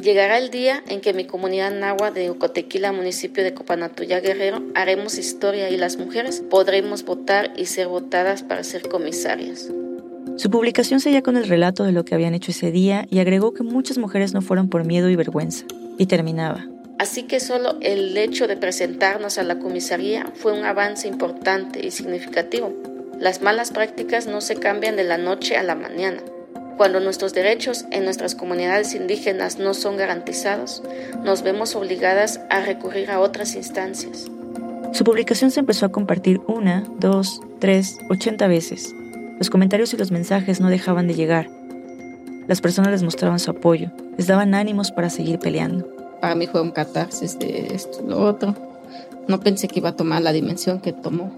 Llegará 0.00 0.38
el 0.38 0.50
día 0.50 0.84
en 0.88 1.00
que 1.00 1.14
mi 1.14 1.24
comunidad 1.24 1.72
nahua 1.72 2.10
de 2.10 2.30
Ucotequila, 2.30 2.92
municipio 2.92 3.42
de 3.42 3.54
Copanatuya 3.54 4.20
Guerrero, 4.20 4.62
haremos 4.74 5.16
historia 5.16 5.70
y 5.70 5.78
las 5.78 5.96
mujeres 5.96 6.42
podremos 6.50 7.04
votar 7.04 7.52
y 7.56 7.66
ser 7.66 7.88
votadas 7.88 8.42
para 8.42 8.62
ser 8.62 8.88
comisarias. 8.88 9.70
Su 10.36 10.50
publicación 10.50 11.00
seguía 11.00 11.22
con 11.22 11.38
el 11.38 11.48
relato 11.48 11.84
de 11.84 11.92
lo 11.92 12.04
que 12.04 12.14
habían 12.14 12.34
hecho 12.34 12.50
ese 12.50 12.70
día 12.70 13.06
y 13.10 13.20
agregó 13.20 13.54
que 13.54 13.62
muchas 13.62 13.96
mujeres 13.96 14.34
no 14.34 14.42
fueron 14.42 14.68
por 14.68 14.84
miedo 14.84 15.08
y 15.08 15.16
vergüenza. 15.16 15.64
Y 15.98 16.04
terminaba. 16.04 16.66
Así 16.98 17.22
que 17.22 17.40
solo 17.40 17.76
el 17.80 18.16
hecho 18.18 18.46
de 18.46 18.58
presentarnos 18.58 19.38
a 19.38 19.44
la 19.44 19.58
comisaría 19.58 20.30
fue 20.34 20.52
un 20.52 20.64
avance 20.64 21.08
importante 21.08 21.86
y 21.86 21.90
significativo. 21.90 22.74
Las 23.18 23.40
malas 23.40 23.70
prácticas 23.70 24.26
no 24.26 24.40
se 24.40 24.56
cambian 24.56 24.96
de 24.96 25.04
la 25.04 25.16
noche 25.16 25.56
a 25.56 25.62
la 25.62 25.74
mañana. 25.74 26.18
Cuando 26.76 27.00
nuestros 27.00 27.32
derechos 27.32 27.86
en 27.90 28.04
nuestras 28.04 28.34
comunidades 28.34 28.94
indígenas 28.94 29.58
no 29.58 29.72
son 29.72 29.96
garantizados, 29.96 30.82
nos 31.24 31.42
vemos 31.42 31.74
obligadas 31.74 32.40
a 32.50 32.60
recurrir 32.60 33.10
a 33.10 33.20
otras 33.20 33.54
instancias. 33.54 34.26
Su 34.92 35.04
publicación 35.04 35.50
se 35.50 35.60
empezó 35.60 35.86
a 35.86 35.92
compartir 35.92 36.40
una, 36.46 36.84
dos, 36.98 37.40
tres, 37.58 37.98
ochenta 38.10 38.46
veces. 38.46 38.94
Los 39.38 39.48
comentarios 39.48 39.94
y 39.94 39.96
los 39.96 40.10
mensajes 40.10 40.60
no 40.60 40.68
dejaban 40.68 41.08
de 41.08 41.14
llegar. 41.14 41.48
Las 42.46 42.60
personas 42.60 42.92
les 42.92 43.02
mostraban 43.02 43.38
su 43.38 43.50
apoyo, 43.50 43.90
les 44.18 44.26
daban 44.26 44.54
ánimos 44.54 44.92
para 44.92 45.08
seguir 45.08 45.38
peleando. 45.38 45.88
Para 46.20 46.34
mí 46.34 46.46
fue 46.46 46.60
un 46.60 46.70
catarsis 46.70 47.38
de 47.38 47.74
esto 47.74 48.02
y 48.04 48.08
lo 48.08 48.18
otro. 48.22 48.54
No 49.26 49.40
pensé 49.40 49.68
que 49.68 49.80
iba 49.80 49.88
a 49.90 49.96
tomar 49.96 50.22
la 50.22 50.32
dimensión 50.32 50.80
que 50.80 50.92
tomó. 50.92 51.32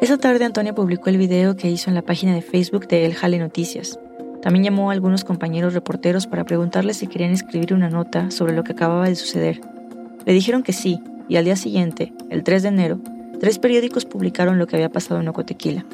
Esa 0.00 0.16
tarde 0.16 0.46
Antonia 0.46 0.74
publicó 0.74 1.10
el 1.10 1.18
video 1.18 1.56
que 1.56 1.68
hizo 1.68 1.90
en 1.90 1.94
la 1.94 2.00
página 2.00 2.34
de 2.34 2.40
Facebook 2.40 2.88
de 2.88 3.04
El 3.04 3.14
Jale 3.14 3.38
Noticias. 3.38 3.98
También 4.40 4.64
llamó 4.64 4.88
a 4.88 4.94
algunos 4.94 5.24
compañeros 5.24 5.74
reporteros 5.74 6.26
para 6.26 6.44
preguntarles 6.44 6.96
si 6.96 7.06
querían 7.06 7.32
escribir 7.32 7.74
una 7.74 7.90
nota 7.90 8.30
sobre 8.30 8.54
lo 8.54 8.64
que 8.64 8.72
acababa 8.72 9.06
de 9.06 9.14
suceder. 9.14 9.60
Le 10.24 10.32
dijeron 10.32 10.62
que 10.62 10.72
sí, 10.72 11.00
y 11.28 11.36
al 11.36 11.44
día 11.44 11.56
siguiente, 11.56 12.14
el 12.30 12.44
3 12.44 12.62
de 12.62 12.68
enero, 12.70 13.00
tres 13.40 13.58
periódicos 13.58 14.06
publicaron 14.06 14.58
lo 14.58 14.66
que 14.66 14.76
había 14.76 14.88
pasado 14.88 15.20
en 15.20 15.28
Ocotequila. 15.28 15.84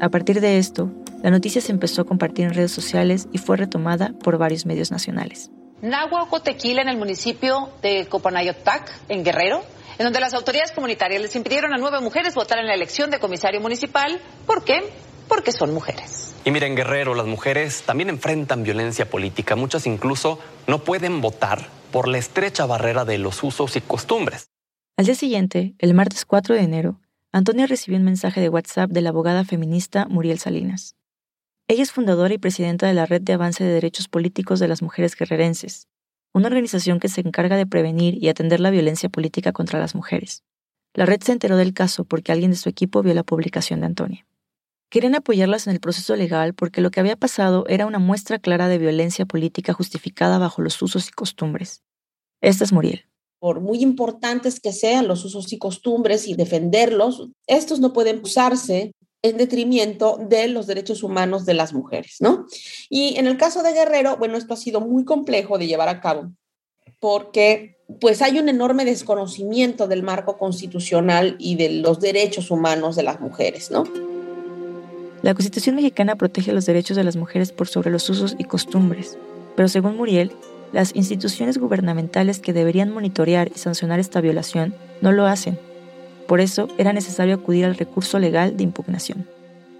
A 0.00 0.08
partir 0.08 0.40
de 0.40 0.56
esto, 0.56 0.90
la 1.22 1.30
noticia 1.30 1.60
se 1.60 1.72
empezó 1.72 2.00
a 2.00 2.06
compartir 2.06 2.46
en 2.46 2.54
redes 2.54 2.72
sociales 2.72 3.28
y 3.30 3.36
fue 3.36 3.58
retomada 3.58 4.14
por 4.22 4.38
varios 4.38 4.64
medios 4.64 4.90
nacionales. 4.90 5.50
Nagua 5.82 6.22
Ocotequila 6.22 6.80
en 6.80 6.88
el 6.88 6.96
municipio 6.96 7.68
de 7.82 8.06
Copanayotac, 8.06 8.90
en 9.10 9.22
Guerrero, 9.22 9.62
en 9.98 10.04
donde 10.04 10.20
las 10.20 10.34
autoridades 10.34 10.72
comunitarias 10.72 11.22
les 11.22 11.36
impidieron 11.36 11.72
a 11.74 11.78
nueve 11.78 12.00
mujeres 12.00 12.34
votar 12.34 12.58
en 12.58 12.66
la 12.66 12.74
elección 12.74 13.10
de 13.10 13.18
comisario 13.18 13.60
municipal. 13.60 14.20
¿Por 14.46 14.64
qué? 14.64 14.82
Porque 15.28 15.52
son 15.52 15.72
mujeres. 15.72 16.34
Y 16.44 16.50
miren, 16.50 16.74
Guerrero, 16.74 17.14
las 17.14 17.26
mujeres 17.26 17.82
también 17.82 18.10
enfrentan 18.10 18.62
violencia 18.62 19.08
política. 19.08 19.56
Muchas 19.56 19.86
incluso 19.86 20.38
no 20.66 20.84
pueden 20.84 21.20
votar 21.20 21.68
por 21.90 22.08
la 22.08 22.18
estrecha 22.18 22.66
barrera 22.66 23.04
de 23.04 23.18
los 23.18 23.42
usos 23.42 23.76
y 23.76 23.80
costumbres. 23.80 24.50
Al 24.96 25.06
día 25.06 25.14
siguiente, 25.14 25.74
el 25.78 25.94
martes 25.94 26.24
4 26.24 26.54
de 26.54 26.60
enero, 26.60 27.00
Antonia 27.32 27.66
recibió 27.66 27.98
un 27.98 28.04
mensaje 28.04 28.40
de 28.40 28.48
WhatsApp 28.48 28.90
de 28.90 29.00
la 29.00 29.08
abogada 29.08 29.44
feminista 29.44 30.06
Muriel 30.06 30.38
Salinas. 30.38 30.96
Ella 31.66 31.82
es 31.82 31.92
fundadora 31.92 32.34
y 32.34 32.38
presidenta 32.38 32.86
de 32.86 32.94
la 32.94 33.06
Red 33.06 33.22
de 33.22 33.32
Avance 33.32 33.64
de 33.64 33.72
Derechos 33.72 34.06
Políticos 34.06 34.60
de 34.60 34.68
las 34.68 34.82
Mujeres 34.82 35.16
Guerrerenses, 35.16 35.88
una 36.34 36.48
organización 36.48 36.98
que 36.98 37.08
se 37.08 37.20
encarga 37.20 37.56
de 37.56 37.66
prevenir 37.66 38.22
y 38.22 38.28
atender 38.28 38.60
la 38.60 38.70
violencia 38.70 39.08
política 39.08 39.52
contra 39.52 39.78
las 39.78 39.94
mujeres. 39.94 40.42
La 40.92 41.06
red 41.06 41.22
se 41.22 41.32
enteró 41.32 41.56
del 41.56 41.72
caso 41.72 42.04
porque 42.04 42.32
alguien 42.32 42.50
de 42.50 42.56
su 42.56 42.68
equipo 42.68 43.02
vio 43.02 43.14
la 43.14 43.22
publicación 43.22 43.80
de 43.80 43.86
Antonia. 43.86 44.26
Querían 44.90 45.14
apoyarlas 45.14 45.66
en 45.66 45.72
el 45.72 45.80
proceso 45.80 46.14
legal 46.14 46.54
porque 46.54 46.80
lo 46.80 46.90
que 46.90 47.00
había 47.00 47.16
pasado 47.16 47.64
era 47.68 47.86
una 47.86 47.98
muestra 47.98 48.38
clara 48.38 48.68
de 48.68 48.78
violencia 48.78 49.26
política 49.26 49.72
justificada 49.72 50.38
bajo 50.38 50.60
los 50.60 50.80
usos 50.82 51.08
y 51.08 51.12
costumbres. 51.12 51.82
Esta 52.40 52.64
es 52.64 52.72
Muriel. 52.72 53.06
Por 53.40 53.60
muy 53.60 53.82
importantes 53.82 54.60
que 54.60 54.72
sean 54.72 55.08
los 55.08 55.24
usos 55.24 55.52
y 55.52 55.58
costumbres 55.58 56.26
y 56.26 56.34
defenderlos, 56.34 57.28
estos 57.46 57.80
no 57.80 57.92
pueden 57.92 58.20
usarse 58.22 58.92
en 59.24 59.38
detrimento 59.38 60.18
de 60.20 60.48
los 60.48 60.66
derechos 60.66 61.02
humanos 61.02 61.46
de 61.46 61.54
las 61.54 61.72
mujeres, 61.72 62.18
¿no? 62.20 62.44
Y 62.90 63.16
en 63.16 63.26
el 63.26 63.38
caso 63.38 63.62
de 63.62 63.72
Guerrero, 63.72 64.18
bueno, 64.18 64.36
esto 64.36 64.52
ha 64.52 64.58
sido 64.58 64.82
muy 64.82 65.06
complejo 65.06 65.56
de 65.56 65.66
llevar 65.66 65.88
a 65.88 66.00
cabo 66.00 66.30
porque 67.00 67.78
pues 68.00 68.20
hay 68.20 68.38
un 68.38 68.48
enorme 68.48 68.84
desconocimiento 68.84 69.88
del 69.88 70.02
marco 70.02 70.36
constitucional 70.36 71.36
y 71.38 71.56
de 71.56 71.70
los 71.70 72.00
derechos 72.00 72.50
humanos 72.50 72.96
de 72.96 73.02
las 73.02 73.20
mujeres, 73.20 73.70
¿no? 73.70 73.84
La 75.22 75.32
Constitución 75.32 75.76
mexicana 75.76 76.16
protege 76.16 76.52
los 76.52 76.66
derechos 76.66 76.96
de 76.96 77.04
las 77.04 77.16
mujeres 77.16 77.50
por 77.50 77.66
sobre 77.66 77.90
los 77.90 78.08
usos 78.10 78.36
y 78.38 78.44
costumbres, 78.44 79.16
pero 79.56 79.68
según 79.68 79.96
Muriel, 79.96 80.32
las 80.72 80.94
instituciones 80.94 81.56
gubernamentales 81.56 82.40
que 82.40 82.52
deberían 82.52 82.90
monitorear 82.90 83.50
y 83.54 83.58
sancionar 83.58 84.00
esta 84.00 84.20
violación 84.20 84.74
no 85.00 85.12
lo 85.12 85.26
hacen. 85.26 85.58
Por 86.26 86.40
eso 86.40 86.68
era 86.78 86.92
necesario 86.92 87.34
acudir 87.34 87.64
al 87.64 87.76
recurso 87.76 88.18
legal 88.18 88.56
de 88.56 88.64
impugnación. 88.64 89.26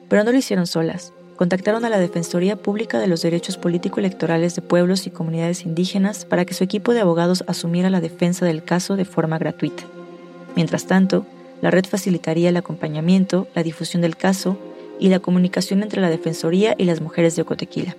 Pero 0.09 0.25
no 0.25 0.33
lo 0.33 0.39
hicieron 0.39 0.67
solas. 0.67 1.13
Contactaron 1.37 1.85
a 1.85 1.91
la 1.91 1.99
Defensoría 1.99 2.57
Pública 2.57 3.01
de 3.01 3.09
los 3.09 3.23
Derechos 3.23 3.57
Político-Electorales 3.57 4.55
de 4.55 4.63
Pueblos 4.63 5.07
y 5.07 5.11
Comunidades 5.11 5.65
Indígenas 5.65 6.25
para 6.25 6.45
que 6.45 6.55
su 6.55 6.63
equipo 6.63 6.95
de 6.95 7.01
abogados 7.01 7.45
asumiera 7.49 7.91
la 7.91 8.01
defensa 8.01 8.47
del 8.47 8.63
caso 8.63 8.95
de 8.95 9.05
forma 9.05 9.39
gratuita. 9.39 9.83
Mientras 10.55 10.87
tanto, 10.87 11.27
la 11.61 11.71
red 11.71 11.87
facilitaría 11.87 12.51
el 12.51 12.57
acompañamiento, 12.57 13.49
la 13.55 13.63
difusión 13.63 14.03
del 14.03 14.17
caso 14.17 14.57
y 15.01 15.09
la 15.09 15.19
comunicación 15.19 15.83
entre 15.83 16.01
la 16.01 16.11
Defensoría 16.11 16.75
y 16.79 16.85
las 16.85 17.01
mujeres 17.01 17.35
de 17.35 17.43
Ocotequila. 17.43 17.97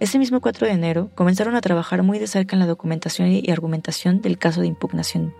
Ese 0.00 0.18
mismo 0.18 0.40
4 0.40 0.66
de 0.66 0.72
enero 0.72 1.10
comenzaron 1.14 1.54
a 1.54 1.60
trabajar 1.60 2.02
muy 2.02 2.18
de 2.18 2.26
cerca 2.26 2.56
en 2.56 2.60
la 2.60 2.66
documentación 2.66 3.28
y 3.28 3.50
argumentación 3.50 4.20
del 4.22 4.38
caso 4.38 4.60
de 4.60 4.68
impugnación. 4.68 5.34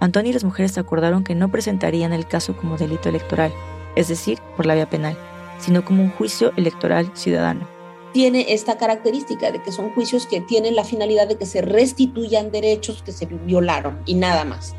Antonio 0.00 0.30
y 0.30 0.32
las 0.32 0.44
mujeres 0.44 0.78
acordaron 0.78 1.24
que 1.24 1.34
no 1.34 1.50
presentarían 1.50 2.14
el 2.14 2.26
caso 2.26 2.56
como 2.56 2.78
delito 2.78 3.10
electoral, 3.10 3.52
es 3.96 4.08
decir, 4.08 4.38
por 4.56 4.64
la 4.64 4.74
vía 4.74 4.88
penal, 4.88 5.16
sino 5.58 5.84
como 5.84 6.02
un 6.02 6.10
juicio 6.10 6.52
electoral 6.56 7.10
ciudadano. 7.14 7.68
Tiene 8.12 8.46
esta 8.48 8.78
característica 8.78 9.52
de 9.52 9.62
que 9.62 9.70
son 9.70 9.90
juicios 9.90 10.26
que 10.26 10.40
tienen 10.40 10.74
la 10.74 10.84
finalidad 10.84 11.28
de 11.28 11.36
que 11.36 11.46
se 11.46 11.60
restituyan 11.60 12.50
derechos 12.50 13.02
que 13.02 13.12
se 13.12 13.26
violaron 13.26 14.00
y 14.06 14.14
nada 14.14 14.44
más. 14.44 14.74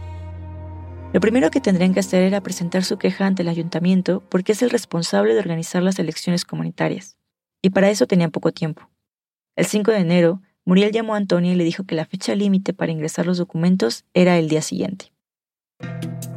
Lo 1.14 1.20
primero 1.20 1.52
que 1.52 1.62
tendrían 1.62 1.94
que 1.94 2.00
hacer 2.00 2.24
era 2.24 2.42
presentar 2.42 2.84
su 2.84 2.98
queja 2.98 3.26
ante 3.26 3.44
el 3.44 3.50
ayuntamiento 3.50 4.24
porque 4.28 4.54
es 4.54 4.62
el 4.62 4.70
responsable 4.70 5.34
de 5.34 5.40
organizar 5.40 5.84
las 5.84 6.00
elecciones 6.00 6.46
comunitarias. 6.46 7.18
Y 7.62 7.70
para 7.70 7.90
eso 7.90 8.08
tenían 8.08 8.32
poco 8.32 8.52
tiempo. 8.52 8.90
El 9.56 9.66
5 9.66 9.92
de 9.92 9.98
enero, 10.00 10.42
Muriel 10.66 10.92
llamó 10.92 11.14
a 11.14 11.18
Antonia 11.18 11.52
y 11.52 11.56
le 11.56 11.64
dijo 11.64 11.84
que 11.84 11.96
la 11.96 12.06
fecha 12.06 12.34
límite 12.34 12.74
para 12.74 12.92
ingresar 12.92 13.26
los 13.26 13.38
documentos 13.38 14.06
era 14.14 14.38
el 14.38 14.48
día 14.48 14.62
siguiente. 14.62 15.11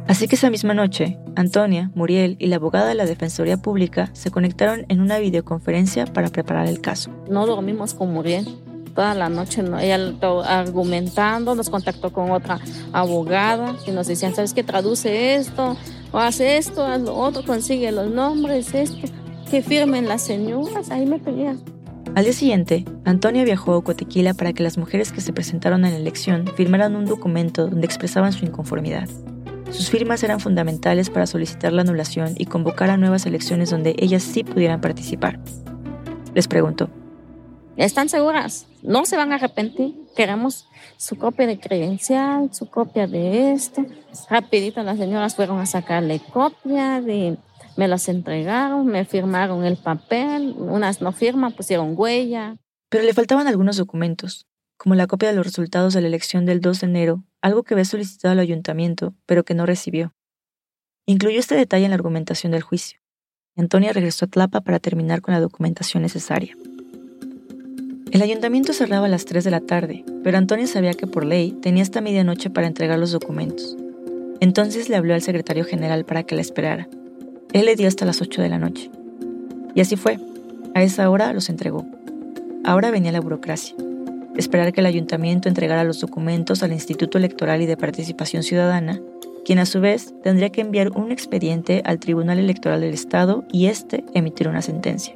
Así 0.07 0.27
que 0.27 0.35
esa 0.35 0.49
misma 0.49 0.73
noche, 0.73 1.17
Antonia, 1.35 1.91
Muriel 1.95 2.35
y 2.39 2.47
la 2.47 2.57
abogada 2.57 2.87
de 2.87 2.95
la 2.95 3.05
Defensoría 3.05 3.57
Pública 3.57 4.09
se 4.13 4.29
conectaron 4.29 4.85
en 4.87 5.01
una 5.01 5.17
videoconferencia 5.17 6.05
para 6.05 6.29
preparar 6.29 6.67
el 6.67 6.79
caso. 6.79 7.09
No 7.27 7.47
dormimos 7.47 7.93
con 7.93 8.13
Muriel 8.13 8.47
toda 8.93 9.13
la 9.13 9.29
noche, 9.29 9.61
¿no? 9.61 9.77
ella 9.77 9.99
argumentando, 10.47 11.53
nos 11.53 11.69
contactó 11.69 12.13
con 12.13 12.31
otra 12.31 12.59
abogada 12.93 13.75
y 13.85 13.91
nos 13.91 14.07
decían, 14.07 14.33
¿sabes 14.33 14.53
qué? 14.53 14.63
Traduce 14.63 15.35
esto, 15.35 15.75
o 16.11 16.17
hace 16.17 16.57
esto, 16.57 16.85
haz 16.85 17.01
lo 17.01 17.13
otro, 17.15 17.43
consigue 17.43 17.91
los 17.91 18.09
nombres, 18.09 18.73
esto, 18.73 19.07
que 19.51 19.61
firmen 19.61 20.07
las 20.07 20.21
señoras, 20.21 20.91
ahí 20.91 21.05
me 21.05 21.19
pedían. 21.19 21.74
Al 22.13 22.23
día 22.23 22.33
siguiente, 22.33 22.85
Antonia 23.03 23.43
viajó 23.43 23.73
a 23.73 23.77
Ocotequila 23.77 24.33
para 24.33 24.53
que 24.53 24.63
las 24.63 24.77
mujeres 24.77 25.11
que 25.11 25.21
se 25.21 25.33
presentaron 25.33 25.83
en 25.85 25.91
la 25.91 25.97
elección 25.97 26.45
firmaran 26.55 26.95
un 26.95 27.05
documento 27.05 27.67
donde 27.67 27.85
expresaban 27.85 28.31
su 28.31 28.45
inconformidad. 28.45 29.09
Sus 29.71 29.89
firmas 29.89 30.23
eran 30.23 30.39
fundamentales 30.39 31.09
para 31.09 31.25
solicitar 31.25 31.73
la 31.73 31.81
anulación 31.81 32.35
y 32.37 32.45
convocar 32.45 32.89
a 32.89 32.97
nuevas 32.97 33.25
elecciones 33.25 33.71
donde 33.71 33.95
ellas 33.97 34.23
sí 34.23 34.43
pudieran 34.43 34.79
participar. 34.79 35.39
Les 36.33 36.47
preguntó, 36.47 36.89
¿Están 37.77 38.07
seguras? 38.07 38.67
No 38.83 39.05
se 39.05 39.17
van 39.17 39.31
a 39.33 39.35
arrepentir. 39.35 39.95
Queremos 40.15 40.67
su 40.95 41.17
copia 41.17 41.45
de 41.45 41.59
credencial, 41.59 42.49
su 42.53 42.69
copia 42.69 43.05
de 43.05 43.51
esto. 43.51 43.85
Rapidito 44.29 44.81
las 44.81 44.97
señoras 44.97 45.35
fueron 45.35 45.59
a 45.59 45.65
sacarle 45.65 46.21
copia 46.31 47.01
de... 47.01 47.37
Me 47.77 47.87
las 47.87 48.07
entregaron, 48.07 48.85
me 48.87 49.05
firmaron 49.05 49.65
el 49.65 49.77
papel, 49.77 50.55
unas 50.57 51.01
no 51.01 51.11
firman, 51.11 51.53
pusieron 51.53 51.93
huella. 51.97 52.57
Pero 52.89 53.03
le 53.03 53.13
faltaban 53.13 53.47
algunos 53.47 53.77
documentos, 53.77 54.47
como 54.77 54.95
la 54.95 55.07
copia 55.07 55.29
de 55.29 55.35
los 55.35 55.45
resultados 55.45 55.93
de 55.93 56.01
la 56.01 56.07
elección 56.07 56.45
del 56.45 56.61
2 56.61 56.81
de 56.81 56.87
enero, 56.87 57.23
algo 57.41 57.63
que 57.63 57.73
había 57.73 57.85
solicitado 57.85 58.31
al 58.31 58.39
ayuntamiento, 58.39 59.13
pero 59.25 59.43
que 59.43 59.53
no 59.53 59.65
recibió. 59.65 60.13
Incluyó 61.05 61.39
este 61.39 61.55
detalle 61.55 61.85
en 61.85 61.91
la 61.91 61.95
argumentación 61.95 62.51
del 62.51 62.61
juicio. 62.61 62.99
Antonia 63.57 63.93
regresó 63.93 64.25
a 64.25 64.27
Tlapa 64.29 64.61
para 64.61 64.79
terminar 64.79 65.21
con 65.21 65.33
la 65.33 65.39
documentación 65.39 66.03
necesaria. 66.03 66.55
El 68.11 68.21
ayuntamiento 68.21 68.73
cerraba 68.73 69.07
a 69.07 69.09
las 69.09 69.25
3 69.25 69.43
de 69.43 69.51
la 69.51 69.59
tarde, 69.59 70.05
pero 70.23 70.37
Antonio 70.37 70.67
sabía 70.67 70.93
que 70.93 71.07
por 71.07 71.25
ley 71.25 71.51
tenía 71.51 71.83
hasta 71.83 72.01
medianoche 72.01 72.49
para 72.49 72.67
entregar 72.67 72.97
los 72.97 73.11
documentos. 73.11 73.75
Entonces 74.39 74.89
le 74.89 74.95
habló 74.95 75.13
al 75.13 75.21
secretario 75.21 75.65
general 75.65 76.05
para 76.05 76.23
que 76.23 76.35
la 76.35 76.41
esperara. 76.41 76.87
Él 77.55 77.67
le 77.67 77.77
dio 77.77 77.87
hasta 77.87 78.03
las 78.03 78.21
8 78.21 78.41
de 78.41 78.49
la 78.49 78.59
noche. 78.59 78.91
Y 79.75 79.79
así 79.79 79.95
fue. 79.95 80.19
A 80.73 80.83
esa 80.83 81.09
hora 81.09 81.31
los 81.31 81.47
entregó. 81.47 81.85
Ahora 82.65 82.91
venía 82.91 83.13
la 83.13 83.21
burocracia. 83.21 83.73
Esperar 84.35 84.73
que 84.73 84.81
el 84.81 84.87
ayuntamiento 84.87 85.47
entregara 85.47 85.85
los 85.85 86.01
documentos 86.01 86.63
al 86.63 86.73
Instituto 86.73 87.17
Electoral 87.17 87.61
y 87.61 87.65
de 87.65 87.77
Participación 87.77 88.43
Ciudadana, 88.43 88.99
quien 89.45 89.59
a 89.59 89.65
su 89.65 89.79
vez 89.79 90.13
tendría 90.21 90.49
que 90.49 90.59
enviar 90.59 90.89
un 90.97 91.13
expediente 91.13 91.81
al 91.85 91.99
Tribunal 91.99 92.39
Electoral 92.39 92.81
del 92.81 92.93
Estado 92.93 93.45
y 93.53 93.67
éste 93.67 94.03
emitir 94.13 94.49
una 94.49 94.61
sentencia. 94.61 95.15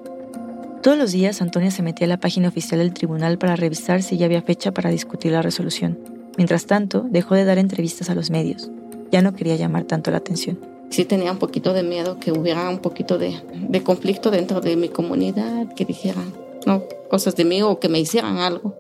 Todos 0.82 0.98
los 0.98 1.12
días 1.12 1.42
Antonia 1.42 1.72
se 1.72 1.84
metía 1.84 2.06
a 2.06 2.08
la 2.08 2.22
página 2.22 2.48
oficial 2.48 2.80
del 2.80 2.94
tribunal 2.94 3.38
para 3.38 3.58
revisar 3.58 4.02
si 4.02 4.16
ya 4.16 4.28
había 4.28 4.44
fecha 4.44 4.72
para 4.72 4.92
discutir 4.92 5.34
la 5.34 5.42
resolución. 5.42 6.00
Mientras 6.38 6.68
tanto, 6.68 7.06
dejó 7.10 7.36
de 7.36 7.44
dar 7.44 7.58
entrevistas 7.58 8.10
a 8.10 8.16
los 8.16 8.30
medios. 8.32 8.72
Ya 9.12 9.22
no 9.22 9.34
quería 9.34 9.58
llamar 9.58 9.84
tanto 9.84 10.10
la 10.10 10.20
atención. 10.20 10.69
Sí 10.90 11.06
tenía 11.06 11.32
un 11.32 11.38
poquito 11.38 11.74
de 11.74 11.84
miedo 11.84 12.20
que 12.20 12.32
hubiera 12.32 12.70
un 12.70 12.80
poquito 12.80 13.18
de, 13.18 13.42
de 13.54 13.84
conflicto 13.84 14.32
dentro 14.32 14.62
de 14.62 14.76
mi 14.76 14.90
comunidad, 14.90 15.74
que 15.76 15.86
dijeran 15.86 16.34
no, 16.66 16.84
cosas 17.10 17.36
de 17.36 17.46
mí 17.46 17.62
o 17.62 17.80
que 17.80 17.90
me 17.90 18.00
hicieran 18.00 18.38
algo. 18.38 18.80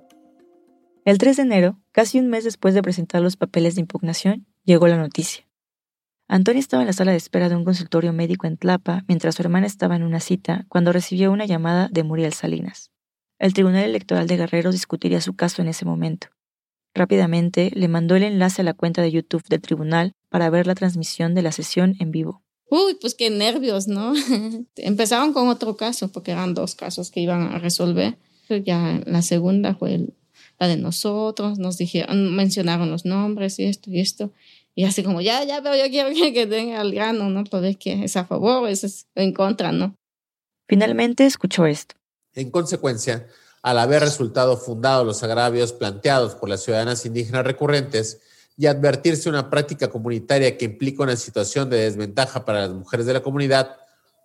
El 1.05 1.17
3 1.17 1.37
de 1.37 1.43
enero, 1.43 1.79
casi 1.91 2.19
un 2.19 2.27
mes 2.27 2.43
después 2.43 2.73
de 2.73 2.81
presentar 2.81 3.21
los 3.21 3.37
papeles 3.37 3.75
de 3.75 3.81
impugnación, 3.81 4.45
llegó 4.63 4.87
la 4.87 4.97
noticia. 4.97 5.47
Antonia 6.27 6.59
estaba 6.59 6.83
en 6.83 6.87
la 6.87 6.93
sala 6.93 7.11
de 7.11 7.17
espera 7.17 7.49
de 7.49 7.55
un 7.55 7.65
consultorio 7.65 8.13
médico 8.13 8.45
en 8.45 8.57
Tlapa 8.57 9.03
mientras 9.07 9.35
su 9.35 9.41
hermana 9.41 9.65
estaba 9.65 9.95
en 9.95 10.03
una 10.03 10.19
cita 10.19 10.65
cuando 10.69 10.93
recibió 10.93 11.31
una 11.31 11.45
llamada 11.45 11.89
de 11.91 12.03
Muriel 12.03 12.33
Salinas. 12.33 12.91
El 13.39 13.53
Tribunal 13.53 13.85
Electoral 13.85 14.27
de 14.27 14.37
Guerrero 14.37 14.71
discutiría 14.71 15.21
su 15.21 15.35
caso 15.35 15.63
en 15.63 15.69
ese 15.69 15.85
momento. 15.85 16.27
Rápidamente 16.93 17.71
le 17.73 17.87
mandó 17.87 18.15
el 18.15 18.23
enlace 18.23 18.61
a 18.61 18.65
la 18.65 18.73
cuenta 18.75 19.01
de 19.01 19.11
YouTube 19.11 19.47
del 19.49 19.61
tribunal 19.61 20.13
para 20.29 20.49
ver 20.49 20.67
la 20.67 20.75
transmisión 20.75 21.35
de 21.35 21.41
la 21.41 21.51
sesión 21.51 21.95
en 21.99 22.11
vivo. 22.11 22.41
Uy, 22.69 22.95
pues 23.01 23.15
qué 23.15 23.29
nervios, 23.29 23.87
¿no? 23.87 24.13
Empezaron 24.75 25.33
con 25.33 25.49
otro 25.49 25.75
caso, 25.75 26.11
porque 26.11 26.31
eran 26.31 26.53
dos 26.53 26.75
casos 26.75 27.09
que 27.09 27.19
iban 27.19 27.41
a 27.53 27.57
resolver. 27.57 28.17
Ya 28.65 29.01
la 29.05 29.21
segunda 29.21 29.75
fue 29.75 30.07
la 30.59 30.67
de 30.67 30.77
nosotros, 30.77 31.57
nos 31.59 31.77
dijeron, 31.77 32.35
mencionaron 32.35 32.91
los 32.91 33.05
nombres 33.05 33.59
y 33.59 33.65
esto 33.65 33.89
y 33.89 33.99
esto. 33.99 34.31
Y 34.75 34.85
así 34.85 35.03
como, 35.03 35.21
ya, 35.21 35.43
ya, 35.43 35.61
pero 35.61 35.75
yo 35.75 35.89
quiero 35.89 36.09
que, 36.09 36.47
tenga 36.47 36.81
el 36.81 36.93
grano, 36.93 37.29
¿no? 37.29 37.43
Pues 37.43 37.77
que 37.77 38.03
es 38.03 38.15
a 38.17 38.25
favor, 38.25 38.69
es 38.69 39.07
en 39.15 39.33
contra, 39.33 39.71
¿no? 39.71 39.95
Finalmente 40.67 41.25
escuchó 41.25 41.65
esto. 41.65 41.95
En 42.33 42.51
consecuencia, 42.51 43.27
al 43.63 43.79
haber 43.79 44.01
resultado 44.01 44.57
fundados 44.57 45.05
los 45.05 45.23
agravios 45.23 45.73
planteados 45.73 46.35
por 46.35 46.49
las 46.49 46.63
ciudadanas 46.63 47.05
indígenas 47.05 47.43
recurrentes 47.43 48.21
y 48.59 48.67
advertirse 48.67 49.29
una 49.29 49.49
práctica 49.49 49.87
comunitaria 49.87 50.57
que 50.57 50.65
implica 50.65 51.03
una 51.03 51.15
situación 51.15 51.69
de 51.69 51.77
desventaja 51.77 52.43
para 52.43 52.67
las 52.67 52.71
mujeres 52.71 53.05
de 53.05 53.13
la 53.13 53.21
comunidad, 53.21 53.77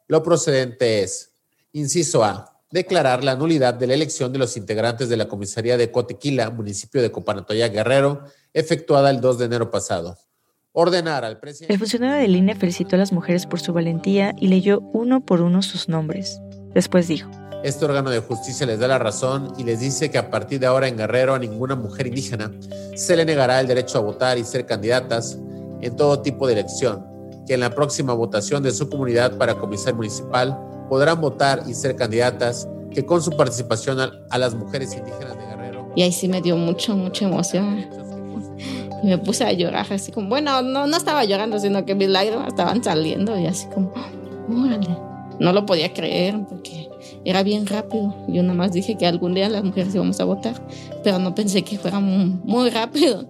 lo 0.08 0.24
procedente 0.24 1.04
es, 1.04 1.30
inciso 1.72 2.24
A, 2.24 2.60
declarar 2.68 3.22
la 3.22 3.36
nulidad 3.36 3.74
de 3.74 3.86
la 3.86 3.94
elección 3.94 4.32
de 4.32 4.40
los 4.40 4.56
integrantes 4.56 5.08
de 5.08 5.16
la 5.16 5.28
comisaría 5.28 5.76
de 5.76 5.92
Cotequila, 5.92 6.50
municipio 6.50 7.00
de 7.00 7.12
Copanatoya 7.12 7.68
Guerrero, 7.68 8.24
efectuada 8.52 9.10
el 9.10 9.20
2 9.20 9.38
de 9.38 9.44
enero 9.44 9.70
pasado 9.70 10.18
ordenar 10.76 11.24
al 11.24 11.38
presidente. 11.38 11.72
El 11.72 11.78
funcionario 11.78 12.20
de 12.20 12.26
línea 12.26 12.56
felicitó 12.56 12.96
a 12.96 12.98
las 12.98 13.12
mujeres 13.12 13.46
por 13.46 13.60
su 13.60 13.72
valentía 13.72 14.34
y 14.40 14.48
leyó 14.48 14.80
uno 14.92 15.24
por 15.24 15.40
uno 15.42 15.62
sus 15.62 15.88
nombres. 15.88 16.40
Después 16.74 17.06
dijo: 17.06 17.30
Este 17.64 17.82
órgano 17.86 18.10
de 18.10 18.18
justicia 18.18 18.66
les 18.66 18.78
da 18.78 18.86
la 18.86 18.98
razón 18.98 19.54
y 19.56 19.64
les 19.64 19.80
dice 19.80 20.10
que 20.10 20.18
a 20.18 20.30
partir 20.30 20.60
de 20.60 20.66
ahora 20.66 20.86
en 20.86 20.98
Guerrero 20.98 21.32
a 21.32 21.38
ninguna 21.38 21.74
mujer 21.74 22.06
indígena 22.06 22.52
se 22.94 23.16
le 23.16 23.24
negará 23.24 23.58
el 23.58 23.66
derecho 23.66 23.96
a 23.96 24.02
votar 24.02 24.36
y 24.36 24.44
ser 24.44 24.66
candidatas 24.66 25.38
en 25.80 25.96
todo 25.96 26.20
tipo 26.20 26.46
de 26.46 26.52
elección, 26.52 27.06
que 27.46 27.54
en 27.54 27.60
la 27.60 27.70
próxima 27.70 28.12
votación 28.12 28.62
de 28.62 28.70
su 28.70 28.90
comunidad 28.90 29.38
para 29.38 29.54
comisario 29.54 29.96
municipal 29.96 30.58
podrán 30.90 31.22
votar 31.22 31.62
y 31.66 31.72
ser 31.72 31.96
candidatas, 31.96 32.68
que 32.90 33.06
con 33.06 33.22
su 33.22 33.30
participación 33.30 33.98
a, 33.98 34.38
las 34.38 34.54
mujeres 34.54 34.94
indígenas 34.94 35.34
de 35.34 35.46
Guerrero. 35.46 35.90
Y 35.96 36.02
ahí 36.02 36.12
sí 36.12 36.28
me 36.28 36.42
dio 36.42 36.58
mucho, 36.58 36.94
mucha 36.94 37.24
emoción 37.24 37.86
y 39.02 39.06
me 39.06 39.16
puse 39.16 39.42
a 39.42 39.52
llorar, 39.52 39.90
así 39.90 40.12
como, 40.12 40.28
bueno, 40.28 40.60
no, 40.60 40.86
no 40.86 40.96
estaba 40.98 41.24
llorando, 41.24 41.58
sino 41.58 41.86
que 41.86 41.94
mis 41.94 42.10
lágrimas 42.10 42.48
estaban 42.48 42.84
saliendo 42.84 43.38
y 43.38 43.46
así 43.46 43.66
como, 43.68 43.90
órale. 44.50 44.98
No 45.40 45.52
lo 45.52 45.66
podía 45.66 45.92
creer 45.92 46.38
porque 46.48 46.88
era 47.24 47.42
bien 47.42 47.66
rápido. 47.66 48.14
Yo 48.28 48.42
nada 48.42 48.54
más 48.54 48.72
dije 48.72 48.96
que 48.96 49.06
algún 49.06 49.34
día 49.34 49.48
las 49.48 49.64
mujeres 49.64 49.94
íbamos 49.94 50.20
a 50.20 50.24
votar, 50.24 50.54
pero 51.02 51.18
no 51.18 51.34
pensé 51.34 51.62
que 51.62 51.78
fuera 51.78 52.00
muy, 52.00 52.70
rápido. 52.70 53.28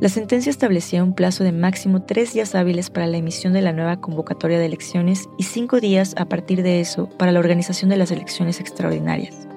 La 0.00 0.08
sentencia 0.08 0.50
establecía 0.50 1.02
un 1.02 1.14
plazo 1.14 1.44
de 1.44 1.52
máximo 1.52 2.02
tres 2.02 2.34
días 2.34 2.54
hábiles 2.54 2.90
para 2.90 3.06
la 3.06 3.16
emisión 3.16 3.52
de 3.52 3.62
la 3.62 3.72
nueva 3.72 4.00
convocatoria 4.00 4.58
de 4.58 4.66
elecciones 4.66 5.28
y 5.38 5.44
cinco 5.44 5.80
días 5.80 6.14
a 6.18 6.26
partir 6.26 6.62
de 6.62 6.80
eso 6.80 7.08
para 7.16 7.32
la 7.32 7.38
organización 7.38 7.90
de 7.90 7.96
las 7.96 8.10
elecciones 8.10 8.60
extraordinarias. 8.60 9.48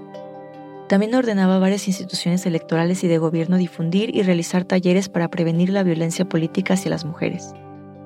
También 0.87 1.15
ordenaba 1.15 1.57
a 1.57 1.59
varias 1.59 1.87
instituciones 1.87 2.45
electorales 2.45 3.03
y 3.03 3.07
de 3.07 3.17
gobierno 3.17 3.57
difundir 3.57 4.15
y 4.15 4.21
realizar 4.21 4.63
talleres 4.63 5.09
para 5.09 5.27
prevenir 5.27 5.69
la 5.69 5.83
violencia 5.83 6.29
política 6.29 6.75
hacia 6.75 6.91
las 6.91 7.03
mujeres. 7.03 7.53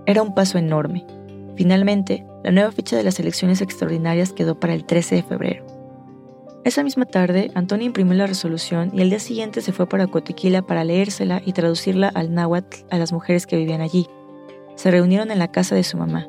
Era 0.08 0.24
un 0.24 0.34
paso 0.34 0.58
enorme. 0.58 1.06
Finalmente, 1.56 2.26
la 2.44 2.52
nueva 2.52 2.72
fecha 2.72 2.98
de 2.98 3.04
las 3.04 3.20
elecciones 3.20 3.62
extraordinarias 3.62 4.34
quedó 4.34 4.60
para 4.60 4.74
el 4.74 4.86
13 4.86 5.16
de 5.16 5.24
febrero. 5.24 5.66
Esa 6.64 6.84
misma 6.84 7.06
tarde, 7.06 7.50
Antonio 7.56 7.88
imprimió 7.88 8.14
la 8.14 8.28
resolución 8.28 8.92
y 8.94 9.02
el 9.02 9.10
día 9.10 9.20
siguiente 9.20 9.62
se 9.62 9.72
fue 9.72 9.90
para 9.90 10.06
Cotequila 10.06 10.62
para 10.62 10.84
leérsela 10.84 11.42
y 11.44 11.54
traducirla 11.54 12.08
al 12.10 12.34
náhuatl 12.36 12.86
a 12.92 12.98
las 12.98 13.12
mujeres 13.12 13.48
que 13.48 13.58
vivían 13.58 13.82
allí. 13.82 14.08
Se 14.76 14.92
reunieron 14.92 15.32
en 15.32 15.40
la 15.40 15.52
casa 15.52 15.74
de 15.74 15.84
su 15.84 15.98
mamá. 15.98 16.28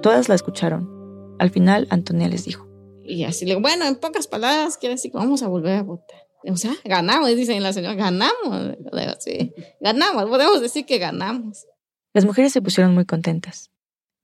Todas 0.00 0.28
la 0.28 0.36
escucharon. 0.36 1.36
Al 1.40 1.50
final, 1.50 1.88
Antonia 1.90 2.28
les 2.28 2.44
dijo. 2.44 2.68
Y 3.04 3.24
así 3.24 3.44
le 3.44 3.56
bueno, 3.56 3.84
en 3.84 3.96
pocas 3.96 4.28
palabras, 4.28 4.78
quiere 4.78 4.94
decir 4.94 5.10
que 5.10 5.18
vamos 5.18 5.42
a 5.42 5.48
volver 5.48 5.78
a 5.78 5.82
votar. 5.82 6.20
O 6.48 6.56
sea, 6.56 6.74
ganamos, 6.84 7.34
dicen 7.34 7.60
la 7.62 7.72
señora, 7.72 7.94
ganamos. 7.94 8.76
sí, 9.18 9.52
ganamos, 9.80 10.24
podemos 10.26 10.60
decir 10.60 10.86
que 10.86 10.98
ganamos. 10.98 11.66
Las 12.14 12.24
mujeres 12.24 12.52
se 12.52 12.62
pusieron 12.62 12.94
muy 12.94 13.04
contentas. 13.04 13.71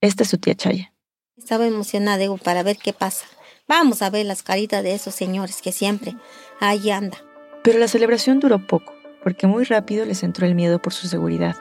Esta 0.01 0.23
es 0.23 0.31
su 0.31 0.39
tía 0.39 0.55
Chaya. 0.55 0.93
Estaba 1.37 1.67
emocionada, 1.67 2.19
digo, 2.19 2.37
para 2.37 2.63
ver 2.63 2.77
qué 2.77 2.93
pasa. 2.93 3.27
Vamos 3.67 4.01
a 4.01 4.11
ver 4.11 4.27
las 4.27 4.45
caritas 4.45 4.85
de 4.85 4.95
esos 4.95 5.15
señores 5.15 5.61
que 5.61 5.73
siempre 5.73 6.15
ahí 6.61 6.91
anda. 6.91 7.19
Pero 7.65 7.81
la 7.81 7.89
celebración 7.89 8.39
duró 8.39 8.65
poco, 8.65 8.95
porque 9.25 9.49
muy 9.49 9.65
rápido 9.65 10.05
les 10.05 10.23
entró 10.23 10.47
el 10.47 10.55
miedo 10.55 10.81
por 10.81 10.93
su 10.93 11.09
seguridad. 11.09 11.57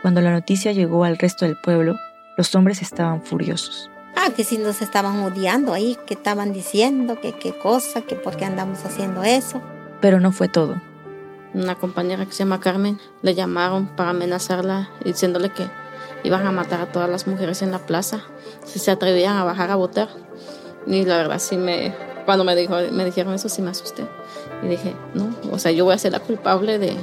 Cuando 0.00 0.20
la 0.20 0.30
noticia 0.30 0.70
llegó 0.70 1.02
al 1.02 1.18
resto 1.18 1.44
del 1.44 1.60
pueblo, 1.60 1.96
los 2.36 2.54
hombres 2.54 2.82
estaban 2.82 3.20
furiosos. 3.22 3.90
Ah, 4.14 4.30
que 4.34 4.44
si 4.44 4.58
nos 4.58 4.80
estaban 4.80 5.18
odiando 5.20 5.72
ahí, 5.72 5.98
que 6.06 6.14
estaban 6.14 6.52
diciendo 6.52 7.20
que 7.20 7.32
qué 7.32 7.52
cosa, 7.52 8.02
que 8.02 8.14
por 8.14 8.36
qué 8.36 8.44
andamos 8.44 8.84
haciendo 8.84 9.24
eso. 9.24 9.60
Pero 10.00 10.20
no 10.20 10.30
fue 10.30 10.48
todo. 10.48 10.80
Una 11.52 11.74
compañera 11.74 12.26
que 12.26 12.32
se 12.32 12.40
llama 12.40 12.60
Carmen 12.60 13.00
le 13.22 13.34
llamaron 13.34 13.88
para 13.96 14.10
amenazarla 14.10 14.90
diciéndole 15.04 15.50
que 15.50 15.68
iban 16.24 16.46
a 16.46 16.52
matar 16.52 16.80
a 16.80 16.86
todas 16.86 17.08
las 17.08 17.26
mujeres 17.26 17.62
en 17.62 17.70
la 17.70 17.78
plaza 17.78 18.22
si 18.64 18.78
se 18.78 18.90
atrevían 18.90 19.36
a 19.36 19.44
bajar 19.44 19.70
a 19.70 19.76
votar. 19.76 20.08
Y 20.86 21.04
la 21.04 21.16
verdad 21.16 21.38
sí 21.38 21.56
me, 21.56 21.94
cuando 22.24 22.44
me, 22.44 22.56
dijo, 22.56 22.76
me 22.92 23.04
dijeron 23.04 23.34
eso 23.34 23.48
sí 23.48 23.62
me 23.62 23.70
asusté. 23.70 24.04
Y 24.62 24.68
dije, 24.68 24.94
no, 25.14 25.34
o 25.50 25.58
sea, 25.58 25.72
yo 25.72 25.84
voy 25.84 25.94
a 25.94 25.98
ser 25.98 26.12
la 26.12 26.20
culpable 26.20 26.78
de, 26.78 26.96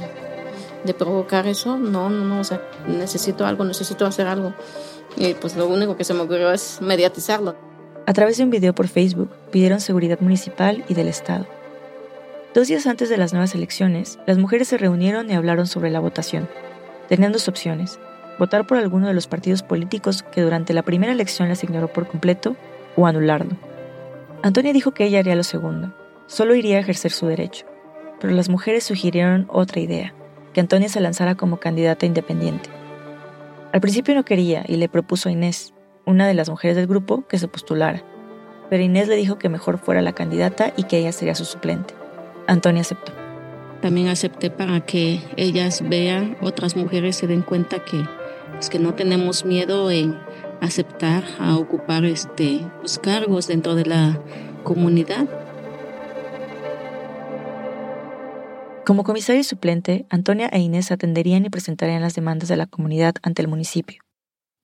de 0.84 0.94
provocar 0.94 1.46
eso. 1.46 1.76
No, 1.76 2.10
no, 2.10 2.24
no, 2.24 2.40
o 2.40 2.44
sea, 2.44 2.62
necesito 2.86 3.46
algo, 3.46 3.64
necesito 3.64 4.06
hacer 4.06 4.26
algo. 4.26 4.54
Y 5.16 5.34
pues 5.34 5.56
lo 5.56 5.66
único 5.66 5.96
que 5.96 6.04
se 6.04 6.14
me 6.14 6.20
ocurrió 6.20 6.52
es 6.52 6.78
mediatizarlo. 6.80 7.54
A 8.06 8.12
través 8.12 8.38
de 8.38 8.44
un 8.44 8.50
video 8.50 8.74
por 8.74 8.88
Facebook 8.88 9.30
pidieron 9.50 9.80
seguridad 9.80 10.20
municipal 10.20 10.84
y 10.88 10.94
del 10.94 11.08
Estado. 11.08 11.46
Dos 12.54 12.66
días 12.66 12.86
antes 12.86 13.08
de 13.08 13.16
las 13.16 13.32
nuevas 13.32 13.54
elecciones, 13.54 14.18
las 14.26 14.38
mujeres 14.38 14.68
se 14.68 14.78
reunieron 14.78 15.30
y 15.30 15.34
hablaron 15.34 15.66
sobre 15.66 15.90
la 15.90 16.00
votación. 16.00 16.48
Tenían 17.08 17.32
dos 17.32 17.46
opciones, 17.46 18.00
votar 18.40 18.66
por 18.66 18.78
alguno 18.78 19.06
de 19.06 19.12
los 19.12 19.28
partidos 19.28 19.62
políticos 19.62 20.22
que 20.22 20.40
durante 20.40 20.72
la 20.72 20.82
primera 20.82 21.12
elección 21.12 21.50
las 21.50 21.62
ignoró 21.62 21.88
por 21.92 22.08
completo 22.08 22.56
o 22.96 23.06
anularlo. 23.06 23.54
Antonia 24.42 24.72
dijo 24.72 24.92
que 24.92 25.04
ella 25.04 25.18
haría 25.18 25.36
lo 25.36 25.44
segundo, 25.44 25.94
solo 26.26 26.54
iría 26.54 26.78
a 26.78 26.80
ejercer 26.80 27.12
su 27.12 27.26
derecho, 27.26 27.66
pero 28.18 28.32
las 28.32 28.48
mujeres 28.48 28.82
sugirieron 28.82 29.46
otra 29.50 29.80
idea, 29.80 30.14
que 30.54 30.60
Antonia 30.60 30.88
se 30.88 31.02
lanzara 31.02 31.34
como 31.34 31.58
candidata 31.58 32.06
independiente. 32.06 32.70
Al 33.72 33.82
principio 33.82 34.14
no 34.14 34.24
quería 34.24 34.64
y 34.66 34.76
le 34.76 34.88
propuso 34.88 35.28
a 35.28 35.32
Inés, 35.32 35.74
una 36.06 36.26
de 36.26 36.32
las 36.32 36.48
mujeres 36.48 36.76
del 36.76 36.86
grupo, 36.86 37.26
que 37.28 37.38
se 37.38 37.46
postulara, 37.46 38.02
pero 38.70 38.82
Inés 38.82 39.06
le 39.06 39.16
dijo 39.16 39.36
que 39.36 39.50
mejor 39.50 39.76
fuera 39.76 40.00
la 40.00 40.14
candidata 40.14 40.72
y 40.78 40.84
que 40.84 40.96
ella 40.96 41.12
sería 41.12 41.34
su 41.34 41.44
suplente. 41.44 41.92
Antonia 42.46 42.80
aceptó. 42.80 43.12
También 43.82 44.08
acepté 44.08 44.50
para 44.50 44.80
que 44.80 45.20
ellas 45.36 45.82
vean, 45.86 46.38
otras 46.40 46.74
mujeres 46.74 47.16
se 47.16 47.26
den 47.26 47.42
cuenta 47.42 47.84
que 47.84 48.02
pues 48.52 48.70
que 48.70 48.78
no 48.78 48.94
tenemos 48.94 49.44
miedo 49.44 49.90
en 49.90 50.18
aceptar 50.60 51.24
a 51.38 51.56
ocupar 51.56 52.04
este, 52.04 52.60
los 52.82 52.98
cargos 52.98 53.46
dentro 53.46 53.74
de 53.74 53.86
la 53.86 54.20
comunidad. 54.62 55.28
Como 58.84 59.04
comisario 59.04 59.44
suplente, 59.44 60.06
Antonia 60.10 60.48
e 60.52 60.58
Inés 60.58 60.90
atenderían 60.90 61.44
y 61.44 61.50
presentarían 61.50 62.02
las 62.02 62.14
demandas 62.14 62.48
de 62.48 62.56
la 62.56 62.66
comunidad 62.66 63.14
ante 63.22 63.42
el 63.42 63.48
municipio. 63.48 64.02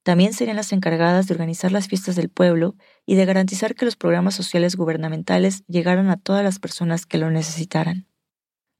También 0.03 0.33
serían 0.33 0.57
las 0.57 0.73
encargadas 0.73 1.27
de 1.27 1.35
organizar 1.35 1.73
las 1.73 1.89
fiestas 1.89 2.17
del 2.17 2.29
pueblo 2.29 2.77
y 3.07 3.17
de 3.17 3.25
garantizar 3.25 3.75
que 3.75 3.85
los 3.85 3.97
programas 3.97 4.35
sociales 4.35 4.77
gubernamentales 4.77 5.65
llegaran 5.67 6.11
a 6.11 6.17
todas 6.17 6.45
las 6.45 6.59
personas 6.59 7.07
que 7.07 7.19
lo 7.19 7.31
necesitaran. 7.31 8.07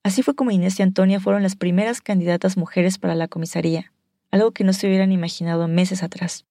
Así 0.05 0.23
fue 0.23 0.37
como 0.37 0.53
Inés 0.53 0.79
y 0.79 0.85
Antonia 0.85 1.19
fueron 1.19 1.43
las 1.43 1.57
primeras 1.57 2.01
candidatas 2.01 2.57
mujeres 2.57 2.99
para 2.99 3.17
la 3.17 3.27
comisaría, 3.27 3.93
algo 4.31 4.53
que 4.53 4.65
no 4.65 4.73
se 4.73 4.87
hubieran 4.87 5.13
imaginado 5.13 5.69
meses 5.69 6.03
atrás. 6.03 6.45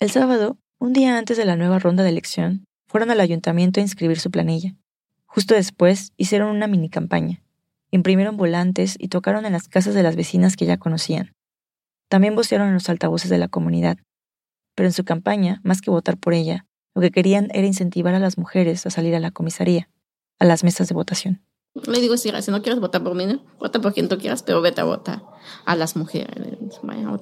El 0.00 0.10
sábado, 0.10 0.58
un 0.78 0.92
día 0.92 1.18
antes 1.18 1.36
de 1.36 1.44
la 1.44 1.56
nueva 1.56 1.78
ronda 1.78 2.02
de 2.02 2.10
elección, 2.10 2.64
fueron 2.86 3.10
al 3.10 3.20
ayuntamiento 3.20 3.80
a 3.80 3.82
inscribir 3.82 4.18
su 4.18 4.30
planilla. 4.30 4.74
Justo 5.26 5.54
después 5.54 6.12
hicieron 6.16 6.54
una 6.54 6.66
mini 6.66 6.88
campaña. 6.88 7.42
Imprimieron 7.90 8.36
volantes 8.36 8.96
y 8.98 9.08
tocaron 9.08 9.44
en 9.46 9.52
las 9.52 9.68
casas 9.68 9.94
de 9.94 10.02
las 10.02 10.16
vecinas 10.16 10.56
que 10.56 10.66
ya 10.66 10.76
conocían. 10.78 11.34
También 12.08 12.34
vocearon 12.34 12.68
en 12.68 12.74
los 12.74 12.88
altavoces 12.88 13.30
de 13.30 13.38
la 13.38 13.48
comunidad. 13.48 13.98
Pero 14.74 14.88
en 14.88 14.92
su 14.92 15.04
campaña, 15.04 15.60
más 15.64 15.80
que 15.80 15.90
votar 15.90 16.16
por 16.16 16.32
ella, 16.32 16.66
lo 16.94 17.02
que 17.02 17.10
querían 17.10 17.48
era 17.52 17.66
incentivar 17.66 18.14
a 18.14 18.18
las 18.18 18.38
mujeres 18.38 18.86
a 18.86 18.90
salir 18.90 19.14
a 19.14 19.20
la 19.20 19.30
comisaría, 19.30 19.88
a 20.38 20.44
las 20.44 20.64
mesas 20.64 20.88
de 20.88 20.94
votación. 20.94 21.42
Le 21.86 22.00
digo, 22.00 22.16
si, 22.16 22.30
no 22.30 22.62
quieres 22.62 22.80
votar 22.80 23.02
por 23.02 23.14
mí, 23.14 23.42
vota 23.58 23.80
por 23.80 23.92
quien 23.92 24.08
tú 24.08 24.18
quieras, 24.18 24.42
pero 24.42 24.62
vete 24.62 24.80
a 24.80 24.84
votar 24.84 25.22
a 25.64 25.76
las 25.76 25.96
mujeres. 25.96 26.28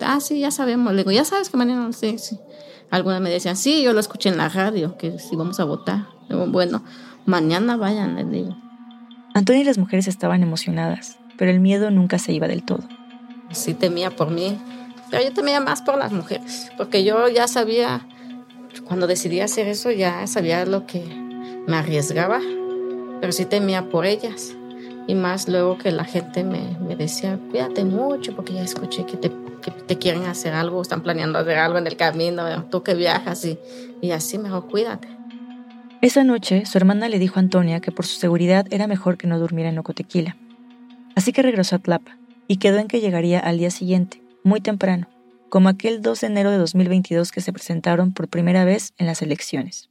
Ah, 0.01 0.21
sí, 0.21 0.41
ya 0.41 0.51
sabemos. 0.51 0.93
Le 0.93 0.99
digo, 0.99 1.13
ya 1.13 1.25
sabes 1.25 1.51
que 1.51 1.57
mañana, 1.57 1.93
sí, 1.93 2.19
sí. 2.19 2.39
Algunas 2.91 3.21
me 3.21 3.31
decían, 3.31 3.57
sí, 3.57 3.83
yo 3.83 3.93
lo 3.93 4.01
escuché 4.01 4.29
en 4.29 4.37
la 4.37 4.49
radio, 4.49 4.97
que 4.97 5.19
sí 5.19 5.37
vamos 5.37 5.59
a 5.61 5.65
votar. 5.65 6.07
digo, 6.29 6.47
bueno, 6.47 6.83
mañana 7.25 7.77
vayan, 7.77 8.15
les 8.17 8.31
digo. 8.31 8.57
Antonio 9.35 9.63
y 9.63 9.65
las 9.65 9.79
mujeres 9.79 10.09
estaban 10.09 10.43
emocionadas, 10.43 11.19
pero 11.37 11.51
el 11.51 11.61
miedo 11.61 11.91
nunca 11.91 12.19
se 12.19 12.33
iba 12.33 12.49
del 12.49 12.63
todo. 12.63 12.85
Sí 13.51 13.75
temía 13.75 14.11
por 14.11 14.31
mí, 14.31 14.59
pero 15.11 15.23
yo 15.23 15.33
temía 15.33 15.61
más 15.61 15.83
por 15.83 15.99
las 15.99 16.13
mujeres, 16.13 16.71
porque 16.77 17.05
yo 17.05 17.29
ya 17.29 17.49
sabía, 17.49 18.07
cuando 18.85 19.07
decidí 19.07 19.41
hacer 19.41 19.67
eso, 19.67 19.91
ya 19.91 20.27
sabía 20.27 20.65
lo 20.65 20.87
que 20.87 21.05
me 21.67 21.77
arriesgaba 21.77 22.41
pero 23.21 23.33
sí 23.33 23.45
temía 23.45 23.89
por 23.89 24.07
ellas. 24.07 24.55
Y 25.07 25.15
más 25.15 25.49
luego 25.49 25.79
que 25.79 25.93
la 25.93 26.05
gente 26.05 26.43
me, 26.43 26.77
me 26.81 26.97
decía, 26.97 27.39
cuídate 27.51 27.85
mucho, 27.85 28.35
porque 28.35 28.55
ya 28.55 28.63
escuché 28.63 29.07
que 29.07 29.17
te, 29.17 29.31
que 29.63 29.71
te, 29.71 29.99
quieren 29.99 30.25
hacer 30.25 30.53
algo, 30.53 30.83
están 30.83 31.03
planeando 31.03 31.39
hacer 31.39 31.59
algo 31.59 31.79
en 31.79 31.87
el 31.87 31.97
camino, 31.97 32.65
tú 32.71 32.83
que 32.83 32.95
viajas 32.95 33.45
y, 33.45 33.59
y 34.01 34.11
así 34.11 34.39
mejor 34.39 34.67
cuídate. 34.67 35.09
Esa 36.03 36.25
noche, 36.25 36.67
su 36.67 36.77
hermana 36.77 37.09
le 37.09 37.19
dijo 37.19 37.39
a 37.39 37.43
Antonia 37.43 37.81
que 37.81 37.93
por 37.93 38.05
su 38.05 38.19
seguridad 38.19 38.67
era 38.71 38.87
mejor 38.87 39.17
que 39.17 39.27
no 39.27 39.39
durmiera 39.39 39.71
en 39.71 39.79
Ocotequila. 39.79 40.37
Así 41.15 41.33
que 41.33 41.43
regresó 41.43 41.77
a 41.77 41.79
Tlapa 41.79 42.19
y 42.49 42.59
quedó 42.59 42.79
en 42.79 42.89
que 42.89 43.01
llegaría 43.01 43.41
al 43.41 43.59
día 43.59 43.71
siguiente, 43.71 44.23
muy 44.43 44.61
temprano, 44.61 45.09
como 45.49 45.69
aquel 45.69 46.03
2 46.03 46.21
de 46.21 46.27
enero 46.27 46.51
de 46.51 46.59
2022 46.59 47.33
que 47.33 47.41
se 47.41 47.53
presentaron 47.53 48.13
por 48.13 48.29
primera 48.29 48.65
vez 48.65 48.93
en 48.99 49.07
las 49.07 49.23
elecciones. 49.23 49.89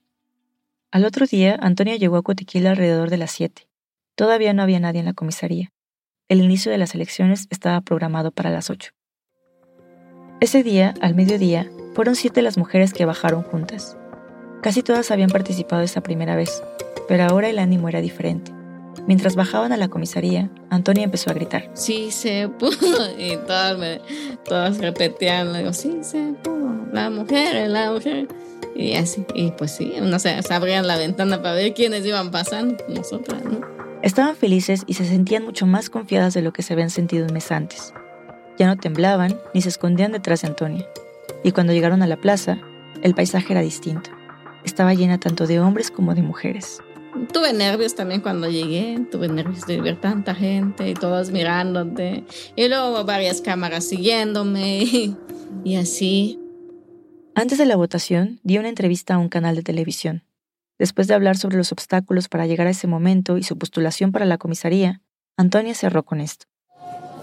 Al 0.91 1.05
otro 1.05 1.26
día, 1.26 1.57
Antonia 1.59 1.95
llegó 1.95 2.18
a 2.18 2.22
Cotequila 2.22 2.72
alrededor 2.72 3.09
de 3.09 3.18
las 3.18 3.32
7. 3.32 3.68
Todavía 4.16 4.53
no 4.53 4.63
había 4.63 4.80
nadie 4.80 5.01
en 5.01 5.05
la 5.05 5.13
comisaría. 5.13 5.74
El 6.30 6.41
inicio 6.41 6.72
de 6.72 6.78
las 6.78 6.95
elecciones 6.95 7.47
estaba 7.49 7.82
programado 7.82 8.32
para 8.32 8.49
las 8.49 8.70
8. 8.70 8.91
Ese 10.39 10.63
día, 10.63 10.93
al 11.01 11.16
mediodía, 11.16 11.70
fueron 11.93 12.16
siete 12.16 12.41
las 12.41 12.57
mujeres 12.57 12.93
que 12.93 13.05
bajaron 13.05 13.43
juntas. 13.43 13.97
Casi 14.61 14.84
todas 14.84 15.11
habían 15.11 15.30
participado 15.30 15.82
esa 15.82 16.01
primera 16.01 16.38
vez, 16.38 16.63
pero 17.09 17.24
ahora 17.26 17.49
el 17.49 17.59
ánimo 17.59 17.89
era 17.89 17.99
diferente. 17.99 18.51
Mientras 19.05 19.36
bajaban 19.36 19.74
a 19.74 19.78
la 19.78 19.89
comisaría, 19.89 20.49
Antonia 20.70 21.03
empezó 21.03 21.30
a 21.30 21.34
gritar. 21.34 21.70
Sí 21.74 22.09
se 22.11 22.47
pudo. 22.47 23.20
Y 23.20 23.36
todas, 23.45 23.78
me, 23.78 23.99
todas 24.45 24.78
repetían, 24.78 25.53
digo, 25.53 25.74
sí 25.74 25.99
se 26.01 26.34
pudo. 26.41 26.88
La 26.93 27.09
mujer, 27.09 27.70
la 27.70 27.91
mujer. 27.91 28.30
Y 28.76 28.93
así, 28.95 29.26
y 29.36 29.51
pues 29.51 29.72
sí, 29.72 29.93
no 30.01 30.20
se, 30.20 30.39
abrían 30.49 30.88
la 30.88 30.97
ventana 30.97 31.41
para 31.41 31.55
ver 31.55 31.74
quiénes 31.74 32.05
iban 32.05 32.32
pasando, 32.32 32.78
nosotras, 32.89 33.43
¿no? 33.43 33.76
Estaban 34.06 34.36
felices 34.36 34.84
y 34.86 34.93
se 34.93 35.03
sentían 35.03 35.43
mucho 35.43 35.66
más 35.66 35.89
confiadas 35.89 36.36
de 36.36 36.43
lo 36.43 36.53
que 36.53 36.62
se 36.62 36.74
habían 36.74 36.91
sentido 36.91 37.26
un 37.26 37.34
mes 37.34 37.51
antes. 37.51 37.91
Ya 38.56 38.68
no 38.68 38.78
temblaban 38.78 39.36
ni 39.56 39.64
se 39.64 39.70
escondían 39.70 40.12
detrás 40.12 40.43
de 40.43 40.49
Antonia. 40.49 40.86
Y 41.43 41.53
cuando 41.53 41.74
llegaron 41.74 42.03
a 42.03 42.08
la 42.08 42.18
plaza, 42.18 42.60
el 43.01 43.16
paisaje 43.16 43.53
era 43.53 43.62
distinto. 43.62 44.12
Estaba 44.64 44.93
llena 44.93 45.20
tanto 45.20 45.47
de 45.47 45.60
hombres 45.60 45.89
como 45.89 46.14
de 46.14 46.22
mujeres. 46.22 46.82
Tuve 47.34 47.51
nervios 47.51 47.95
también 47.95 48.22
cuando 48.22 48.47
llegué, 48.47 48.99
tuve 49.12 49.28
nervios 49.28 49.66
de 49.66 49.82
ver 49.82 49.99
tanta 49.99 50.36
gente 50.36 50.88
y 50.88 50.93
todos 50.93 51.32
mirándote. 51.32 52.26
Y 52.56 52.68
luego 52.68 53.06
varias 53.06 53.41
cámaras 53.41 53.86
siguiéndome 53.86 54.84
y, 54.84 55.18
y 55.64 55.78
así. 55.78 56.39
Antes 57.34 57.58
de 57.58 57.66
la 57.66 57.76
votación, 57.76 58.39
di 58.43 58.60
una 58.60 58.70
entrevista 58.70 59.16
a 59.16 59.18
un 59.18 59.30
canal 59.30 59.56
de 59.56 59.64
televisión. 59.64 60.22
Después 60.78 61.07
de 61.07 61.13
hablar 61.13 61.38
sobre 61.38 61.57
los 61.57 61.71
obstáculos 61.71 62.28
para 62.28 62.45
llegar 62.47 62.67
a 62.67 62.71
ese 62.71 62.88
momento 62.88 63.38
y 63.38 63.43
su 63.43 63.57
postulación 63.57 64.11
para 64.11 64.26
la 64.26 64.38
comisaría, 64.38 65.01
Antonia 65.38 65.73
cerró 65.73 66.03
con 66.03 66.19
esto. 66.19 66.47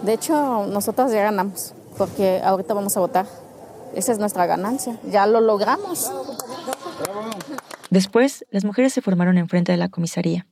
De 0.01 0.13
hecho, 0.13 0.65
nosotros 0.67 1.11
ya 1.11 1.21
ganamos, 1.23 1.73
porque 1.97 2.41
ahorita 2.43 2.73
vamos 2.73 2.97
a 2.97 2.99
votar. 2.99 3.27
Esa 3.95 4.11
es 4.11 4.19
nuestra 4.19 4.45
ganancia. 4.47 4.99
Ya 5.09 5.27
lo 5.27 5.39
logramos. 5.39 6.11
Después, 7.91 8.45
las 8.49 8.65
mujeres 8.65 8.91
se 8.91 9.01
formaron 9.01 9.37
enfrente 9.37 9.71
de 9.71 9.77
la 9.77 9.89
comisaría. 9.89 10.47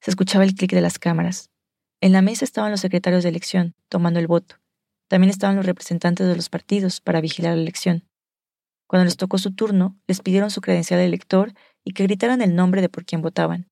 Se 0.00 0.10
escuchaba 0.10 0.44
el 0.44 0.54
clic 0.54 0.72
de 0.72 0.80
las 0.80 0.98
cámaras. 0.98 1.50
En 2.00 2.12
la 2.12 2.22
mesa 2.22 2.44
estaban 2.44 2.70
los 2.70 2.80
secretarios 2.80 3.24
de 3.24 3.28
elección, 3.28 3.74
tomando 3.88 4.20
el 4.20 4.26
voto. 4.26 4.56
También 5.08 5.30
estaban 5.30 5.56
los 5.56 5.66
representantes 5.66 6.26
de 6.26 6.36
los 6.36 6.48
partidos 6.48 7.00
para 7.00 7.20
vigilar 7.20 7.54
la 7.56 7.62
elección. 7.62 8.08
Cuando 8.86 9.04
les 9.04 9.16
tocó 9.16 9.36
su 9.36 9.54
turno, 9.54 9.98
les 10.06 10.20
pidieron 10.20 10.50
su 10.50 10.60
credencial 10.62 10.98
de 10.98 11.06
elector 11.06 11.52
y 11.84 11.92
que 11.92 12.04
gritaran 12.04 12.42
el 12.42 12.54
nombre 12.54 12.80
de 12.80 12.88
por 12.88 13.04
quién 13.04 13.22
votaban. 13.22 13.68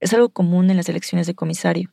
Es 0.00 0.12
algo 0.12 0.30
común 0.30 0.70
en 0.70 0.76
las 0.76 0.88
elecciones 0.88 1.26
de 1.26 1.34
comisario. 1.34 1.92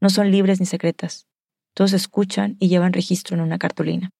No 0.00 0.10
son 0.10 0.30
libres 0.30 0.60
ni 0.60 0.66
secretas. 0.66 1.26
Todos 1.74 1.92
escuchan 1.92 2.56
y 2.58 2.68
llevan 2.68 2.92
registro 2.92 3.36
en 3.36 3.42
una 3.42 3.58
cartulina. 3.58 4.10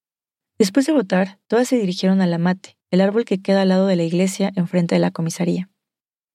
Después 0.58 0.86
de 0.86 0.92
votar, 0.92 1.38
todas 1.48 1.68
se 1.68 1.76
dirigieron 1.76 2.20
al 2.20 2.32
amate, 2.32 2.78
el 2.90 3.00
árbol 3.00 3.24
que 3.24 3.40
queda 3.40 3.62
al 3.62 3.68
lado 3.68 3.86
de 3.86 3.96
la 3.96 4.04
iglesia 4.04 4.52
enfrente 4.54 4.94
de 4.94 5.00
la 5.00 5.10
comisaría. 5.10 5.70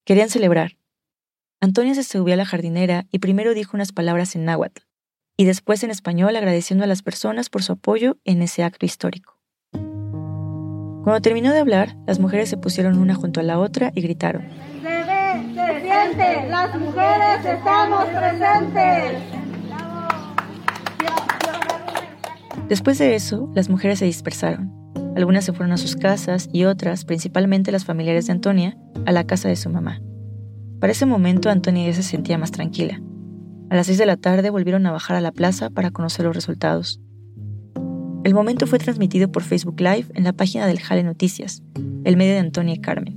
Querían 0.05 0.29
celebrar. 0.29 0.77
Antonia 1.61 1.95
se 1.95 2.03
subió 2.03 2.33
a 2.33 2.37
la 2.37 2.45
jardinera 2.45 3.07
y 3.11 3.19
primero 3.19 3.53
dijo 3.53 3.75
unas 3.75 3.91
palabras 3.91 4.35
en 4.35 4.45
náhuatl, 4.45 4.83
y 5.37 5.45
después 5.45 5.83
en 5.83 5.91
español 5.91 6.35
agradeciendo 6.35 6.83
a 6.83 6.87
las 6.87 7.03
personas 7.03 7.49
por 7.49 7.63
su 7.63 7.73
apoyo 7.73 8.17
en 8.25 8.41
ese 8.41 8.63
acto 8.63 8.85
histórico. 8.85 9.36
Cuando 11.07 11.21
terminó 11.21 11.53
de 11.53 11.59
hablar, 11.59 11.95
las 12.05 12.19
mujeres 12.19 12.49
se 12.49 12.57
pusieron 12.57 12.99
una 12.99 13.15
junto 13.15 13.39
a 13.39 13.43
la 13.43 13.59
otra 13.59 13.93
y 13.95 14.01
gritaron. 14.01 14.41
Se 14.41 14.89
ve, 14.89 15.53
se 15.53 15.81
siente, 15.81 16.49
las 16.49 16.77
mujeres 16.77 17.45
estamos 17.45 18.05
presentes. 18.07 19.21
Después 22.67 22.97
de 22.97 23.15
eso, 23.15 23.49
las 23.55 23.69
mujeres 23.69 23.99
se 23.99 24.05
dispersaron. 24.05 24.73
Algunas 25.15 25.45
se 25.45 25.53
fueron 25.53 25.71
a 25.71 25.77
sus 25.77 25.95
casas 25.95 26.49
y 26.51 26.65
otras, 26.65 27.05
principalmente 27.05 27.71
las 27.71 27.85
familiares 27.85 28.25
de 28.25 28.33
Antonia, 28.33 28.77
a 29.05 29.13
la 29.13 29.25
casa 29.25 29.47
de 29.47 29.55
su 29.55 29.69
mamá. 29.69 30.01
Para 30.81 30.91
ese 30.91 31.05
momento 31.05 31.49
Antonia 31.49 31.87
ya 31.87 31.93
se 31.93 32.03
sentía 32.03 32.37
más 32.37 32.51
tranquila. 32.51 33.01
A 33.69 33.77
las 33.77 33.85
seis 33.85 33.97
de 33.97 34.05
la 34.05 34.17
tarde 34.17 34.49
volvieron 34.49 34.85
a 34.85 34.91
bajar 34.91 35.15
a 35.15 35.21
la 35.21 35.31
plaza 35.31 35.69
para 35.69 35.91
conocer 35.91 36.25
los 36.25 36.35
resultados. 36.35 36.99
El 38.23 38.33
momento 38.33 38.65
fue 38.67 38.77
transmitido 38.79 39.31
por 39.31 39.43
Facebook 39.43 39.79
Live 39.79 40.07
en 40.13 40.23
la 40.23 40.33
página 40.33 40.65
del 40.67 40.79
Jale 40.79 41.03
Noticias, 41.03 41.63
el 42.03 42.17
medio 42.17 42.33
de 42.33 42.39
Antonia 42.39 42.73
y 42.75 42.79
Carmen. 42.79 43.15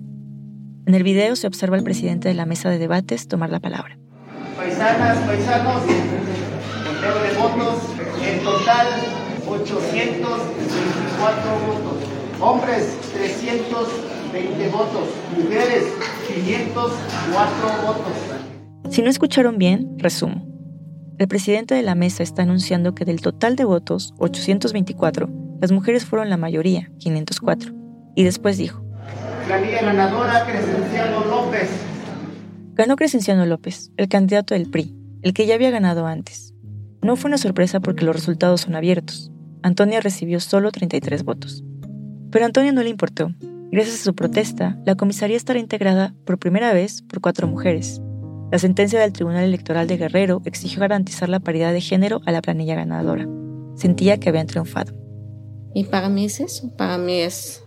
En 0.86 0.94
el 0.94 1.02
video 1.02 1.36
se 1.36 1.46
observa 1.46 1.76
al 1.76 1.82
presidente 1.82 2.28
de 2.28 2.34
la 2.34 2.46
mesa 2.46 2.70
de 2.70 2.78
debates 2.78 3.28
tomar 3.28 3.50
la 3.50 3.60
palabra. 3.60 3.98
Paisanas, 4.56 5.18
paisanos, 5.26 5.82
conteo 5.82 7.18
de 7.22 7.34
votos, 7.38 7.82
en 8.24 8.42
total 8.44 8.86
824 9.48 11.50
votos. 11.66 11.96
Hombres, 12.40 12.96
320 13.14 14.68
votos. 14.68 15.08
Mujeres, 15.36 15.84
504 16.28 16.96
votos. 17.84 18.12
Si 18.90 19.02
no 19.02 19.10
escucharon 19.10 19.58
bien, 19.58 19.98
resumo. 19.98 20.49
El 21.20 21.28
presidente 21.28 21.74
de 21.74 21.82
la 21.82 21.94
mesa 21.94 22.22
está 22.22 22.44
anunciando 22.44 22.94
que 22.94 23.04
del 23.04 23.20
total 23.20 23.54
de 23.54 23.64
votos, 23.64 24.14
824, 24.16 25.28
las 25.60 25.70
mujeres 25.70 26.06
fueron 26.06 26.30
la 26.30 26.38
mayoría, 26.38 26.90
504. 26.98 27.74
Y 28.14 28.24
después 28.24 28.56
dijo. 28.56 28.82
Planilla 29.46 29.82
ganadora, 29.82 30.46
Crescenciano 30.46 31.26
López. 31.26 31.68
Ganó 32.72 32.96
Crescenciano 32.96 33.44
López, 33.44 33.92
el 33.98 34.08
candidato 34.08 34.54
del 34.54 34.70
PRI, 34.70 34.96
el 35.20 35.34
que 35.34 35.44
ya 35.44 35.56
había 35.56 35.70
ganado 35.70 36.06
antes. 36.06 36.54
No 37.02 37.16
fue 37.16 37.28
una 37.28 37.36
sorpresa 37.36 37.80
porque 37.80 38.06
los 38.06 38.16
resultados 38.16 38.62
son 38.62 38.74
abiertos. 38.74 39.30
Antonia 39.62 40.00
recibió 40.00 40.40
solo 40.40 40.72
33 40.72 41.22
votos. 41.22 41.62
Pero 42.30 42.46
a 42.46 42.46
Antonia 42.46 42.72
no 42.72 42.82
le 42.82 42.88
importó. 42.88 43.30
Gracias 43.70 44.00
a 44.00 44.04
su 44.04 44.14
protesta, 44.14 44.78
la 44.86 44.94
comisaría 44.94 45.36
estará 45.36 45.58
integrada 45.58 46.14
por 46.24 46.38
primera 46.38 46.72
vez 46.72 47.02
por 47.02 47.20
cuatro 47.20 47.46
mujeres. 47.46 48.00
La 48.50 48.58
sentencia 48.58 48.98
del 48.98 49.12
Tribunal 49.12 49.44
Electoral 49.44 49.86
de 49.86 49.96
Guerrero 49.96 50.42
exigió 50.44 50.80
garantizar 50.80 51.28
la 51.28 51.38
paridad 51.38 51.72
de 51.72 51.80
género 51.80 52.20
a 52.26 52.32
la 52.32 52.42
planilla 52.42 52.74
ganadora. 52.74 53.28
Sentía 53.76 54.18
que 54.18 54.28
habían 54.28 54.48
triunfado. 54.48 54.92
Y 55.72 55.84
para 55.84 56.08
mí 56.08 56.24
es 56.24 56.40
eso, 56.40 56.74
para 56.76 56.98
mí 56.98 57.20
es 57.20 57.62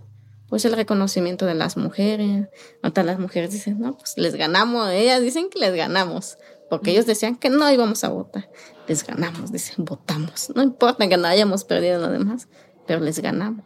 pues 0.50 0.66
el 0.66 0.74
reconocimiento 0.74 1.46
de 1.46 1.56
las 1.56 1.78
mujeres. 1.78 2.50
Hasta 2.82 3.02
las 3.04 3.18
mujeres 3.18 3.52
dicen, 3.52 3.80
no, 3.80 3.96
pues 3.96 4.18
les 4.18 4.36
ganamos, 4.36 4.90
ellas 4.92 5.22
dicen 5.22 5.50
que 5.50 5.58
les 5.58 5.74
ganamos, 5.74 6.38
porque 6.70 6.92
ellos 6.92 7.06
decían 7.06 7.38
que 7.38 7.50
no 7.50 7.72
íbamos 7.72 8.04
a 8.04 8.10
votar. 8.10 8.50
Les 8.86 9.08
ganamos, 9.08 9.54
dicen, 9.54 9.86
votamos. 9.86 10.52
No 10.54 10.64
importa 10.64 11.08
que 11.08 11.16
no 11.16 11.28
hayamos 11.28 11.64
perdido 11.64 11.98
lo 11.98 12.10
demás, 12.10 12.50
pero 12.86 13.00
les 13.00 13.20
ganamos. 13.20 13.66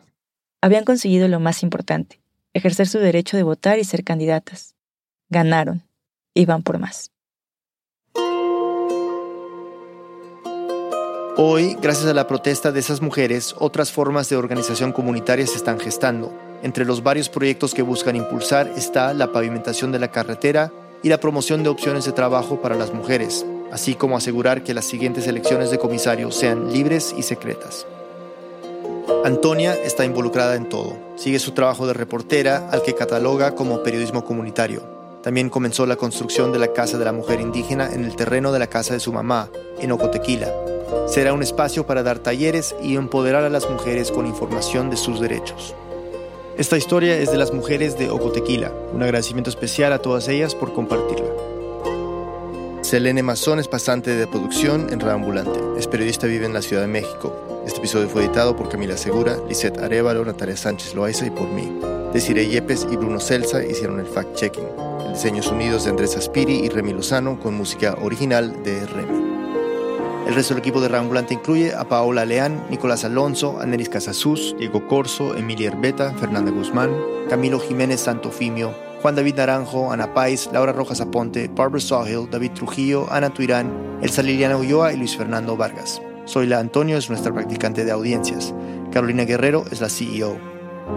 Habían 0.61 0.85
conseguido 0.85 1.27
lo 1.27 1.39
más 1.39 1.63
importante, 1.63 2.21
ejercer 2.53 2.87
su 2.87 2.99
derecho 2.99 3.37
de 3.37 3.43
votar 3.43 3.79
y 3.79 3.83
ser 3.85 4.03
candidatas. 4.03 4.75
Ganaron. 5.29 5.86
Iban 6.37 6.61
por 6.61 6.77
más. 6.77 7.11
Hoy, 11.35 11.75
gracias 11.81 12.07
a 12.07 12.13
la 12.13 12.27
protesta 12.27 12.71
de 12.71 12.79
esas 12.79 13.01
mujeres, 13.01 13.55
otras 13.59 13.91
formas 13.91 14.29
de 14.29 14.37
organización 14.37 14.91
comunitaria 14.91 15.45
se 15.47 15.57
están 15.57 15.79
gestando. 15.79 16.31
Entre 16.63 16.85
los 16.85 17.03
varios 17.03 17.29
proyectos 17.29 17.73
que 17.73 17.81
buscan 17.81 18.15
impulsar 18.15 18.71
está 18.75 19.13
la 19.13 19.31
pavimentación 19.31 19.91
de 19.91 19.99
la 19.99 20.11
carretera 20.11 20.71
y 21.03 21.09
la 21.09 21.19
promoción 21.19 21.63
de 21.63 21.69
opciones 21.69 22.05
de 22.05 22.11
trabajo 22.11 22.61
para 22.61 22.75
las 22.75 22.93
mujeres, 22.93 23.45
así 23.71 23.95
como 23.95 24.17
asegurar 24.17 24.63
que 24.63 24.73
las 24.73 24.85
siguientes 24.85 25.27
elecciones 25.27 25.71
de 25.71 25.79
comisarios 25.79 26.35
sean 26.35 26.71
libres 26.71 27.13
y 27.17 27.23
secretas. 27.23 27.85
Antonia 29.23 29.73
está 29.73 30.05
involucrada 30.05 30.55
en 30.55 30.69
todo. 30.69 30.97
Sigue 31.17 31.39
su 31.39 31.51
trabajo 31.51 31.85
de 31.87 31.93
reportera, 31.93 32.69
al 32.71 32.81
que 32.81 32.95
cataloga 32.95 33.55
como 33.55 33.83
periodismo 33.83 34.23
comunitario. 34.23 34.96
También 35.27 35.49
comenzó 35.49 35.85
la 35.85 35.97
construcción 35.97 36.53
de 36.53 36.57
la 36.57 36.71
Casa 36.71 36.97
de 36.97 37.03
la 37.03 37.11
Mujer 37.11 37.41
Indígena 37.41 37.93
en 37.93 38.05
el 38.05 38.15
terreno 38.15 38.53
de 38.53 38.59
la 38.59 38.67
casa 38.67 38.93
de 38.93 39.01
su 39.01 39.11
mamá, 39.11 39.49
en 39.77 39.91
Ocotequila. 39.91 40.53
Será 41.05 41.33
un 41.33 41.43
espacio 41.43 41.85
para 41.85 42.01
dar 42.01 42.19
talleres 42.19 42.73
y 42.81 42.95
empoderar 42.95 43.43
a 43.43 43.49
las 43.49 43.69
mujeres 43.69 44.09
con 44.09 44.25
información 44.25 44.89
de 44.89 44.95
sus 44.95 45.19
derechos. 45.19 45.75
Esta 46.57 46.77
historia 46.77 47.17
es 47.17 47.29
de 47.29 47.37
las 47.37 47.51
mujeres 47.51 47.97
de 47.97 48.09
Ocotequila. 48.09 48.71
Un 48.93 49.03
agradecimiento 49.03 49.49
especial 49.49 49.91
a 49.91 50.01
todas 50.01 50.29
ellas 50.29 50.55
por 50.55 50.71
compartirla. 50.71 51.56
Selene 52.87 53.21
Mazón 53.21 53.59
es 53.59 53.67
pasante 53.67 54.15
de 54.15 54.27
producción 54.27 54.87
en 54.93 55.01
Ambulante. 55.01 55.59
Es 55.77 55.87
periodista 55.87 56.25
vive 56.25 56.45
en 56.45 56.53
la 56.53 56.61
Ciudad 56.61 56.83
de 56.83 56.87
México. 56.87 57.35
Este 57.65 57.79
episodio 57.79 58.07
fue 58.07 58.23
editado 58.23 58.55
por 58.55 58.69
Camila 58.69 58.95
Segura, 58.95 59.35
Lisette 59.49 59.79
Arevalo, 59.79 60.23
Natalia 60.23 60.55
Sánchez 60.55 60.95
Loaiza 60.95 61.25
y 61.25 61.29
por 61.29 61.49
mí. 61.49 61.69
Desiree 62.13 62.47
Yepes 62.47 62.87
y 62.89 62.95
Bruno 62.95 63.19
Celsa 63.19 63.61
hicieron 63.61 63.99
el 63.99 64.05
fact-checking. 64.05 64.69
El 65.05 65.13
diseño 65.15 65.43
sonidos 65.43 65.83
de 65.83 65.89
Andrés 65.89 66.15
Aspiri 66.15 66.59
y 66.59 66.69
Remy 66.69 66.93
Lozano 66.93 67.37
con 67.41 67.55
música 67.55 67.97
original 68.01 68.63
de 68.63 68.85
Remy. 68.85 69.27
El 70.25 70.33
resto 70.33 70.53
del 70.53 70.61
equipo 70.61 70.79
de 70.79 70.87
Rambulante 70.87 71.33
incluye 71.33 71.75
a 71.75 71.89
Paola 71.89 72.23
Leán, 72.23 72.67
Nicolás 72.69 73.03
Alonso, 73.03 73.59
Anelis 73.59 73.89
Casasús, 73.89 74.55
Diego 74.57 74.87
Corso, 74.87 75.35
Emilia 75.35 75.67
Herbeta, 75.67 76.13
Fernanda 76.13 76.51
Guzmán, 76.51 76.95
Camilo 77.29 77.59
Jiménez 77.59 77.99
Santofimio, 77.99 78.86
Juan 79.01 79.15
David 79.15 79.35
Naranjo, 79.35 79.91
Ana 79.91 80.13
Pais, 80.13 80.49
Laura 80.51 80.71
Rojas 80.71 81.01
Aponte, 81.01 81.47
Barbara 81.47 81.79
Sawhill, 81.79 82.29
David 82.29 82.51
Trujillo, 82.51 83.07
Ana 83.11 83.29
Tuirán, 83.29 83.99
Elsa 84.01 84.23
Liliana 84.23 84.57
Ulloa 84.57 84.93
y 84.93 84.97
Luis 84.97 85.15
Fernando 85.15 85.55
Vargas. 85.55 86.01
Soyla 86.25 86.59
Antonio 86.59 86.97
es 86.97 87.09
nuestra 87.09 87.33
practicante 87.33 87.85
de 87.85 87.91
audiencias. 87.91 88.53
Carolina 88.91 89.23
Guerrero 89.23 89.63
es 89.71 89.81
la 89.81 89.89
CEO. 89.89 90.37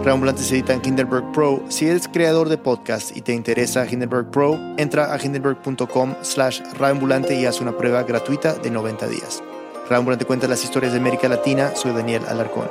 Reambulante 0.03 0.41
se 0.41 0.55
edita 0.55 0.73
en 0.73 0.81
Hindenburg 0.83 1.31
Pro. 1.31 1.61
Si 1.69 1.87
eres 1.87 2.07
creador 2.07 2.49
de 2.49 2.57
podcast 2.57 3.15
y 3.15 3.21
te 3.21 3.33
interesa 3.33 3.85
Hindenburg 3.85 4.31
Pro, 4.31 4.57
entra 4.77 5.13
a 5.13 5.23
hindenburg.com 5.23 6.15
slash 6.21 6.61
Reambulante 6.79 7.39
y 7.39 7.45
haz 7.45 7.61
una 7.61 7.77
prueba 7.77 8.03
gratuita 8.03 8.53
de 8.53 8.71
90 8.71 9.07
días. 9.07 9.43
Reambulante 9.89 10.25
cuenta 10.25 10.47
las 10.47 10.63
historias 10.63 10.93
de 10.93 10.99
América 10.99 11.27
Latina. 11.27 11.75
Soy 11.75 11.91
Daniel 11.91 12.23
Alarcón. 12.27 12.69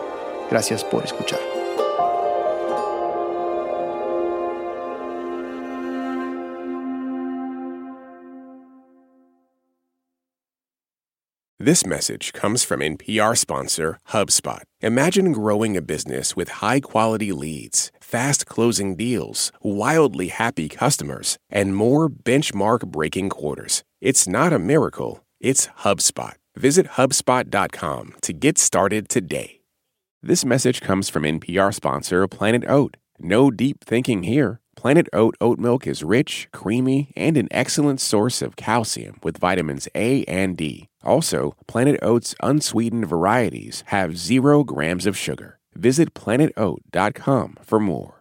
Gracias 0.50 0.82
por 0.82 1.04
escuchar. 1.04 1.59
This 11.62 11.84
message 11.84 12.32
comes 12.32 12.64
from 12.64 12.80
NPR 12.80 13.36
sponsor 13.36 13.98
HubSpot. 14.08 14.62
Imagine 14.80 15.32
growing 15.32 15.76
a 15.76 15.82
business 15.82 16.34
with 16.34 16.62
high 16.62 16.80
quality 16.80 17.32
leads, 17.32 17.92
fast 18.00 18.46
closing 18.46 18.96
deals, 18.96 19.52
wildly 19.60 20.28
happy 20.28 20.70
customers, 20.70 21.36
and 21.50 21.76
more 21.76 22.08
benchmark 22.08 22.86
breaking 22.86 23.28
quarters. 23.28 23.84
It's 24.00 24.26
not 24.26 24.54
a 24.54 24.58
miracle, 24.58 25.22
it's 25.38 25.66
HubSpot. 25.84 26.32
Visit 26.56 26.96
HubSpot.com 26.96 28.14
to 28.22 28.32
get 28.32 28.56
started 28.56 29.10
today. 29.10 29.60
This 30.22 30.46
message 30.46 30.80
comes 30.80 31.10
from 31.10 31.24
NPR 31.24 31.74
sponsor 31.74 32.26
Planet 32.26 32.64
Oat. 32.68 32.96
No 33.18 33.50
deep 33.50 33.84
thinking 33.84 34.22
here. 34.22 34.60
Planet 34.76 35.08
Oat 35.12 35.36
oat 35.42 35.58
milk 35.58 35.86
is 35.86 36.02
rich, 36.02 36.48
creamy, 36.54 37.12
and 37.14 37.36
an 37.36 37.48
excellent 37.50 38.00
source 38.00 38.40
of 38.40 38.56
calcium 38.56 39.18
with 39.22 39.36
vitamins 39.36 39.88
A 39.94 40.24
and 40.24 40.56
D. 40.56 40.89
Also, 41.02 41.54
Planet 41.66 41.98
Oat's 42.02 42.34
unsweetened 42.42 43.06
varieties 43.06 43.84
have 43.86 44.18
zero 44.18 44.64
grams 44.64 45.06
of 45.06 45.16
sugar. 45.16 45.58
Visit 45.74 46.14
planetoat.com 46.14 47.58
for 47.62 47.80
more. 47.80 48.20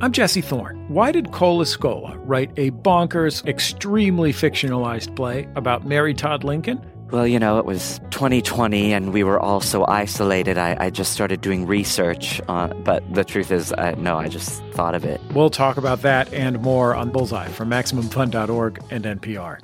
I'm 0.00 0.12
Jesse 0.12 0.42
Thorne. 0.42 0.84
Why 0.88 1.10
did 1.10 1.32
Cole 1.32 1.60
Escola 1.60 2.20
write 2.22 2.50
a 2.58 2.70
bonkers, 2.70 3.46
extremely 3.46 4.30
fictionalized 4.30 5.16
play 5.16 5.48
about 5.56 5.86
Mary 5.86 6.12
Todd 6.12 6.44
Lincoln? 6.44 6.84
Well, 7.10 7.26
you 7.26 7.38
know, 7.38 7.58
it 7.58 7.64
was 7.64 7.98
2020 8.10 8.92
and 8.92 9.12
we 9.12 9.24
were 9.24 9.40
all 9.40 9.60
so 9.60 9.86
isolated. 9.86 10.58
I, 10.58 10.76
I 10.78 10.90
just 10.90 11.12
started 11.12 11.40
doing 11.40 11.66
research. 11.66 12.40
On, 12.48 12.82
but 12.82 13.02
the 13.14 13.24
truth 13.24 13.50
is, 13.50 13.72
I, 13.72 13.92
no, 13.92 14.18
I 14.18 14.28
just 14.28 14.62
thought 14.72 14.94
of 14.94 15.04
it. 15.04 15.20
We'll 15.32 15.50
talk 15.50 15.78
about 15.78 16.02
that 16.02 16.32
and 16.34 16.60
more 16.60 16.94
on 16.94 17.10
Bullseye 17.10 17.48
from 17.48 17.70
MaximumFun.org 17.70 18.82
and 18.90 19.04
NPR. 19.04 19.60